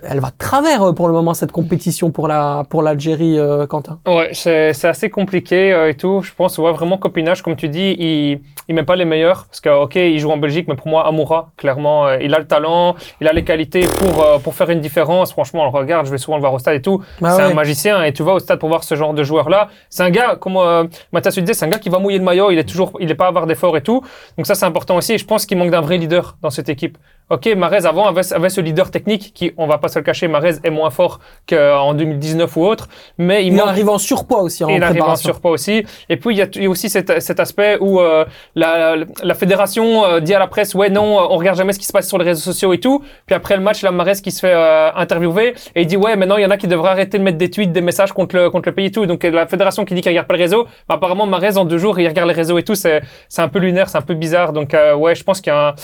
[0.02, 3.66] Elle va de travers euh, pour le moment cette compétition pour la pour l'Algérie, euh,
[3.66, 3.98] Quentin.
[4.06, 6.22] Ouais, c'est c'est assez compliqué euh, et tout.
[6.22, 9.60] Je pense, ouais, vraiment copinage, comme tu dis, il il met pas les meilleurs parce
[9.60, 12.46] que ok, il joue en Belgique, mais pour moi, Amoura, clairement, euh, il a le
[12.46, 15.32] talent, il a les qualités pour euh, pour faire une différence.
[15.32, 17.02] Franchement, on le regarde, je vais souvent le voir au stade et tout.
[17.22, 17.50] Ah c'est ouais.
[17.50, 19.68] un magicien et tu vas au stade pour voir ce genre de joueur là.
[19.90, 22.50] C'est un gars, comme euh, Mathias disait, c'est un gars qui va mouiller le maillot.
[22.50, 24.02] Il est toujours, il est pas à avoir d'efforts et tout.
[24.36, 25.14] Donc ça, c'est important aussi.
[25.14, 26.98] Et je pense qu'il manque d'un vrai leader dans cette équipe.
[27.32, 30.28] Ok, Marez avant avait, avait ce leader technique qui, on va pas se le cacher,
[30.28, 31.18] Marez est moins fort
[31.48, 34.82] qu'en 2019 ou autre, mais il Il manque arrive en surpoids aussi en et il
[34.82, 35.82] arrive en surpoids aussi.
[36.10, 38.96] Et puis, il y a, il y a aussi cet, cet aspect où euh, la,
[39.22, 41.92] la fédération euh, dit à la presse, ouais, non, on regarde jamais ce qui se
[41.92, 43.02] passe sur les réseaux sociaux et tout.
[43.26, 46.16] Puis après le match, la Marès qui se fait euh, interviewer et il dit, ouais,
[46.16, 48.36] maintenant, il y en a qui devraient arrêter de mettre des tweets, des messages contre
[48.36, 49.06] le, contre le pays et tout.
[49.06, 51.78] Donc, la fédération qui dit qu'elle regarde pas le réseau, bah, apparemment, Marès, en deux
[51.78, 52.74] jours, il regarde les réseaux et tout.
[52.74, 54.52] C'est, c'est un peu lunaire, c'est un peu bizarre.
[54.52, 55.74] Donc, euh, ouais, je pense qu'il y a un,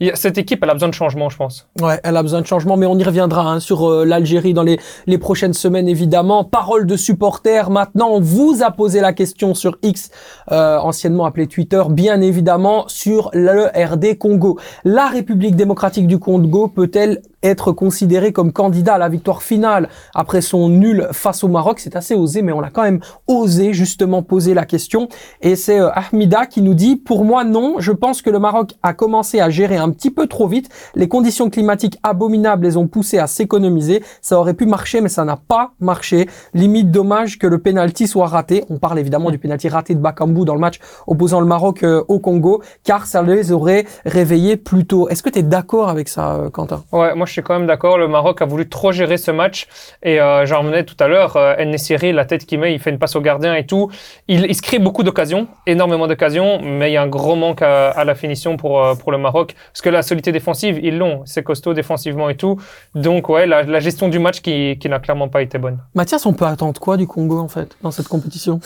[0.00, 1.68] il y a- cette équipe, elle a besoin de changement, je pense.
[1.80, 4.62] Ouais, elle a besoin de changement, mais on y reviendra hein, sur euh, l'Algérie dans
[4.62, 6.42] les, les prochaines semaines, évidemment.
[6.44, 10.10] Parole de supporters, maintenant, on vous a posé la question sur X,
[10.50, 14.58] euh, anciennement appelé Twitter, bien évidemment, sur le RD Congo.
[14.84, 20.40] La République démocratique du Congo peut-elle être considérée comme candidat à la victoire finale après
[20.40, 24.22] son nul face au Maroc C'est assez osé, mais on a quand même osé justement
[24.22, 25.08] poser la question.
[25.40, 28.74] Et c'est euh, Ahmida qui nous dit, pour moi non, je pense que le Maroc
[28.82, 30.68] a commencé à gérer un petit peu trop vite.
[30.94, 34.02] Les conditions climatiques abominables les ont poussés à s'économiser.
[34.20, 36.28] Ça aurait pu marcher, mais ça n'a pas marché.
[36.54, 38.64] Limite dommage que le penalty soit raté.
[38.70, 42.02] On parle évidemment du penalty raté de Bakambu dans le match opposant le Maroc euh,
[42.08, 45.08] au Congo, car ça les aurait réveillés plus tôt.
[45.08, 46.82] Est-ce que tu es d'accord avec ça, euh, Quentin?
[46.92, 47.96] Ouais, moi je suis quand même d'accord.
[47.98, 49.66] Le Maroc a voulu trop gérer ce match.
[50.02, 52.90] Et euh, j'en revenais tout à l'heure, euh, Nessiri, la tête qu'il met, il fait
[52.90, 53.90] une passe au gardien et tout.
[54.28, 57.62] Il, il se crée beaucoup d'occasions, énormément d'occasions, mais il y a un gros manque
[57.62, 59.54] à, à la finition pour, euh, pour le Maroc.
[59.72, 61.22] Parce que la solidité défensive, ils l'ont.
[61.24, 62.60] C'est costaud défensivement et tout.
[62.94, 65.78] Donc ouais, la, la gestion du match qui, qui n'a clairement pas été bonne.
[65.94, 68.60] Mathias, on peut attendre quoi du Congo en fait dans cette compétition?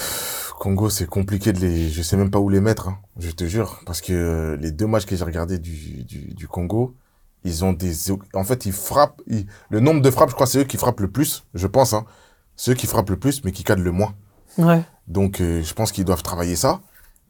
[0.59, 1.89] Congo, c'est compliqué de les.
[1.89, 3.81] Je sais même pas où les mettre, hein, je te jure.
[3.87, 6.95] Parce que euh, les deux matchs que j'ai regardés du, du, du Congo,
[7.45, 7.93] ils ont des.
[8.35, 9.21] En fait, ils frappent.
[9.27, 11.93] ils- Le nombre de frappes, je crois, c'est eux qui frappent le plus, je pense.
[11.95, 12.05] Hein.
[12.57, 14.15] C'est eux qui frappent le plus, mais qui cadrent le moins.
[14.59, 14.83] Ouais.
[15.09, 16.81] Donc, euh, je pense qu'ils doivent travailler ça.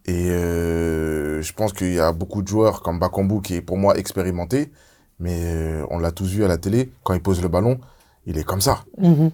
[0.07, 3.77] Et euh, je pense qu'il y a beaucoup de joueurs comme Bakambu qui est pour
[3.79, 4.73] moi expérimenté.
[5.19, 7.79] Mais euh, on l'a tous vu à la télé, quand il pose le ballon,
[8.27, 8.85] il est comme ça.
[8.99, 9.31] Mhm.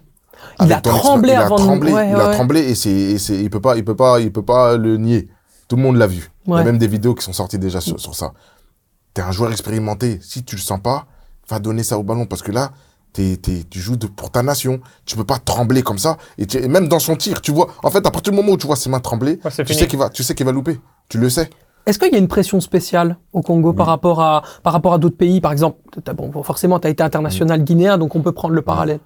[0.61, 3.61] Il a tremblé avant il a tremblé, ouais, il a tremblé et c'est il peut
[3.61, 5.29] pas il peut pas il peut pas le nier.
[5.69, 6.31] Tout le monde l'a vu.
[6.47, 8.33] Il y a même des vidéos qui sont sorties déjà sur, sur ça.
[9.17, 11.07] T'es un joueur expérimenté, si tu le sens pas,
[11.49, 12.73] va donner ça au ballon parce que là,
[13.15, 13.33] tu
[13.81, 14.79] joues de- pour ta nation.
[15.07, 16.19] Tu peux pas trembler comme ça.
[16.37, 17.69] Et, tu- et même dans son tir, tu vois.
[17.83, 19.79] En fait, à partir du moment où tu vois ses mains trembler, Ouais, tu fini.
[19.79, 20.79] sais qu'il va, tu sais qu'il va louper.
[21.09, 21.49] Tu le sais.
[21.87, 24.99] Est-ce qu'il y a une pression spéciale au Congo par rapport à par rapport à
[24.99, 25.41] d'autres pays?
[25.41, 25.79] Par exemple,
[26.15, 29.01] bon, forcément, tu as été international guinéen, donc on peut prendre le parallèle.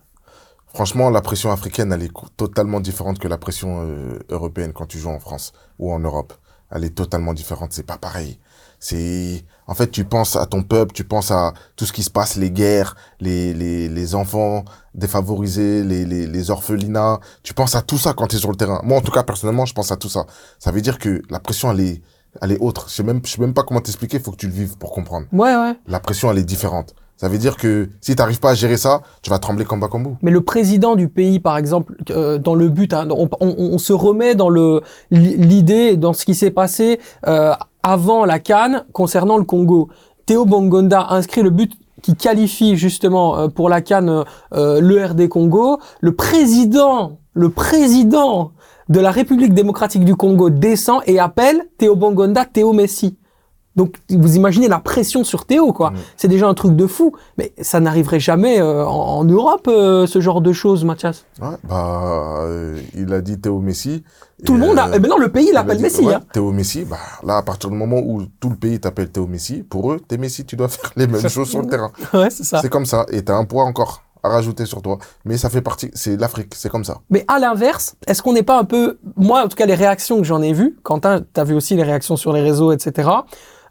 [0.74, 4.98] Franchement, la pression africaine, elle est totalement différente que la pression euh, européenne quand tu
[4.98, 6.32] joues en France ou en Europe.
[6.72, 7.72] Elle est totalement différente.
[7.72, 8.38] C'est pas pareil.
[8.78, 12.10] C'est, en fait, tu penses à ton peuple, tu penses à tout ce qui se
[12.10, 14.64] passe, les guerres, les, les, les enfants
[14.94, 17.20] défavorisés, les, les, les orphelinats.
[17.44, 18.80] Tu penses à tout ça quand tu es sur le terrain.
[18.82, 20.26] Moi, en tout cas, personnellement, je pense à tout ça.
[20.58, 22.02] Ça veut dire que la pression, elle est,
[22.42, 22.86] elle est autre.
[22.88, 24.16] Je sais même, je sais même pas comment t'expliquer.
[24.16, 25.26] Il faut que tu le vives pour comprendre.
[25.30, 25.78] Ouais, ouais.
[25.86, 26.96] La pression, elle est différente.
[27.20, 30.12] Ça veut dire que si t'arrives pas à gérer ça, tu vas trembler comme Bakambu.
[30.22, 33.76] Mais le président du pays, par exemple, euh, dans le but, hein, on, on- on
[33.76, 37.52] se remet dans le l'idée, dans ce qui s'est passé euh,
[37.82, 39.88] avant la Cannes concernant le Congo.
[40.24, 45.28] Théo Bongonda inscrit le but qui qualifie justement euh, pour la Cannes euh, le RD
[45.28, 45.78] Congo.
[46.00, 48.52] Le président, le président
[48.88, 53.18] de la République démocratique du Congo descend et appelle Théo Bongonda Théo Messi.
[53.80, 55.92] Donc vous imaginez la pression sur Théo quoi.
[55.92, 55.94] Mm.
[56.18, 60.06] C'est déjà un truc de fou, mais ça n'arriverait jamais euh, en, en Europe euh,
[60.06, 61.24] ce genre de choses, Mathias.
[61.40, 64.04] Ouais, bah, euh, il a dit Théo Messi.
[64.44, 64.90] Tout le monde a.
[64.92, 66.04] Eh ben non, le pays l'appelle Messi.
[66.04, 66.20] ouais, Hein.
[66.30, 69.62] Théo Messi, bah, là, à partir du moment où tout le pays t'appelle Théo Messi,
[69.62, 71.90] pour eux, t'es Messi, tu dois faire les mêmes choses sur le terrain.
[72.12, 72.60] Ouais, c'est ça.
[72.60, 73.06] C'est comme ça.
[73.10, 74.98] Et t'as un poids encore à rajouter sur toi.
[75.24, 76.98] Mais ça fait partie, c'est l'Afrique, c'est comme ça.
[77.08, 80.18] Mais à l'inverse, est-ce qu'on n'est pas un peu, moi en tout cas les réactions
[80.18, 83.08] que j'en ai vues, Quentin, t'as vu aussi les réactions sur les réseaux, etc.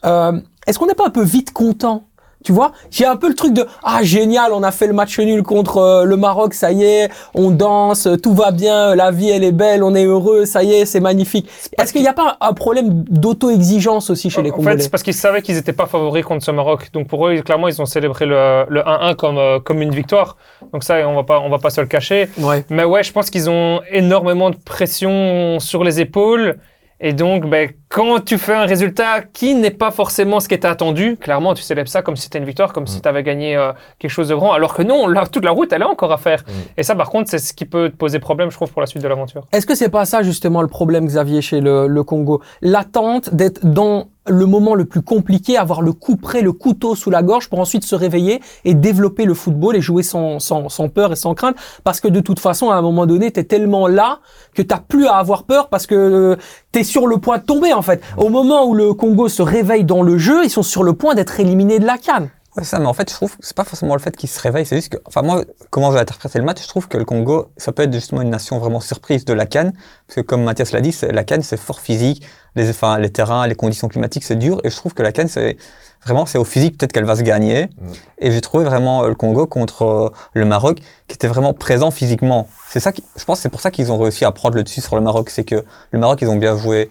[0.06, 2.04] Euh, est-ce qu'on n'est pas un peu vite content
[2.42, 5.20] tu vois, j'ai un peu le truc de ah génial, on a fait le match
[5.20, 9.30] nul contre euh, le Maroc, ça y est, on danse, tout va bien, la vie
[9.30, 11.50] elle est belle, on est heureux, ça y est, c'est magnifique.
[11.78, 14.82] Est-ce qu'il n'y a pas un problème d'auto-exigence aussi chez les En fait, Congolais?
[14.84, 16.90] c'est parce qu'ils savaient qu'ils n'étaient pas favoris contre ce Maroc.
[16.94, 20.38] Donc pour eux, clairement, ils ont célébré le, le 1-1 comme, euh, comme une victoire.
[20.72, 22.30] Donc ça, on va pas, on va pas se le cacher.
[22.38, 22.64] Ouais.
[22.70, 26.58] Mais ouais, je pense qu'ils ont énormément de pression sur les épaules.
[27.02, 30.68] Et donc, ben, quand tu fais un résultat qui n'est pas forcément ce qui était
[30.68, 33.56] attendu, clairement, tu célèbres ça comme si c'était une victoire, comme si tu avais gagné
[33.56, 34.52] euh, quelque chose de grand.
[34.52, 36.44] Alors que non, là, toute la route, elle est encore à faire.
[36.46, 36.52] Mm.
[36.78, 38.88] Et ça, par contre, c'est ce qui peut te poser problème, je trouve, pour la
[38.88, 39.48] suite de l'aventure.
[39.54, 42.42] Est-ce que c'est pas ça justement le problème, Xavier, chez le, le Congo?
[42.62, 47.10] L'attente d'être dans le moment le plus compliqué, avoir le coup près, le couteau sous
[47.10, 50.90] la gorge pour ensuite se réveiller et développer le football et jouer sans, sans, sans
[50.90, 51.56] peur et sans crainte.
[51.84, 54.20] Parce que de toute façon, à un moment donné, t'es tellement là
[54.54, 56.36] que t'as plus à avoir peur parce que euh,
[56.72, 58.02] t'es sur le point de tomber en fait.
[58.18, 61.16] Au moment où le Congo se réveille dans le jeu, ils sont sur le point
[61.16, 62.30] d'être éliminés de la canne.
[62.58, 64.42] Ouais, ça, mais en fait, je trouve que c'est pas forcément le fait qu'ils se
[64.42, 67.06] réveillent, c'est juste que, enfin, moi, comment j'ai interprété le match, je trouve que le
[67.06, 69.72] Congo, ça peut être justement une nation vraiment surprise de la Cannes,
[70.08, 72.26] parce que comme Mathias l'a dit, la Cannes, c'est fort physique,
[72.56, 75.28] les, enfin, les terrains, les conditions climatiques, c'est dur, et je trouve que la Cannes,
[75.28, 75.58] c'est
[76.04, 77.92] vraiment, c'est au physique peut-être qu'elle va se gagner, Mm.
[78.20, 81.92] et j'ai trouvé vraiment euh, le Congo contre euh, le Maroc, qui était vraiment présent
[81.92, 82.48] physiquement.
[82.70, 84.82] C'est ça qui, je pense, c'est pour ça qu'ils ont réussi à prendre le dessus
[84.82, 86.90] sur le Maroc, c'est que le Maroc, ils ont bien joué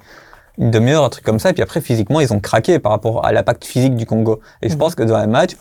[0.59, 3.25] une demi-heure, un truc comme ça, et puis après, physiquement, ils ont craqué par rapport
[3.25, 4.41] à l'impact physique du Congo.
[4.63, 4.79] Et je Mhm.
[4.81, 5.53] pense que dans un match,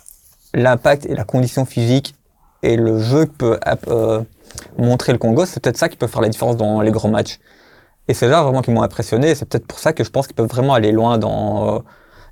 [0.54, 2.16] l'impact et la condition physique
[2.64, 4.22] et le jeu que peut euh,
[4.78, 7.40] montrer le Congo, c'est peut-être ça qui peut faire la différence dans les grands matchs.
[8.08, 10.26] Et c'est là vraiment qui m'ont impressionné, et c'est peut-être pour ça que je pense
[10.28, 11.76] qu'ils peuvent vraiment aller loin dans...
[11.76, 11.80] Euh,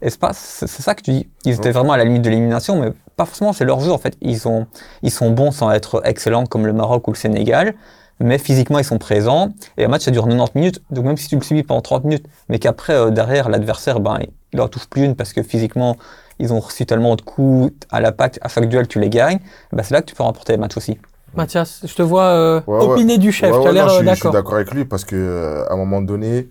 [0.01, 1.29] espace, c'est c'est ça que tu dis.
[1.45, 3.97] Ils étaient vraiment à la limite de l'élimination, mais pas forcément, c'est leur jeu en
[3.97, 4.15] fait.
[4.21, 4.67] Ils, ont,
[5.01, 7.73] ils sont bons sans être excellents comme le Maroc ou le Sénégal,
[8.19, 9.53] mais physiquement ils sont présents.
[9.77, 12.03] Et un match ça dure 90 minutes, donc même si tu le subis pendant 30
[12.05, 14.19] minutes, mais qu'après euh, derrière l'adversaire, ben,
[14.53, 15.97] il en touche plus une parce que physiquement
[16.39, 19.39] ils ont reçu tellement de coups à l'impact, à chaque duel tu les gagnes,
[19.71, 20.97] ben, c'est là que tu peux remporter les matchs aussi.
[21.35, 22.93] Mathias, je te vois euh, Ouais, ouais.
[22.93, 23.51] opiner du chef.
[23.51, 24.31] Ouais, tu ouais, as l'air je euh, suis- je suis d'accord.
[24.33, 26.49] d'accord avec lui parce que euh, à un moment donné,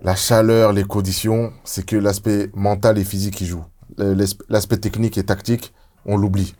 [0.00, 3.64] la chaleur, les conditions, c'est que l'aspect mental et physique qui joue.
[4.48, 5.72] L'aspect technique et tactique,
[6.06, 6.54] on l'oublie.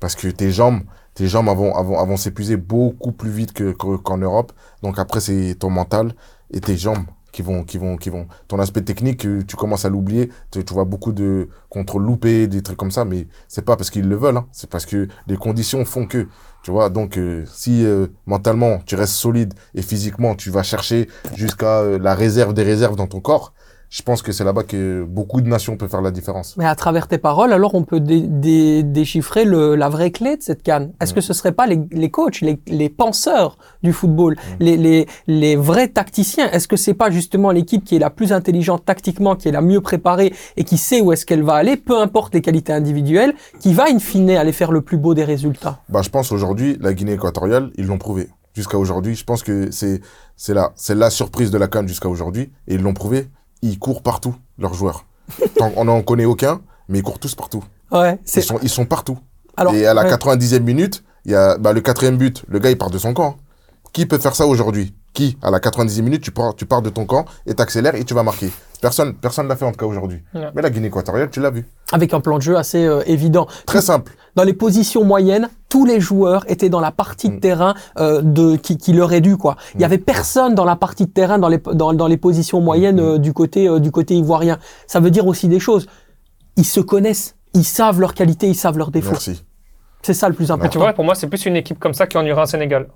[0.00, 0.80] Parce que tes jambes,
[1.14, 4.52] tes jambes vont, vont, vont s'épuiser beaucoup plus vite que, que- qu'en Europe.
[4.82, 6.14] Donc après, c'est ton mental
[6.50, 8.26] et tes jambes qui vont, qui vont, qui vont.
[8.48, 10.30] Ton aspect technique, euh, tu commences à l'oublier.
[10.50, 13.88] Tu, tu vois beaucoup de contrôles loupés, des trucs comme ça, mais c'est pas parce
[13.88, 14.46] qu'ils le veulent, hein.
[14.52, 16.28] c'est parce que les conditions font que.
[16.62, 21.08] Tu vois, donc euh, si euh, mentalement tu restes solide et physiquement tu vas chercher
[21.34, 23.52] jusqu'à euh, la réserve des réserves dans ton corps,
[23.94, 26.56] je pense que c'est là-bas que beaucoup de nations peuvent faire la différence.
[26.56, 30.38] Mais à travers tes paroles, alors on peut dé- dé- déchiffrer le, la vraie clé
[30.38, 30.92] de cette canne.
[30.98, 31.14] Est-ce Mm.
[31.16, 34.56] que ce serait pas les, les coachs, les, les penseurs du football, Mm.
[34.64, 36.50] les, les, les vrais tacticiens?
[36.52, 39.60] Est-ce que c'est pas justement l'équipe qui est la plus intelligente tactiquement, qui est la
[39.60, 43.34] mieux préparée et qui sait où est-ce qu'elle va aller, peu importe les qualités individuelles,
[43.60, 45.80] qui va in fine aller faire le plus beau des résultats?
[45.90, 48.28] Bah, je pense aujourd'hui, la Guinée équatoriale, ils l'ont prouvé.
[48.54, 50.00] Jusqu'à aujourd'hui, je pense que c'est
[50.36, 53.28] c'est la la surprise de la CAN jusqu'à aujourd'hui et ils l'ont prouvé.
[53.62, 55.06] Ils courent partout leurs joueurs.
[55.76, 57.64] On n'en connaît aucun, mais ils courent tous partout.
[57.90, 59.18] Ouais, Ils sont ils sont partout.
[59.56, 60.10] Alors, Et à la ouais.
[60.10, 62.42] 90e minute, il y a bah, le quatrième but.
[62.48, 63.36] Le gars, il part de son camp.
[63.92, 64.94] Qui peut faire ça aujourd'hui?
[65.12, 68.04] Qui À la 90e minute, tu pars, tu pars de ton camp et t'accélères et
[68.04, 68.50] tu vas marquer.
[68.80, 70.22] Personne personne l'a fait en tout cas aujourd'hui.
[70.34, 70.48] Ouais.
[70.54, 71.66] Mais la Guinée équatoriale, tu l'as vu.
[71.92, 73.46] Avec un plan de jeu assez euh, évident.
[73.66, 74.12] Très simple.
[74.34, 77.40] Dans les positions moyennes, tous les joueurs étaient dans la partie de Mm.
[77.40, 79.56] terrain euh, de qui, qui leur est due quoi.
[79.74, 79.86] Il y Mm.
[79.86, 83.04] avait personne dans la partie de terrain dans les dans, dans les positions moyennes Mm.
[83.14, 84.58] euh, du côté euh, du côté ivoirien.
[84.86, 85.86] Ça veut dire aussi des choses.
[86.56, 89.10] Ils se connaissent, ils savent leurs qualités, ils savent leurs défauts.
[89.12, 89.44] Merci.
[90.02, 90.70] C'est ça le plus Mais important.
[90.70, 92.88] tu vois, pour moi, c'est plus une équipe comme ça qui ennuiera un Sénégal.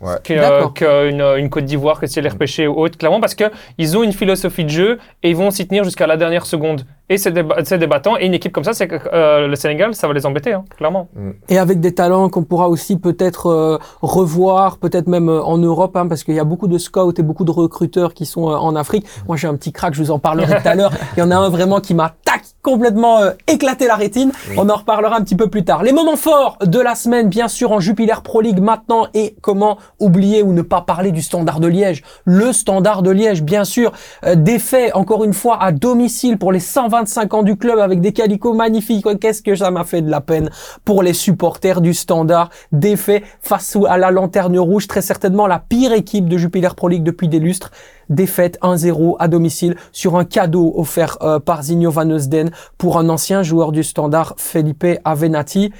[0.00, 0.16] Ouais.
[0.24, 4.02] qu'une une Côte d'Ivoire, que si elle est repêchée ou autre, clairement, parce qu'ils ont
[4.02, 6.84] une philosophie de jeu et ils vont s'y tenir jusqu'à la dernière seconde.
[7.10, 8.16] Et c'est déba- c'est débattant.
[8.18, 10.64] Et une équipe comme ça, c'est que euh, le Sénégal, ça va les embêter, hein,
[10.76, 11.08] clairement.
[11.50, 15.96] Et avec des talents qu'on pourra aussi peut-être euh, revoir, peut-être même euh, en Europe,
[15.96, 18.54] hein, parce qu'il y a beaucoup de scouts et beaucoup de recruteurs qui sont euh,
[18.54, 19.06] en Afrique.
[19.28, 20.92] Moi, j'ai un petit crack, je vous en parlerai tout à l'heure.
[21.16, 24.32] Il y en a un vraiment qui m'a tac complètement euh, éclaté la rétine.
[24.56, 25.82] On en reparlera un petit peu plus tard.
[25.82, 29.08] Les moments forts de la semaine, bien sûr, en Jupiler Pro League maintenant.
[29.12, 33.42] Et comment oublier ou ne pas parler du Standard de Liège Le Standard de Liège,
[33.42, 33.92] bien sûr,
[34.24, 36.60] euh, défait encore une fois à domicile pour les
[36.94, 39.06] 125 ans du club avec des calicots magnifiques.
[39.20, 40.50] Qu'est-ce que ça m'a fait de la peine
[40.84, 42.50] pour les supporters du Standard.
[42.70, 47.02] Défait face à la Lanterne Rouge, très certainement la pire équipe de Jupiler Pro League
[47.02, 47.70] depuis des lustres.
[48.10, 53.08] Défaite 1-0 à domicile sur un cadeau offert euh, par Zinho Van Eusden pour un
[53.08, 55.72] ancien joueur du Standard, Felipe Avenatti.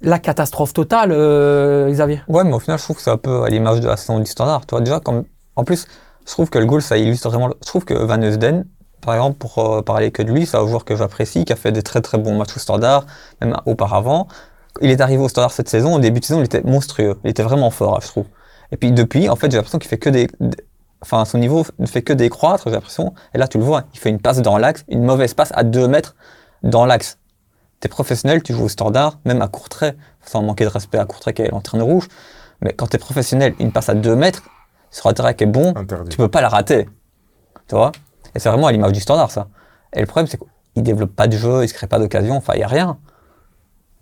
[0.00, 2.22] La catastrophe totale, euh, Xavier.
[2.28, 4.20] Ouais, mais au final, je trouve que c'est un peu à l'image de la saison
[4.20, 4.64] du standard.
[4.64, 5.24] Tu vois, déjà, comme,
[5.56, 5.86] en plus,
[6.24, 7.50] je trouve que le goal, ça illustre vraiment.
[7.62, 8.64] Je trouve que Van Eusden,
[9.00, 11.56] par exemple, pour euh, parler que de lui, c'est un joueur que j'apprécie, qui a
[11.56, 13.06] fait des très très bons matchs au standard,
[13.40, 14.28] même auparavant.
[14.80, 17.18] Il est arrivé au standard cette saison, au début de saison, il était monstrueux.
[17.24, 18.26] Il était vraiment fort, je trouve.
[18.70, 20.28] Et puis depuis, en fait, j'ai l'impression qu'il fait que des.
[21.00, 23.14] Enfin, son niveau ne fait que décroître, j'ai l'impression.
[23.34, 25.62] Et là, tu le vois, il fait une passe dans l'axe, une mauvaise passe à
[25.62, 26.16] 2 mètres
[26.62, 27.18] dans l'axe.
[27.80, 29.94] T'es professionnel, tu joues au standard, même à Courtrai,
[30.24, 32.08] sans manquer de respect à Courtrai qui est l'entraîneur rouge.
[32.60, 34.42] Mais quand t'es professionnel, une passe à 2 mètres,
[34.90, 36.10] sur un terrain qui est bon, Interdit.
[36.10, 36.88] tu peux pas la rater.
[37.68, 37.92] Tu vois?
[38.38, 39.48] Et c'est vraiment à l'image du standard, ça.
[39.92, 40.38] Et le problème, c'est
[40.74, 42.98] qu'il développe pas de jeu, il se crée pas d'occasion, enfin, il y a rien.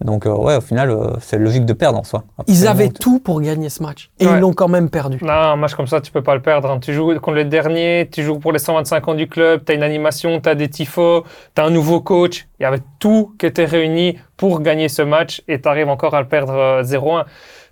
[0.03, 2.25] Donc, euh, ouais, au final, euh, c'est logique de perdre en soi.
[2.49, 4.11] Ils avaient tout pour gagner ce match.
[4.21, 4.35] Et Ouais.
[4.35, 5.17] ils l'ont quand même perdu.
[5.23, 6.71] Non, un match comme ça, tu peux pas le perdre.
[6.71, 6.79] hein.
[6.81, 9.75] Tu joues contre les derniers, tu joues pour les 125 ans du club, tu as
[9.75, 11.25] une animation, tu as des tifos,
[11.55, 12.47] tu as un nouveau coach.
[12.61, 16.15] Il y avait tout qui était réuni pour gagner ce match et tu arrives encore
[16.15, 17.25] à le perdre euh, 0-1.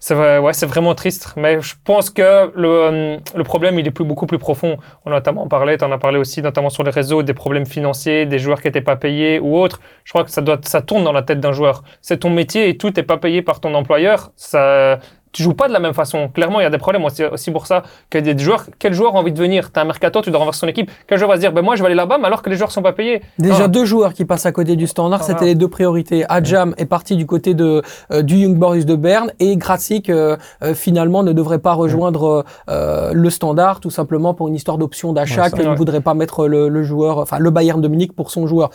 [0.06, 1.32] C'est ouais, c'est vraiment triste.
[1.38, 4.76] Mais je pense que le, euh, le problème, il est plus, beaucoup plus profond.
[5.06, 7.64] On a notamment parlé, tu en as parlé aussi, notamment sur les réseaux, des problèmes
[7.64, 9.80] financiers, des joueurs qui n'étaient pas payés ou autres.
[10.04, 11.84] Je crois que ça, doit, ça tourne dans la tête d'un joueur.
[12.02, 14.30] C'est ton métier et tout n'est pas payé par ton employeur.
[14.36, 14.98] Ça,
[15.34, 16.28] tu joues pas de la même façon.
[16.28, 17.82] Clairement, il y a des problèmes aussi, aussi pour ça.
[18.08, 19.70] Que des joueurs, quel joueur a envie de venir?
[19.72, 20.90] T'as un mercato, tu dois renverser son équipe.
[21.06, 22.56] Quel joueur va se dire, ben moi je vais aller là-bas, mais alors que les
[22.56, 23.20] joueurs sont pas payés?
[23.38, 26.24] Déjà deux joueurs qui passent à côté du standard, Ah, c'était les deux priorités.
[26.30, 27.82] Adjam est parti du côté de
[28.12, 32.44] euh, du Young Boys de Berne et Gratzig euh, euh, finalement ne devrait pas rejoindre
[32.70, 36.14] euh, le standard tout simplement pour une histoire d'option d'achat Ouais, qu'il ne voudrait pas
[36.14, 38.70] mettre le, le joueur, enfin le Bayern de Munich pour son joueur.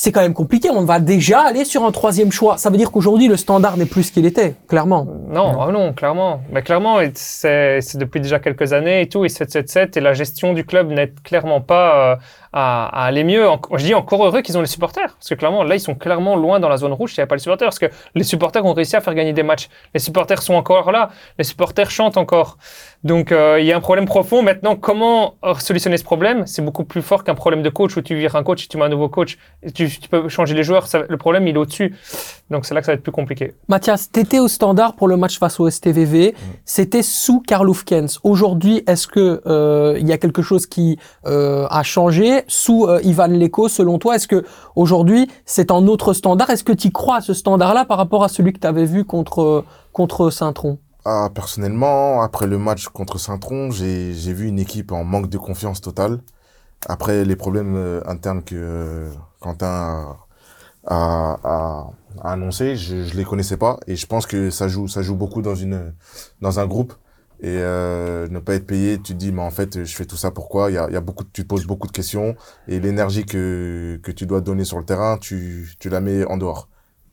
[0.00, 0.70] C'est quand même compliqué.
[0.70, 2.56] On va déjà aller sur un troisième choix.
[2.56, 5.08] Ça veut dire qu'aujourd'hui le standard n'est plus ce qu'il était, clairement.
[5.28, 6.40] Non, ah non, clairement.
[6.52, 10.64] Mais clairement, c'est depuis déjà quelques années et tout, et 7-7-7, et la gestion du
[10.64, 12.16] club n'est clairement pas euh,
[12.52, 13.48] à, à aller mieux.
[13.48, 15.94] En- je dis encore heureux qu'ils ont les supporters, parce que clairement, là, ils sont
[15.94, 18.24] clairement loin dans la zone rouge s'il n'y a pas les supporters, parce que les
[18.24, 19.68] supporters ont réussi à faire gagner des matchs.
[19.94, 22.58] Les supporters sont encore là, les supporters chantent encore.
[23.04, 24.42] Donc, euh, il y a un problème profond.
[24.42, 26.46] Maintenant, comment solutionner ce problème?
[26.46, 28.76] C'est beaucoup plus fort qu'un problème de coach où tu vires un coach et tu
[28.76, 29.38] mets un nouveau coach.
[29.62, 30.88] Et tu, tu peux changer les joueurs.
[30.88, 31.94] Ça- le problème, il est au-dessus.
[32.50, 33.54] Donc, c'est là que ça va être plus compliqué.
[33.68, 36.34] Mathias, t'étais au standard pour le match face au STVV.
[36.64, 37.68] C'était sous Karl.
[38.24, 42.37] Aujourd'hui, est-ce que euh, il y a quelque chose qui euh, a changé?
[42.46, 44.44] Sous euh, Ivan Leko Selon toi, est-ce que
[44.76, 46.50] aujourd'hui c'est un autre standard?
[46.50, 49.04] Est-ce que tu crois à ce standard-là par rapport à celui que tu avais vu
[49.04, 50.78] contre contre Saint-Tron?
[51.04, 55.80] Ah, personnellement, après le match contre Saint-Tron, j'ai vu une équipe en manque de confiance
[55.80, 56.20] totale.
[56.86, 59.10] Après les problèmes euh, internes que euh,
[59.40, 60.16] Quentin
[60.86, 61.90] a, a,
[62.22, 65.42] annoncé, je, je les connaissais pas et je pense que ça joue ça joue beaucoup
[65.42, 66.94] dans un groupe
[67.40, 70.16] et euh, ne pas être payé, tu te dis mais en fait je fais tout
[70.16, 70.70] ça pourquoi?
[70.70, 72.36] Il y a, y a beaucoup tu te poses beaucoup de questions
[72.66, 76.36] et l'énergie que que tu dois donner sur le terrain, tu tu la mets en
[76.36, 76.68] dehors,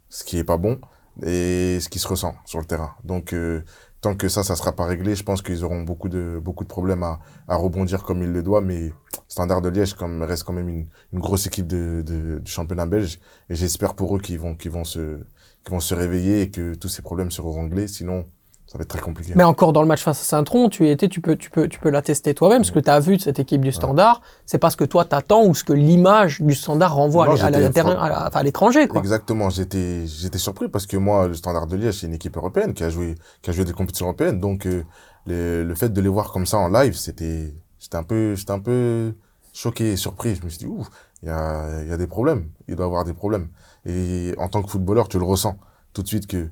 [0.10, 0.80] ce qui est pas bon
[1.24, 2.96] et ce qui se ressent sur le terrain.
[3.04, 3.64] Donc euh,
[4.02, 6.70] tant que ça, ça sera pas réglé, je pense qu'ils auront beaucoup de beaucoup de
[6.70, 8.62] problèmes à, à rebondir comme il le doit.
[8.62, 8.92] Mais
[9.28, 12.86] Standard de Liège comme reste quand même une, une grosse équipe de, de, du championnat
[12.86, 13.20] belge
[13.50, 15.20] et j'espère pour eux qu'ils vont qu'ils vont se
[15.64, 17.88] qu'ils vont se réveiller et que tous ces problèmes seront réglés.
[17.88, 18.26] Sinon,
[18.68, 19.34] ça va être très compliqué.
[19.36, 21.80] Mais encore dans le match face à Saint-Tron, tu étais, tu peux, tu peux, tu
[21.80, 22.64] peux l'attester toi-même.
[22.64, 25.06] Ce que tu as vu de cette équipe du Standard, c'est pas ce que toi
[25.06, 28.88] t'attends ou ce que l'image du Standard renvoie Non, à la- la- l'étranger.
[28.98, 32.74] Exactement, j'étais j'étais surpris parce que moi, le Standard de Liège, c'est une équipe européenne
[32.74, 34.84] qui a joué qui a joué des compétitions européennes, donc euh,
[35.28, 38.52] le, le fait de les voir comme ça en live, c'était j'étais un peu j'étais
[38.52, 39.14] un peu
[39.54, 40.36] choqué et surpris.
[40.36, 40.86] Je me suis dit ouh,
[41.22, 43.48] il y a il y a des problèmes, il doit y avoir des problèmes.
[43.86, 45.56] Et en tant que footballeur, tu le ressens
[45.94, 46.50] tout de suite que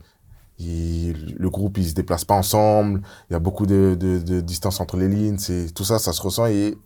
[1.39, 4.97] le groupe il se déplace pas ensemble, il y a beaucoup de, de, distance entre
[4.97, 6.77] les lignes, c'est tout ça, ça se ressent et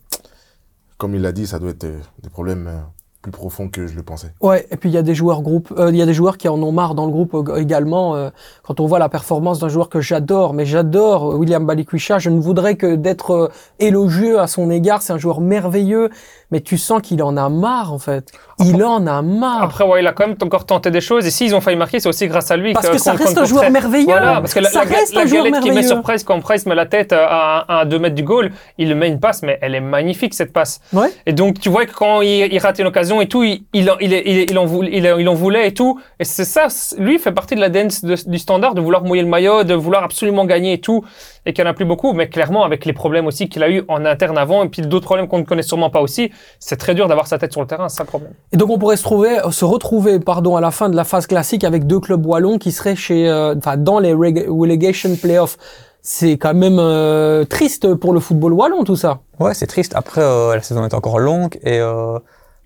[0.98, 2.80] comme il l'a dit, ça doit être euh, des problèmes euh,
[3.22, 4.32] plus profonds que je le pensais.
[4.40, 6.36] Ouais, et puis il y a des joueurs groupe, euh, il y a des joueurs
[6.36, 8.30] qui en ont marre dans le groupe également.
[8.64, 12.40] quand on voit la performance d'un joueur que j'adore, mais j'adore William Balikwisha, je ne
[12.40, 15.02] voudrais que d'être élogieux à son égard.
[15.02, 16.10] C'est un joueur merveilleux,
[16.50, 18.32] mais tu sens qu'il en a marre en fait.
[18.60, 19.62] Il en a marre.
[19.62, 21.24] Après, ouais, il a quand même encore tenté des choses.
[21.26, 22.72] Et s'ils ont failli marquer, c'est aussi grâce à lui.
[22.72, 24.06] parce que ça reste un joueur merveilleux.
[24.06, 25.94] Voilà, parce que la, ça la, reste la un joueur galette qu'il met merveilleux.
[25.94, 28.94] sur Price, quand Price met la tête euh, à, à 2 mètres du goal, il
[28.96, 30.80] met une passe, mais elle est magnifique cette passe.
[30.92, 31.12] Ouais.
[31.26, 33.88] Et donc, tu vois que quand il, il rate une occasion et tout, il, il,
[33.90, 36.00] en- il, il, en, voulait, il, en voulait et tout.
[36.18, 36.66] Et c'est ça,
[36.98, 39.74] lui fait partie de la dance de- du standard, de vouloir mouiller le maillot, de
[39.74, 41.04] vouloir absolument gagner et tout.
[41.48, 43.70] Et qu'il n'y en a plus beaucoup, mais clairement, avec les problèmes aussi qu'il a
[43.70, 46.30] eu en interne avant, et puis d'autres problèmes qu'on ne connaît sûrement pas aussi,
[46.60, 48.32] c'est très dur d'avoir sa tête sur le terrain, c'est ça le problème.
[48.52, 51.04] Et donc on pourrait se trouver, euh, se retrouver, pardon, à la fin de la
[51.04, 55.56] phase classique avec deux clubs wallons qui seraient chez, euh, enfin, dans les relegation playoffs.
[56.02, 59.20] C'est quand même euh, triste pour le football wallon tout ça.
[59.40, 59.94] Ouais, c'est triste.
[59.96, 62.18] Après, euh, la saison est encore longue et euh,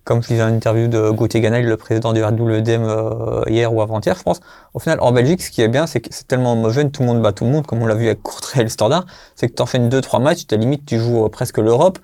[0.05, 3.73] comme je disais dans une interview de Gauthier Ganel, le président du RWDM euh, hier
[3.73, 4.41] ou avant-hier, je pense,
[4.75, 7.09] au final, en Belgique, ce qui est bien, c'est que c'est tellement homogène, tout le
[7.09, 9.49] monde bat tout le monde, comme on l'a vu avec Courtrai et le Standard, c'est
[9.49, 11.99] que tu enchaînes deux, trois matchs, tu limite, tu joues euh, presque l'Europe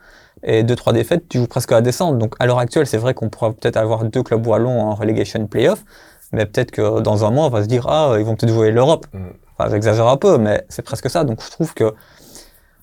[0.45, 2.19] et deux, trois défaites, tu joues presque la descente.
[2.19, 5.45] Donc, à l'heure actuelle, c'est vrai qu'on pourra peut-être avoir deux clubs wallons en relegation
[5.49, 5.85] playoff,
[6.33, 8.71] mais peut-être que dans un mois, on va se dire, ah, ils vont peut-être jouer
[8.71, 9.07] l'Europe.
[9.13, 9.19] Mm.
[9.59, 11.25] Enfin, j'exagère un peu, mais c'est presque ça.
[11.25, 11.93] Donc, je trouve que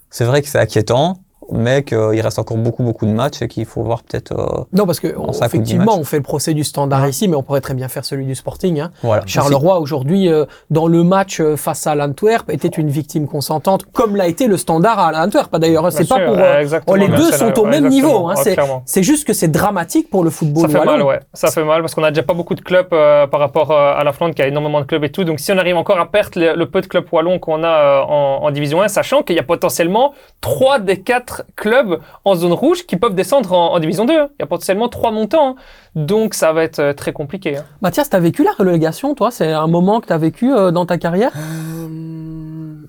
[0.10, 1.18] c'est vrai que c'est inquiétant,
[1.52, 4.32] mais qu'il reste encore beaucoup, beaucoup de matchs et qu'il faut voir peut-être.
[4.32, 7.62] euh, Non, parce que on- effectivement, fait le procès du standard ici, mais on pourrait
[7.62, 8.80] très bien faire celui du Sporting.
[8.80, 8.92] Hein.
[9.04, 9.24] voilà.
[9.26, 14.16] Charleroi aujourd'hui, euh, dans le match euh, face à l'Antwerp, était une victime consentante, comme
[14.16, 15.56] l'a été le standard à l'Antwerp.
[15.58, 16.38] D'ailleurs, c'est pas sûr, pour.
[16.38, 18.28] euh, euh, exactement, les deux sont au ouais, même niveau.
[18.28, 18.84] Hein, ouais, c'est, clairement.
[18.86, 20.92] c'est juste que c'est dramatique pour le football Ça fait wallon.
[20.92, 21.20] mal, ouais.
[21.34, 23.94] Ça fait mal parce qu'on a déjà pas beaucoup de clubs euh, par rapport euh,
[23.98, 25.24] à la Flandre qui a énormément de clubs et tout.
[25.24, 27.68] Donc si on arrive encore à perdre le, le peu de clubs wallons qu'on a
[27.68, 31.02] euh, en, en division 1, sachant qu'il y a potentiellement trois des
[31.36, 34.14] quatre clubs en zone rouge qui peuvent descendre en, en division 2.
[34.20, 34.30] hein.
[34.40, 35.50] Il y a potentiellement trois montants.
[35.50, 35.56] hein.
[35.96, 37.58] Donc ça va être euh, très compliqué.
[37.58, 37.66] hein.
[37.82, 39.32] Mathias, t'as vécu la relégation, toi?
[39.32, 41.32] C'est un moment que t'as vécu euh, dans ta carrière?
[41.36, 42.88] Euh,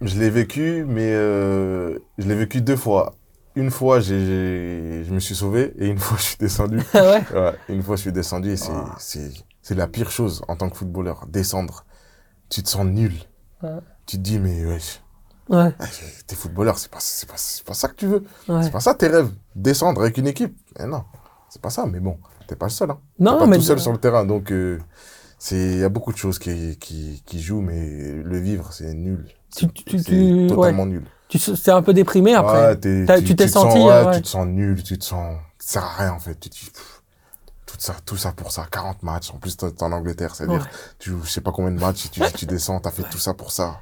[0.00, 3.14] je l'ai vécu, mais euh, je l'ai vécu deux fois.
[3.56, 6.80] Une fois, j'ai, j'ai- je me suis sauvé et une fois, je suis descendu.
[6.94, 7.22] Ah ouais?
[7.34, 9.30] Ouais, une fois, je suis descendu et c'est, c'est,
[9.62, 11.26] c'est la pire chose en tant que footballeur.
[11.28, 11.84] Descendre,
[12.50, 13.12] tu te sens nul.
[13.62, 13.70] Ouais.
[14.06, 15.00] Tu te dis, mais wesh,
[15.48, 15.84] Ouais, ah,
[16.26, 18.24] t'es footballeur, c'est pas, c'est pas, c'est pas ça que tu veux.
[18.48, 18.62] ouais.
[18.62, 19.30] C'est pas ça tes rêves.
[19.56, 20.56] Descendre avec une équipe.
[20.78, 21.04] Eh non,
[21.48, 21.86] c'est pas ça.
[21.86, 22.90] Mais bon, t'es pas le seul.
[22.90, 22.98] Hein.
[23.18, 24.24] Non, T'es pas mais tout seul sur le terrain.
[24.26, 24.78] Donc, euh,
[25.52, 29.26] il y a beaucoup de choses qui, qui, qui jouent, mais le vivre, c'est nul.
[29.56, 31.04] Tu- tu- tu- totalement nul.
[31.28, 32.74] tu t'es un peu déprimé après.
[32.76, 34.10] Ouais, tu, tu t'es sens- senti, ouais, euh.
[34.14, 35.36] Tu te sens nul, tu te sens.
[35.58, 36.34] Ça sert à rien en fait.
[36.38, 37.02] Tu te dis, pff,
[37.64, 38.66] tout ça, tout ça pour ça.
[38.70, 39.30] 40 matchs.
[39.32, 40.34] En plus, t'es en Angleterre.
[40.34, 40.68] C'est-à-dire,
[40.98, 43.32] tu joues je sais pas combien de matchs, tu, tu descends, t'as fait tout ça
[43.32, 43.80] pour ça.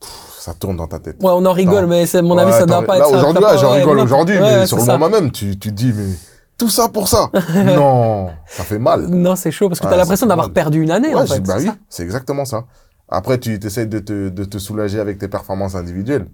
[0.00, 1.16] Pff, ça tourne dans ta tête.
[1.22, 3.10] Ouais, on en rigole, mais c'est, à mon Ouais, avis, ça doit pas là, être
[3.10, 3.16] ça.
[3.16, 4.92] aujourd'hui, ouais, pas- j'en ouais, rigole aujourd'hui, Ouais, mais ouais, sur le ça.
[4.98, 6.12] moment même, tu, tu te dis, mais
[6.58, 7.30] tout ça pour ça.
[7.64, 9.06] non, ça fait mal.
[9.06, 11.26] Non, c'est chaud parce que Ouais, t'as l'impression c'est d'avoir perdu une année, Ouais, en
[11.26, 11.40] fait.
[11.40, 12.64] bah oui, c'est exactement ça.
[13.08, 16.26] Après, tu essaies de te, de te soulager avec tes performances individuelles.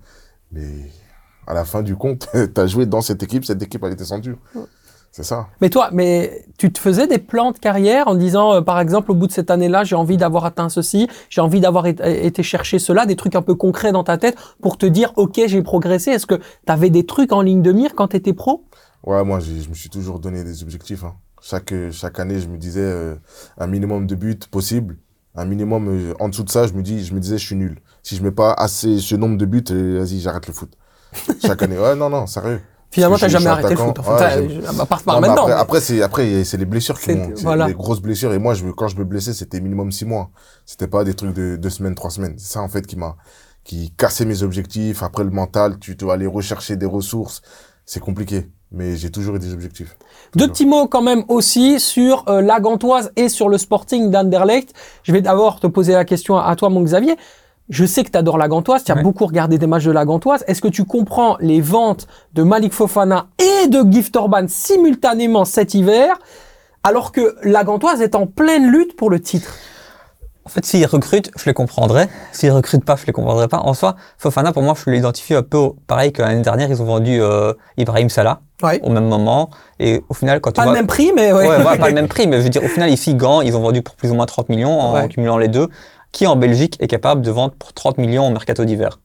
[0.50, 0.66] Mais
[1.46, 3.96] à la fin du compte, tu as joué dans cette équipe, cette équipe, elle est
[3.96, 4.34] descendue.
[5.12, 5.48] C'est ça.
[5.60, 9.10] Mais toi, mais tu te faisais des plans de carrière en disant, euh, par exemple,
[9.10, 12.78] au bout de cette année-là, j'ai envie d'avoir atteint ceci, j'ai envie d'avoir été- chercher
[12.78, 16.12] cela, des trucs un peu concrets dans ta tête pour te dire, ok, j'ai progressé.
[16.12, 18.64] Est-ce que tu avais des trucs en ligne de mire quand tu étais pro?
[19.04, 21.02] Ouais, moi, je me suis toujours donné des objectifs.
[21.02, 21.14] hein.
[21.42, 23.16] Chaque, chaque année, je me disais euh,
[23.58, 24.96] un minimum de buts possible.
[25.34, 27.56] Un minimum, euh, en dessous de ça, je me, dis, je me disais, je suis
[27.56, 27.80] nul.
[28.02, 30.70] Si je mets pas assez ce nombre de buts, vas-y, j'arrête le foot.
[31.44, 31.78] Chaque année.
[31.78, 32.60] Ouais, non, non, sérieux.
[32.90, 33.98] Finalement, t'as jamais arrêté le foot.
[34.00, 35.34] Enfin, à part par Non, maintenant.
[35.42, 37.68] après, mais- après, c'est, après, c'est les blessures qui m'ont, c'est voilà.
[37.68, 38.32] les grosses blessures.
[38.32, 40.30] Et moi, je, quand je me blessais, c'était minimum six mois.
[40.66, 42.34] C'était pas des trucs de deux semaines, trois semaines.
[42.36, 43.16] C'est ça, en fait, qui m'a,
[43.62, 45.02] qui cassait mes objectifs.
[45.04, 47.42] Après, le mental, tu dois aller rechercher des ressources.
[47.86, 48.48] C'est compliqué.
[48.72, 49.96] Mais j'ai toujours eu des objectifs.
[50.36, 50.52] Deux Toujours.
[50.52, 54.74] petits mots quand même aussi sur euh, la Gantoise et sur le Sporting d'Anderlecht.
[55.02, 57.16] Je vais d'abord te poser la question à, à toi, mon Xavier.
[57.70, 59.02] Je sais que tu adores la Gantoise, tu as Ouais.
[59.02, 60.44] beaucoup regardé des matchs de la Gantoise.
[60.48, 65.74] Est-ce que tu comprends les ventes de Malik Fofana et de Gift Orban simultanément cet
[65.74, 66.18] hiver,
[66.82, 69.54] alors que la Gantoise est en pleine lutte pour le titre?
[70.44, 72.08] En fait, s'ils recrutent, je les comprendrais.
[72.32, 73.58] S'ils recrutent pas, je les comprendrais pas.
[73.58, 76.86] En soi, Fofana, pour moi, je l'identifie un peu pareil que l'année dernière, ils ont
[76.86, 78.80] vendu euh, Ibrahim Salah Ouais.
[78.82, 79.48] au même moment.
[79.78, 81.46] Et au final, quand tu Pas le même prix, mais ouais.
[81.78, 83.80] Pas le même prix, mais je veux dire, au final, ici, Gant, ils ont vendu
[83.82, 85.08] pour plus ou moins 30 millions en Ouais.
[85.08, 85.68] cumulant les deux.
[86.12, 88.98] Qui en Belgique est capable de vendre pour 30 millions au mercato d'hiver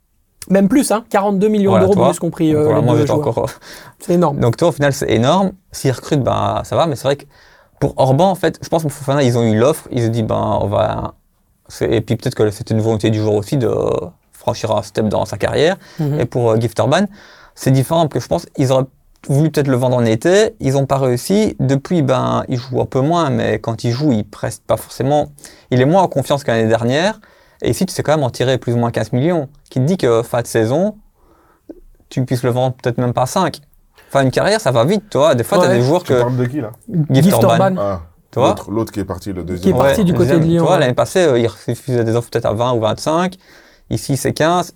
[0.49, 1.05] Même plus, hein.
[1.09, 2.53] 42 millions Voilà, d'euros plus compris.
[2.53, 3.49] Euh, voilà, les moi, deux encore.
[3.99, 4.39] C'est énorme.
[4.39, 5.51] Donc, toi, au final, c'est énorme.
[5.71, 7.25] S'ils recrutent, ben, ça va, mais c'est vrai que
[7.79, 9.87] pour Orban, en fait, je pense que Fofana, ils ont eu l'offre.
[9.91, 11.13] Ils se disent, ben, on va.
[11.81, 13.69] Et puis, peut-être que c'était une volonté du joueur aussi de
[14.31, 15.77] franchir un step dans sa carrière.
[15.99, 16.19] Mhm.
[16.19, 17.05] Et pour euh, Gift Orban,
[17.55, 18.85] c'est différent parce que je pense qu'ils auraient
[19.27, 21.55] voulu peut-être le vendre en été, ils n'ont pas réussi.
[21.59, 25.31] Depuis, ben, il joue un peu moins, mais quand il joue, il preste pas forcément.
[25.71, 27.19] Il est moins en confiance que l'année dernière.
[27.61, 29.47] Et ici, tu sais quand même en tirer plus ou moins 15 millions.
[29.69, 30.97] Qui te dit que fin de saison,
[32.09, 33.59] tu puisses le vendre peut-être même pas 5.
[34.09, 35.35] Fin une carrière, ça va vite, toi.
[35.35, 35.75] Des fois, tu as Ouais.
[35.77, 36.19] des joueurs Tu que.
[36.21, 36.71] parles de qui là?
[37.09, 37.49] Gift Gift Orban.
[37.49, 37.75] Orban.
[37.79, 38.01] Ah,
[38.31, 39.77] Tu vois l'autre, qui est parti, le Qui est deuxième.
[39.77, 40.79] parti du côté de deuxième, Lyon, Tu vois, ouais.
[40.81, 43.35] l'année passée, euh, il refusait des offres peut-être à 20 ou 25.
[43.89, 44.73] Ici, c'est 15.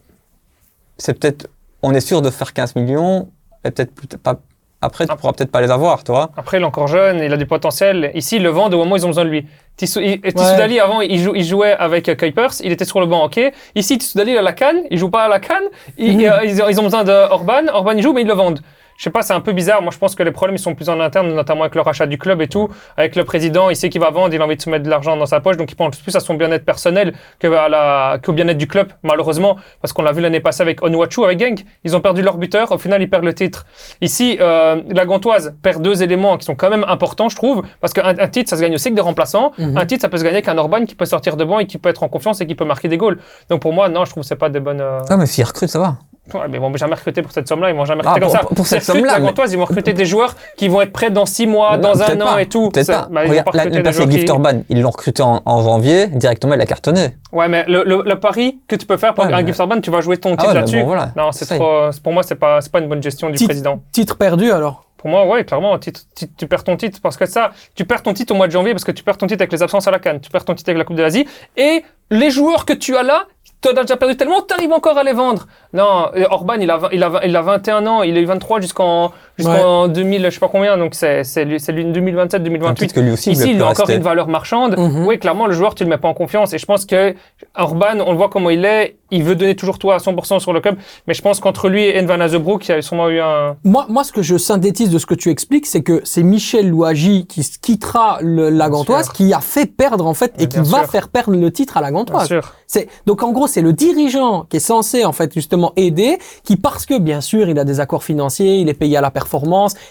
[0.97, 1.47] C'est peut-être.
[1.83, 3.29] On est sûr de faire 15 millions.
[3.65, 4.35] Et peut-être pas.
[4.81, 5.17] Après, tu Ah.
[5.17, 6.29] pourras peut-être pas les avoir, tu vois.
[6.37, 8.11] Après, il est encore jeune, il a du potentiel.
[8.15, 9.45] Ici, ils le vendent au moment où ils ont besoin de lui.
[9.75, 10.31] Tissou il- Ouais.
[10.33, 13.41] Dali, avant, il, jou- il jouait avec euh, Kuipers, il était sur le banc, ok.
[13.75, 15.63] Ici, Tissou Dali, il a la canne, il joue pas à la canne.
[15.97, 16.23] Il- Mhm.
[16.25, 18.61] euh, ils, ont- ils ont besoin de Orban, Orban, il joue, mais ils le vendent.
[18.99, 19.81] Je sais pas, c'est un peu bizarre.
[19.81, 22.05] Moi, je pense que les problèmes, ils sont plus en interne, notamment avec le rachat
[22.05, 22.67] du club et tout.
[22.97, 24.89] Avec le président, il sait qu'il va vendre, il a envie de se mettre de
[24.89, 28.67] l'argent dans sa poche, donc il pense plus à son bien-être personnel qu'au bien-être du
[28.67, 29.55] club, malheureusement.
[29.81, 31.65] Parce qu'on l'a vu l'année passée avec Onuachu, avec Genk.
[31.85, 33.65] Ils ont perdu leur buteur, au final, ils perdent le titre.
[34.01, 37.93] Ici, euh, la Gantoise perd deux éléments qui sont quand même importants, je trouve, parce
[37.93, 39.53] qu'un un titre, ça se gagne aussi avec des remplaçants.
[39.57, 39.77] Mhm.
[39.77, 41.77] Un titre, ça peut se gagner qu'un Orban qui peut sortir de banc et qui
[41.77, 43.19] peut être en confiance et qui peut marquer des goals.
[43.49, 44.81] Donc pour moi, non, je trouve que c'est pas des bonnes.
[44.81, 45.95] euh, Non, mais s'ils recrutent, ça va.
[46.33, 48.39] Ouais, mais ils vont jamais recruter pour cette somme-là, ils vont jamais Ah, recruter pour-
[48.39, 48.55] comme ça.
[48.55, 51.25] pour- cette somme-là, La mais- ils vont recruter des joueurs qui vont être prêts dans
[51.25, 52.69] six mois, Non, dans un an pas, et tout.
[52.69, 53.07] Peut-être Ça, pas.
[53.11, 54.89] bah, ils vont Regarde, pas recruter l'année des passée, joueurs Gift qui- Orban, ils l'ont
[54.91, 56.07] recruté en, en janvier.
[56.07, 57.15] Directement, il a cartonné.
[57.31, 59.59] Ouais, mais le, le, le pari que tu peux faire pour Ouais, un mais- Gift
[59.59, 60.79] Orban, tu vas jouer ton Ah titre ouais, là-dessus.
[60.81, 61.11] bon, voilà.
[61.15, 61.89] Non, c'est trop.
[62.03, 63.81] Pour moi, c'est pas, c'est pas une bonne gestion du Titre- président.
[63.91, 64.85] Titre perdu alors.
[64.97, 68.03] Pour moi, ouais, clairement, titre- titre- tu perds ton titre parce que ça, tu perds
[68.03, 69.87] ton titre au mois de janvier parce que tu perds ton titre avec les absences
[69.87, 71.25] à la Cannes, tu perds ton titre avec la Coupe de l'Asie
[71.55, 73.23] et les joueurs que tu as là,
[73.61, 75.45] tu as déjà perdu tellement, tu arrives encore à les vendre.
[75.73, 78.25] Non, euh, Orban, il a, vingt- il a, il a 21 ans, il a eu
[78.25, 79.11] 23 jusqu'en
[79.43, 82.75] jusqu'en 2000, je sais pas combien, donc c'est c'est c'est lui 2027, 2028.
[82.79, 83.95] Peut-être que lui aussi, il Ici, il plus a encore rester.
[83.95, 84.77] une valeur marchande.
[84.77, 85.05] Mhm.
[85.07, 86.53] Oui, clairement, le joueur, tu le mets pas en confiance.
[86.53, 87.15] Et je pense que
[87.55, 88.95] Orban, on le voit comment il est.
[89.11, 90.75] Il veut donner toujours tout à 100% sur le club.
[91.07, 93.55] Mais je pense qu'entre lui et Van Azebroek, il y a sûrement eu un.
[93.63, 96.69] Moi, moi, ce que je synthétise de ce que tu expliques, c'est que c'est Michel
[96.69, 100.59] Louagie qui quittera le- la Bien Gantoise, qui a fait perdre en fait et qui
[100.59, 100.91] bien va sûr.
[100.91, 102.27] faire perdre le titre à la Bien Gantoise.
[102.27, 102.53] sûr.
[102.67, 106.55] C'est donc en gros c'est le dirigeant qui est censé en fait justement aider, qui
[106.55, 109.28] parce que bien sûr il a des accords financiers, il est payé à la performance,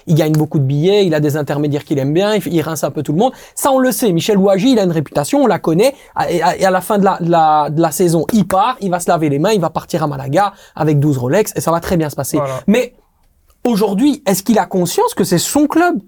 [0.06, 2.90] il gagne beaucoup de billets, il a des intermédiaires qu'il aime bien, il, rince un
[2.90, 3.32] peu tout le monde.
[3.54, 4.12] Ça on le sait.
[4.12, 5.94] Michel Ouagie il a une réputation, on la connaît.
[6.28, 8.76] Et à, et à la fin de la, de la de la saison il part,
[8.80, 11.60] il va se laver les mains, il va partir à Malaga avec 12 Rolex et
[11.60, 12.38] ça va très bien se passer.
[12.38, 12.60] Voilà.
[12.66, 12.94] Mais
[13.64, 15.98] aujourd'hui est-ce qu'il a conscience que c'est son club?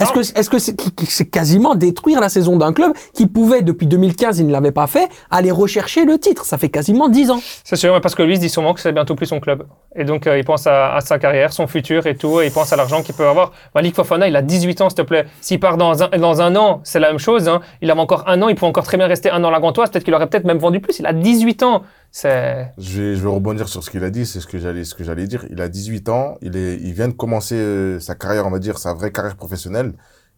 [0.00, 4.38] Est-ce que est-ce que c'est quasiment détruire la saison d'un club qui pouvait depuis 2015
[4.38, 7.76] il ne l'avait pas fait aller rechercher le titre ça fait quasiment 10 ans C'est
[7.76, 9.64] sûr, mais parce que lui, il se dit sûrement que c'est bientôt plus son club.
[9.94, 12.40] Et donc, euh, il pense à, à sa carrière, son futur et tout.
[12.40, 13.52] Et il pense à l'argent qu'il peut avoir.
[13.74, 15.26] Malik Fofana, il a 18 ans, s'il te plaît.
[15.40, 17.48] S'il part dans un, dans un an, c'est la même chose.
[17.48, 17.60] Hein.
[17.82, 19.60] Il a encore un an, il peut encore très bien rester un an à la
[19.60, 19.90] Gantoise.
[19.90, 20.98] Peut-être qu'il aurait peut-être même vendu plus.
[20.98, 21.82] Il a 18 ans.
[22.12, 22.72] C'est.
[22.78, 24.94] Je vais, je vais rebondir sur ce qu'il a dit, c'est ce que j'allais, ce
[24.94, 25.46] que j'allais dire.
[25.50, 28.58] Il a 18 ans, il est, il vient de commencer euh, sa carrière, on va
[28.58, 29.94] dire, sa vraie carrière professionnelle.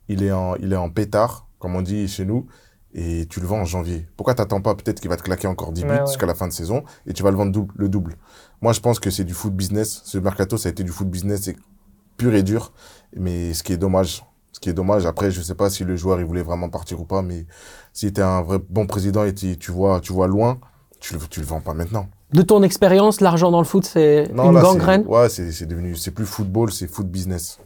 [0.09, 2.47] Il est en, il est en pétard, comme on dit chez nous,
[2.95, 4.07] et tu le vends en janvier.
[4.16, 6.07] Pourquoi t'attends pas peut-être qu'il va te claquer encore 10 buts Ouais, ouais.
[6.07, 8.16] jusqu'à la fin de saison et tu vas le vendre double, le double.
[8.61, 10.03] Moi, je pense que c'est du foot business.
[10.05, 11.57] Ce mercato, ça a été du foot business, c'est
[12.16, 12.73] pur et dur.
[13.16, 15.07] Mais ce qui est dommage, ce qui est dommage.
[15.07, 17.47] Après, je sais pas si le joueur il voulait vraiment partir ou pas, mais
[17.93, 20.61] si t'es un vrai bon président et tu tu vois, tu vois loin,
[21.03, 22.07] tu le, tu le vends pas maintenant.
[22.32, 25.05] de ton expérience l'argent dans le foot c'est une là, gangrène?
[25.07, 27.59] Ouais, c'est c'est devenu, c'est plus football, c'est foot business.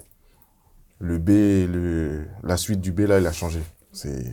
[0.99, 1.29] Le B,
[1.71, 3.61] le, la suite du B là, il a changé.
[3.93, 4.25] C'est,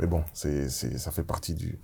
[0.00, 1.78] mais bon, c'est, c'est, ça fait partie du,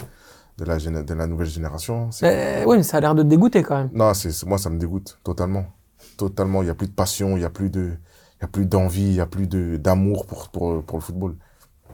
[0.58, 2.10] de la, de la nouvelle génération.
[2.24, 4.58] Euh, oui mais ça a l'air de te dégoûter quand même Non, c'est, c'est- moi,
[4.58, 5.66] ça me dégoûte totalement.
[6.16, 6.62] Totalement.
[6.62, 7.92] Il y a plus de passion, il y a plus de,
[8.38, 11.02] il y a plus d'envie, il y a plus de, d'amour pour, pour, pour le
[11.02, 11.36] football.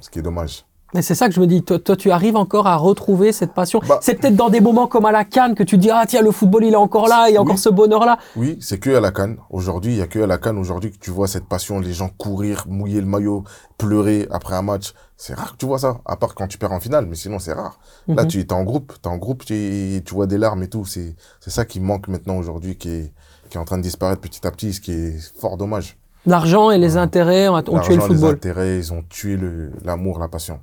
[0.01, 0.65] Ce qui est dommage.
[0.93, 3.53] Mais c'est ça que je me dis toi, toi tu arrives encore à retrouver cette
[3.53, 6.05] passion Bah- c'est peut-être dans des moments comme à la Cannes que tu dis ah
[6.07, 8.57] tiens le football il est encore là il y a encore ce bonheur là Oui,
[8.61, 9.39] c'est que à la canne.
[9.51, 11.93] Aujourd'hui, il y a que à la canne aujourd'hui que tu vois cette passion, les
[11.93, 13.45] gens courir, mouiller le maillot,
[13.79, 14.93] pleurer après un match.
[15.17, 17.39] C'est rare que tu vois ça, à part quand tu perds en finale, mais sinon
[17.39, 17.79] c'est rare.
[18.09, 18.29] Là, Mhm.
[18.29, 20.85] tu es en groupe, tu es en groupe, tu, tu vois des larmes et tout.
[20.85, 23.13] C'est ça qui manque maintenant aujourd'hui, qui est,
[23.51, 25.97] qui est en train de disparaître petit à petit, ce qui est fort dommage.
[26.27, 29.39] l'argent et les intérêts ont, ont tué le L'argent, les football intérêts, ils ont tué
[29.85, 30.59] l'amour, la passion.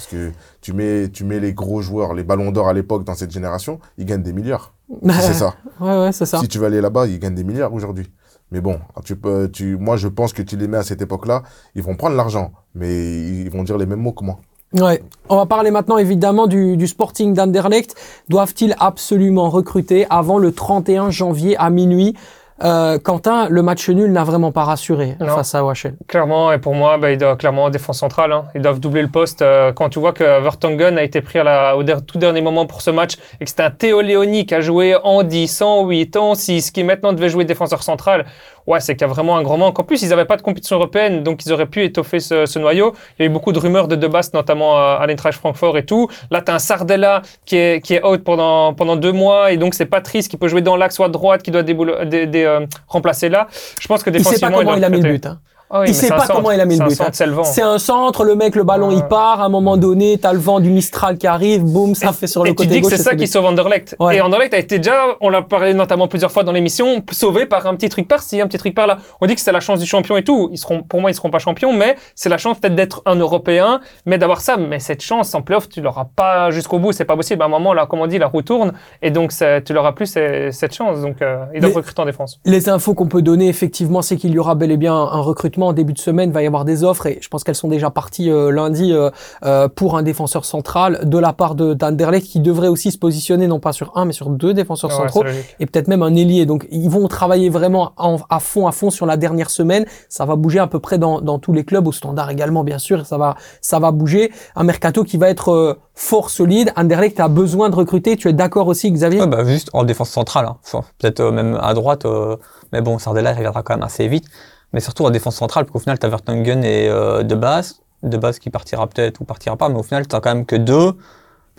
[0.00, 0.32] Parce que
[0.62, 3.80] tu mets, tu mets les gros joueurs, les ballons d'or à l'époque dans cette génération,
[3.98, 4.72] ils gagnent des milliards.
[5.04, 5.56] C'est ça.
[5.78, 6.38] Ouais, ouais, c'est ça.
[6.38, 8.10] Si tu vas aller là-bas, ils gagnent des milliards aujourd'hui.
[8.50, 11.42] Mais bon, tu peux, tu, moi, je pense que tu les mets à cette époque-là,
[11.74, 14.40] ils vont prendre l'argent, mais ils vont dire les mêmes mots que moi.
[14.72, 15.02] Ouais.
[15.28, 17.94] On va parler maintenant évidemment du, du Sporting d'Anderlecht.
[18.30, 22.16] Doivent-ils absolument recruter avant le 31 janvier à minuit
[22.62, 25.28] euh, Quentin, le match nul n'a vraiment pas rassuré Non.
[25.28, 25.94] face à OHL.
[26.06, 28.32] Clairement, et pour moi, bah, ils doivent clairement en défense centrale.
[28.32, 28.44] Hein.
[28.54, 29.42] Ils doivent doubler le poste.
[29.42, 32.42] Euh, quand tu vois que Vertonghen a été pris à la, au der- tout dernier
[32.42, 35.62] moment pour ce match et que c'était un Théo Léoni qui a joué en 10,
[35.62, 38.26] en 8, en 6, qui maintenant devait jouer défenseur central,
[38.66, 39.78] ouais, c'est qu'il y a vraiment un grand manque.
[39.78, 42.58] En plus, ils n'avaient pas de compétition européenne, donc ils auraient pu étoffer ce, ce
[42.58, 42.94] noyau.
[43.18, 45.84] Il y a eu beaucoup de rumeurs de Debast, notamment euh, à l'Eintracht Francfort et
[45.84, 46.08] tout.
[46.30, 49.56] Là, tu as un Sardella qui est, qui est out pendant, pendant deux mois, et
[49.56, 53.28] donc c'est Patrice qui peut jouer dans l'axe ou à droite, qui doit euh, remplacer
[53.28, 53.48] là.
[53.80, 55.26] Je pense que Il sait pas défensivement, comment il a mis le but.
[55.26, 55.40] hein.
[55.72, 56.34] Ah oui, Il sait pas centre.
[56.34, 57.44] comment il a mis le but, centre, hein.
[57.44, 59.40] C'est un centre, le mec, le ballon, il part.
[59.40, 62.42] À un moment donné, t'as le vent du Mistral qui arrive, boum, ça fait sur
[62.42, 62.90] le et côté tu dis gauche.
[62.90, 63.94] que c'est ça qui sauve Anderlecht.
[64.00, 64.16] Ouais.
[64.16, 67.66] Et Anderlecht a été déjà, on l'a parlé notamment plusieurs fois dans l'émission, sauvé par
[67.66, 68.98] un petit truc par-ci, un petit truc par-là.
[69.20, 70.48] On dit que c'est la chance du champion et tout.
[70.52, 73.14] Ils seront, pour moi, ils seront pas champions, mais c'est la chance peut-être d'être un
[73.14, 74.56] Européen, mais d'avoir ça.
[74.56, 76.90] Mais cette chance en playoff, tu l'auras pas jusqu'au bout.
[76.92, 77.42] C'est pas possible.
[77.42, 78.72] À un moment, là, comme on dit, la roue tourne.
[79.02, 79.32] Et donc,
[79.64, 81.00] tu l'auras plus cette chance.
[81.00, 82.40] Donc, euh, ils doivent recruter en défense.
[82.44, 85.59] Les infos qu'on peut donner, effectivement, c'est qu'il y aura bel et bien un recrutement
[85.68, 86.30] en début de semaine.
[86.30, 88.92] Il va y avoir des offres et je pense qu'elles sont déjà parties euh, lundi
[88.92, 89.10] euh,
[89.44, 93.46] euh, pour un défenseur central de la part de d'Anderlecht qui devrait aussi se positionner
[93.46, 95.24] non pas sur un mais sur deux défenseurs Ouais, centraux
[95.58, 96.46] et peut-être même un ailier.
[96.46, 99.84] Donc ils vont travailler vraiment en- à fond, à fond sur la dernière semaine.
[100.08, 102.78] Ça va bouger à peu près dans, dans tous les clubs, au standard également bien
[102.78, 103.06] sûr.
[103.06, 104.32] Ça va, ça va bouger.
[104.56, 106.72] Un mercato qui va être euh, fort solide.
[106.76, 108.16] Anderlecht a besoin de recruter.
[108.16, 109.20] Tu es d'accord aussi, Xavier?
[109.20, 110.56] Ouais, bah, juste en défense centrale, hein.
[110.64, 112.36] Enfin, peut-être euh, même à droite, euh,
[112.72, 114.24] mais bon, Sardella il reviendra quand même assez vite.
[114.72, 117.80] Mais surtout en défense centrale, parce qu'au final, tu as Vertonghen et euh, De Base.
[118.02, 120.56] De Base qui partira peut-être ou partira pas, mais au final, tu quand même que
[120.56, 120.94] deux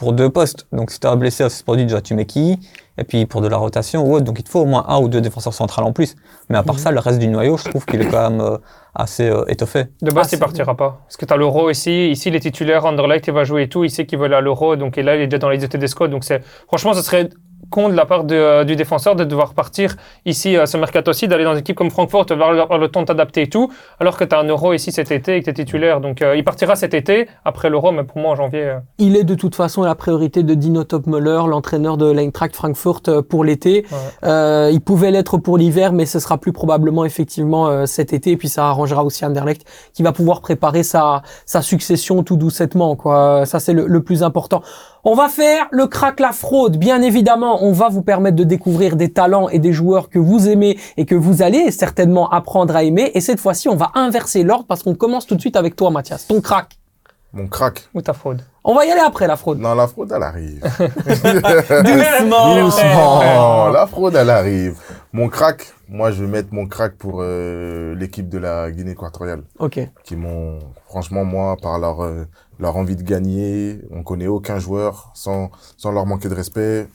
[0.02, 0.66] pour deux postes.
[0.72, 2.58] Donc si tu as blessé à ce produit, déjà tu mets qui
[2.98, 5.00] Et puis pour de la rotation ou autre, donc il te faut au moins un
[5.00, 6.16] ou deux défenseurs centrales en plus.
[6.50, 8.58] Mais à part ça, le reste du noyau, je trouve qu'il est quand même euh,
[8.96, 9.84] assez euh, étoffé.
[10.02, 11.02] De Ah, base, c'est il partira pas.
[11.06, 12.10] Parce que tu as l'euro ici.
[12.10, 13.84] Ici, les titulaires, Anderlecht, il va jouer et tout.
[13.84, 14.76] Il sait qu'il veut aller à l'euro.
[14.76, 16.08] Donc, et là, il est déjà dans les des Tedesco.
[16.08, 17.30] Donc, c'est, franchement, ce serait
[17.70, 19.96] con de la part de, euh, du défenseur de devoir partir
[20.26, 23.02] ici, à ce mercato aussi, d'aller dans une équipe comme Francfort, avoir le, le temps
[23.02, 23.72] de t'adapter et tout.
[24.00, 26.02] Alors que tu as un euro ici cet été et que tu es titulaire.
[26.02, 28.64] Donc, euh, il partira cet été, après l'euro, mais pour moi, en janvier.
[28.64, 33.08] euh, Il est de toute façon la priorité de Dino Topmöller, l'entraîneur de l'Eintracht Frankfurt
[33.08, 33.86] euh, pour l'été.
[33.92, 33.98] Ouais.
[34.30, 38.32] Euh, il pouvait l'être pour l'hiver, mais ce sera plus probablement effectivement euh, cet été.
[38.32, 42.96] Et puis ça arrangera aussi Anderlecht qui va pouvoir préparer sa, sa succession tout doucettement.
[42.96, 43.46] Quoi.
[43.46, 44.62] Ça c'est le, le plus important.
[45.04, 46.78] On va faire le crack la fraude.
[46.78, 50.48] Bien évidemment, on va vous permettre de découvrir des talents et des joueurs que vous
[50.48, 53.10] aimez et que vous allez certainement apprendre à aimer.
[53.16, 55.90] Et cette fois-ci, on va inverser l'ordre parce qu'on commence tout de suite avec toi,
[55.90, 56.28] Mathias.
[56.28, 56.78] Ton crack.
[57.34, 57.90] Mon crack.
[57.96, 58.44] ou ta fraude.
[58.64, 59.58] On va y aller après la fraude.
[59.60, 60.62] Non, la fraude, elle arrive.
[61.42, 62.56] Doucement.
[62.64, 64.78] Doucement, la fraude, elle arrive.
[65.14, 69.44] Mon crack, moi, je vais mettre mon crack pour euh, l'équipe de la Guinée équatoriale,
[69.60, 69.80] Ok.
[70.04, 72.26] qui m'ont, franchement, moi, par leur, euh,
[72.60, 76.88] leur envie de gagner, on connaît aucun joueur sans, sans leur manquer de respect.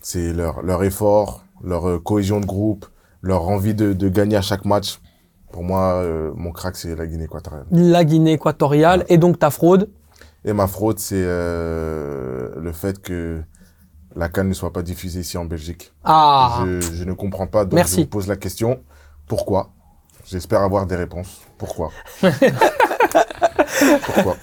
[0.00, 2.86] C'est leur, leur effort, leur euh, cohésion de groupe,
[3.22, 4.98] leur envie de, de gagner à chaque match.
[5.52, 7.66] Pour moi, euh, mon crack, c'est la Guinée équatoriale.
[7.70, 9.88] La Guinée équatoriale et donc ta fraude.
[10.44, 13.42] Et ma fraude, c'est euh, le fait que
[14.16, 15.92] la canne ne soit pas diffusée ici en Belgique.
[16.04, 16.64] Ah.
[16.64, 17.96] Je, je ne comprends pas, donc Merci.
[17.96, 18.82] je vous pose la question.
[19.26, 19.70] Pourquoi?
[20.24, 21.40] J'espère avoir des réponses.
[21.56, 21.90] Pourquoi?
[24.04, 24.36] Pourquoi?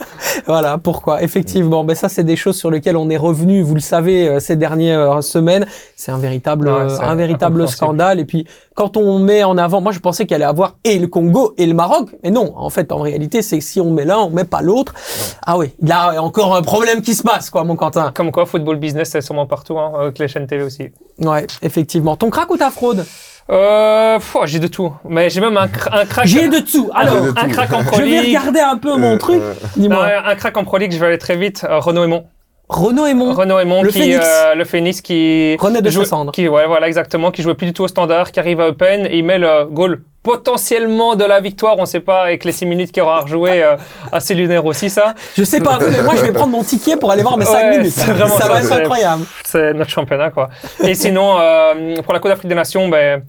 [0.45, 1.23] Voilà pourquoi?
[1.23, 3.61] Effectivement, ben ça c'est des choses sur lesquelles on est revenu.
[3.61, 5.65] Vous le savez euh, ces dernières semaines,
[5.95, 8.19] c'est un véritable, Ouais, euh, un véritable scandale.
[8.19, 11.07] Et puis quand on met en avant, moi je pensais qu'il allait avoir et le
[11.07, 12.53] Congo et le Maroc, mais non.
[12.55, 14.93] En fait, en réalité, c'est que si on met l'un, on met pas l'autre.
[15.45, 18.11] Ah oui, il y a encore un problème qui se passe, quoi, mon Quentin.
[18.13, 20.89] Comme quoi, football business, c'est sûrement partout, hein, avec les chaînes TV aussi.
[21.19, 22.15] Ouais, effectivement.
[22.15, 23.05] Ton crack ou ta fraude?
[23.49, 24.91] Euh, j'ai de tout.
[25.07, 26.25] Mais j'ai même un, cra- un crack.
[26.25, 26.89] J'ai de tout.
[26.95, 27.49] Alors, Alors, de un tout.
[27.51, 28.27] crack en Pro je vais League.
[28.37, 29.39] regarder un peu mon Euh, truc.
[29.41, 30.07] euh, Dis-moi.
[30.25, 31.63] un crack en Pro League, je vais aller très vite.
[31.69, 32.25] Euh, Renaud Aymon.
[32.67, 33.33] Renaud Aymon.
[33.33, 34.25] Renaud Aymon Le qui, Phénix.
[34.25, 37.73] euh, le Phoenix qui Renaud de joue- qui ouais voilà exactement qui jouait plus du
[37.73, 41.39] tout au standard qui arrive à Open et il met le goal potentiellement de la
[41.41, 43.75] victoire on sait pas avec les 6 minutes qu'il aura rejoué euh,
[44.11, 47.11] assez lunaire aussi ça Je sais pas, mais moi je vais prendre mon ticket pour
[47.11, 47.93] aller voir mes 5 Ouais, minutes.
[47.97, 49.25] vraiment ça ça, va être incroyable.
[49.43, 50.49] c'est notre championnat quoi
[50.83, 53.21] et sinon euh, pour la Coupe d'Afrique des Nations ben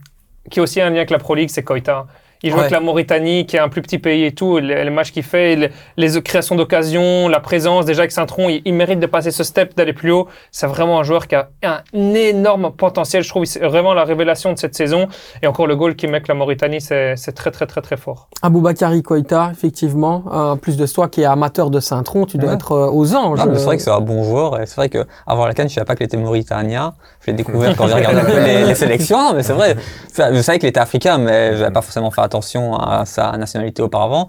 [0.51, 2.07] qui a aussi un lien avec la Pro League c'est Koita
[2.43, 2.61] Il joue Ouais.
[2.63, 4.59] avec la Mauritanie, qui est un plus petit pays et tout.
[4.59, 7.85] Les, les matchs qu'il fait, les, les créations d'occasion, la présence.
[7.87, 10.29] Déjà avec Saint-Tron, il, il mérite de passer ce step, d'aller plus haut.
[10.51, 11.81] C'est vraiment un joueur qui a un
[12.15, 13.23] énorme potentiel.
[13.23, 15.07] Je trouve c'est vraiment la révélation de cette saison.
[15.43, 17.97] Et encore le goal qu'il met avec la Mauritanie, c'est c'est très, très, très, très
[17.97, 18.29] fort.
[18.43, 20.25] Aboubakari Koïta, effectivement.
[20.33, 22.55] Euh, plus de toi qui est amateur de Saint-Tron, tu dois Ouais.
[22.55, 23.41] être euh, aux anges.
[23.47, 24.61] Mais c'est vrai que c'est un bon joueur.
[24.61, 26.95] Et c'est vrai que avant la Cannes, je savais pas qu'il était mauritanien.
[27.23, 29.35] Je l'ai découvert quand j'ai regardé les, les sélections.
[29.35, 29.77] Mais c'est vrai.
[30.17, 34.29] Je savais qu'il était africain, mais j'avais pas forcément fait attention à sa nationalité auparavant.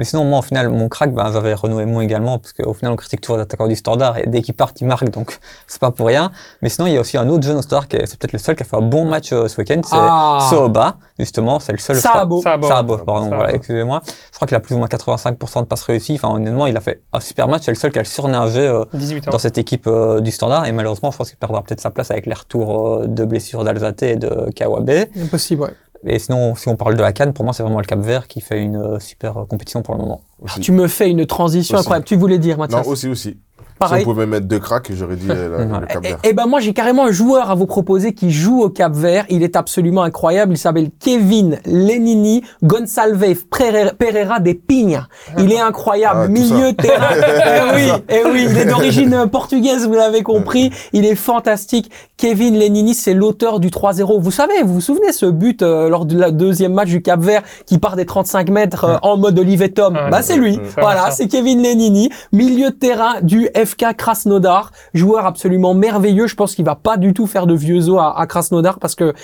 [0.00, 2.92] Mais sinon, moi, au final, mon crack, ben, j'avais Renaud Aymon également, parce qu'au final,
[2.92, 5.80] on critique toujours les attaquants du standard, et dès qu'ils partent, ils marquent, donc c'est
[5.80, 6.30] pas pour rien.
[6.62, 8.32] Mais sinon, il y a aussi un autre jeune au standard, qui est- c'est peut-être
[8.32, 10.46] le seul qui a fait un bon match euh, ce week-end, c'est Ah.
[10.50, 11.96] Sohoba, justement, c'est le seul.
[12.68, 12.96] Saabo.
[12.98, 14.00] Pardon, voilà, excusez-moi.
[14.06, 16.14] Je crois qu'il a plus ou moins 85% de passes réussies.
[16.14, 17.62] Enfin, honnêtement, il a fait un super match.
[17.64, 19.30] C'est le seul qui a le surnagé euh, 18 ans.
[19.32, 20.64] dans cette équipe euh, du standard.
[20.66, 23.64] Et malheureusement, je pense qu'il perdra peut-être sa place avec les retours euh, de blessures
[23.64, 24.90] d'Alzate et de Kawabe.
[25.20, 25.70] Impossible, ouais.
[26.06, 28.28] Et sinon, si on parle de la Cannes, pour moi, c'est vraiment le Cap Vert
[28.28, 30.20] qui fait une euh, super euh, compétition pour le moment.
[30.40, 30.60] Aussi.
[30.60, 31.82] Tu me fais une transition Aussi.
[31.82, 32.06] incroyable.
[32.06, 33.38] Tu voulais dire, Non, Mathias aussi, aussi.
[33.78, 34.02] Pareil.
[34.02, 35.80] Si on pouvait mettre deux cracks, j'aurais dit euh, la- Ouais.
[35.80, 36.18] le Cap Eh Vert.
[36.24, 39.24] eh ben moi j'ai carrément un joueur à vous proposer qui joue au Cap Vert.
[39.28, 40.54] Il est absolument incroyable.
[40.54, 45.02] Il s'appelle Kevin Lenini Gonçalves Pereira- des Pignes.
[45.38, 46.72] Il est incroyable, Ah, milieu ça.
[46.72, 47.08] de terrain.
[47.14, 50.70] eh oui, eh oui, il est d'origine portugaise, vous l'avez compris.
[50.92, 51.90] Il est fantastique.
[52.16, 54.20] Kevin Lenini, c'est l'auteur du 3-0.
[54.20, 57.20] Vous savez, vous vous souvenez ce but euh, lors du la deuxième match du Cap
[57.20, 59.94] Vert qui part des 35 mètres euh, en mode Olivier Tom?
[59.94, 60.10] Ouais.
[60.10, 60.58] bah c'est lui.
[60.80, 66.26] Voilà, c'est Kevin Lenini, milieu de terrain du FK Krasnodar, joueur absolument merveilleux.
[66.26, 68.94] Je pense qu'il va pas du tout faire de vieux os à, à Krasnodar parce
[68.94, 69.14] que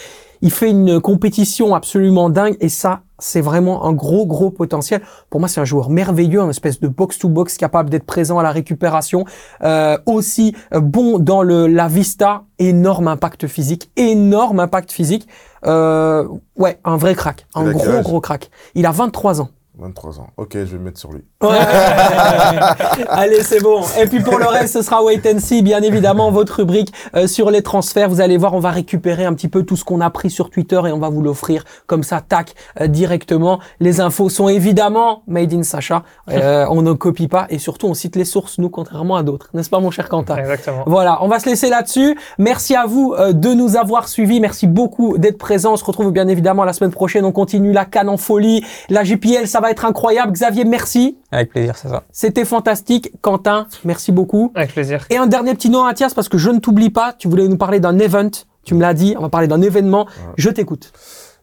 [0.45, 5.01] il fait une compétition absolument dingue et ça, c'est vraiment un gros gros potentiel.
[5.30, 8.38] Pour moi, c'est un joueur merveilleux, un espèce de box to box capable d'être présent
[8.38, 9.24] à la récupération,
[9.62, 15.26] euh, aussi bon dans le la vista, énorme impact physique, énorme impact physique.
[15.66, 18.51] Euh, ouais, un vrai crack, un gros gros crack.
[18.74, 19.49] Il a 23 ans.
[19.78, 20.28] 23 ans.
[20.36, 21.22] Ok, je vais me mettre sur lui.
[21.42, 21.58] Ouais.
[23.08, 23.82] Allez, c'est bon.
[24.00, 27.26] Et puis pour le reste, ce sera wait and see, bien évidemment, votre rubrique euh,
[27.26, 28.08] sur les transferts.
[28.08, 30.50] Vous allez voir, on va récupérer un petit peu tout ce qu'on a pris sur
[30.50, 33.58] Twitter et on va vous l'offrir comme ça, tac, euh, directement.
[33.80, 36.02] Les infos sont évidemment made in Sacha.
[36.34, 39.50] Euh, on ne copie pas et surtout on cite les sources, nous, contrairement à d'autres.
[39.54, 40.36] N'est-ce pas, mon cher Quentin?
[40.36, 40.82] Exactement.
[40.86, 42.18] voilà, on va se laisser là-dessus.
[42.38, 44.40] Merci à vous euh, de nous avoir suivis.
[44.40, 45.74] Merci beaucoup d'être présents.
[45.74, 47.24] On se retrouve bien évidemment la semaine prochaine.
[47.24, 48.64] On continue la canne en folie.
[48.88, 50.32] La JPL, ça va être incroyable.
[50.32, 51.18] Xavier, merci.
[51.30, 52.04] Avec plaisir, c'est ça.
[52.12, 53.12] C'était fantastique.
[53.20, 54.52] Quentin, merci beaucoup.
[54.54, 55.06] Avec plaisir.
[55.10, 57.12] Et un dernier petit nom, Mathias, parce que je ne t'oublie pas.
[57.12, 58.30] Tu voulais nous parler d'un event.
[58.64, 59.14] Tu me l'as dit.
[59.18, 60.06] On va parler d'un événement.
[60.36, 60.92] Je t'écoute.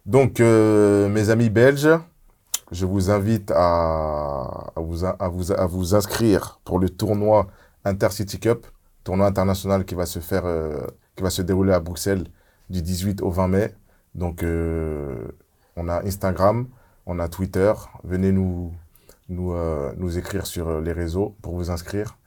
[0.05, 1.89] Donc, euh, mes amis belges,
[2.71, 7.47] je vous invite à, à, vous, à, vous, à vous inscrire pour le tournoi
[7.85, 8.65] Intercity Cup,
[9.03, 10.79] tournoi international qui va se faire, euh,
[11.15, 12.25] qui va se dérouler à Bruxelles
[12.69, 13.75] du 18 au 20 mai.
[14.15, 15.27] Donc, euh,
[15.75, 16.67] on a Instagram,
[17.05, 17.73] on a Twitter.
[18.03, 18.73] Venez nous,
[19.29, 22.17] euh, écrire sur euh, les réseaux pour vous inscrire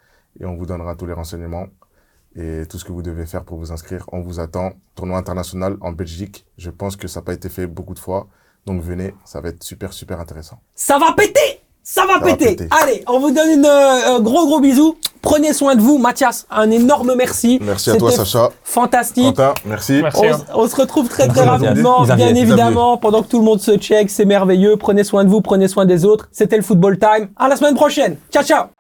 [0.41, 1.67] et on vous donnera tous les renseignements
[2.37, 4.07] et tout ce que vous devez faire pour vous inscrire.
[4.13, 4.73] On vous attend.
[4.95, 6.47] Tournoi international en Belgique.
[6.59, 8.29] Je pense que ça n'a pas été fait beaucoup de fois.
[8.67, 10.61] Donc venez, ça va être super, super intéressant.
[10.75, 12.57] Ça va péter ça va, péter.
[12.57, 12.69] péter.
[12.83, 14.97] Allez, on vous donne une, euh, un gros gros bisou.
[15.21, 15.99] Prenez soin de vous.
[15.99, 17.59] Mathias, un énorme merci.
[17.63, 18.51] Merci à toi, Sacha.
[18.63, 19.37] Fantastique.
[19.37, 20.01] Quentin, merci.
[20.03, 20.21] Merci.
[20.25, 20.45] On, hein.
[20.55, 24.11] on se retrouve très très rapidement, bien évidemment, pendant que tout le monde se check,
[24.11, 24.77] c'est merveilleux.
[24.77, 26.29] Prenez soin de vous, prenez soin des autres.
[26.33, 27.29] C'était le Football Time.
[27.37, 28.17] À la semaine prochaine.
[28.33, 28.74] Ciao ciao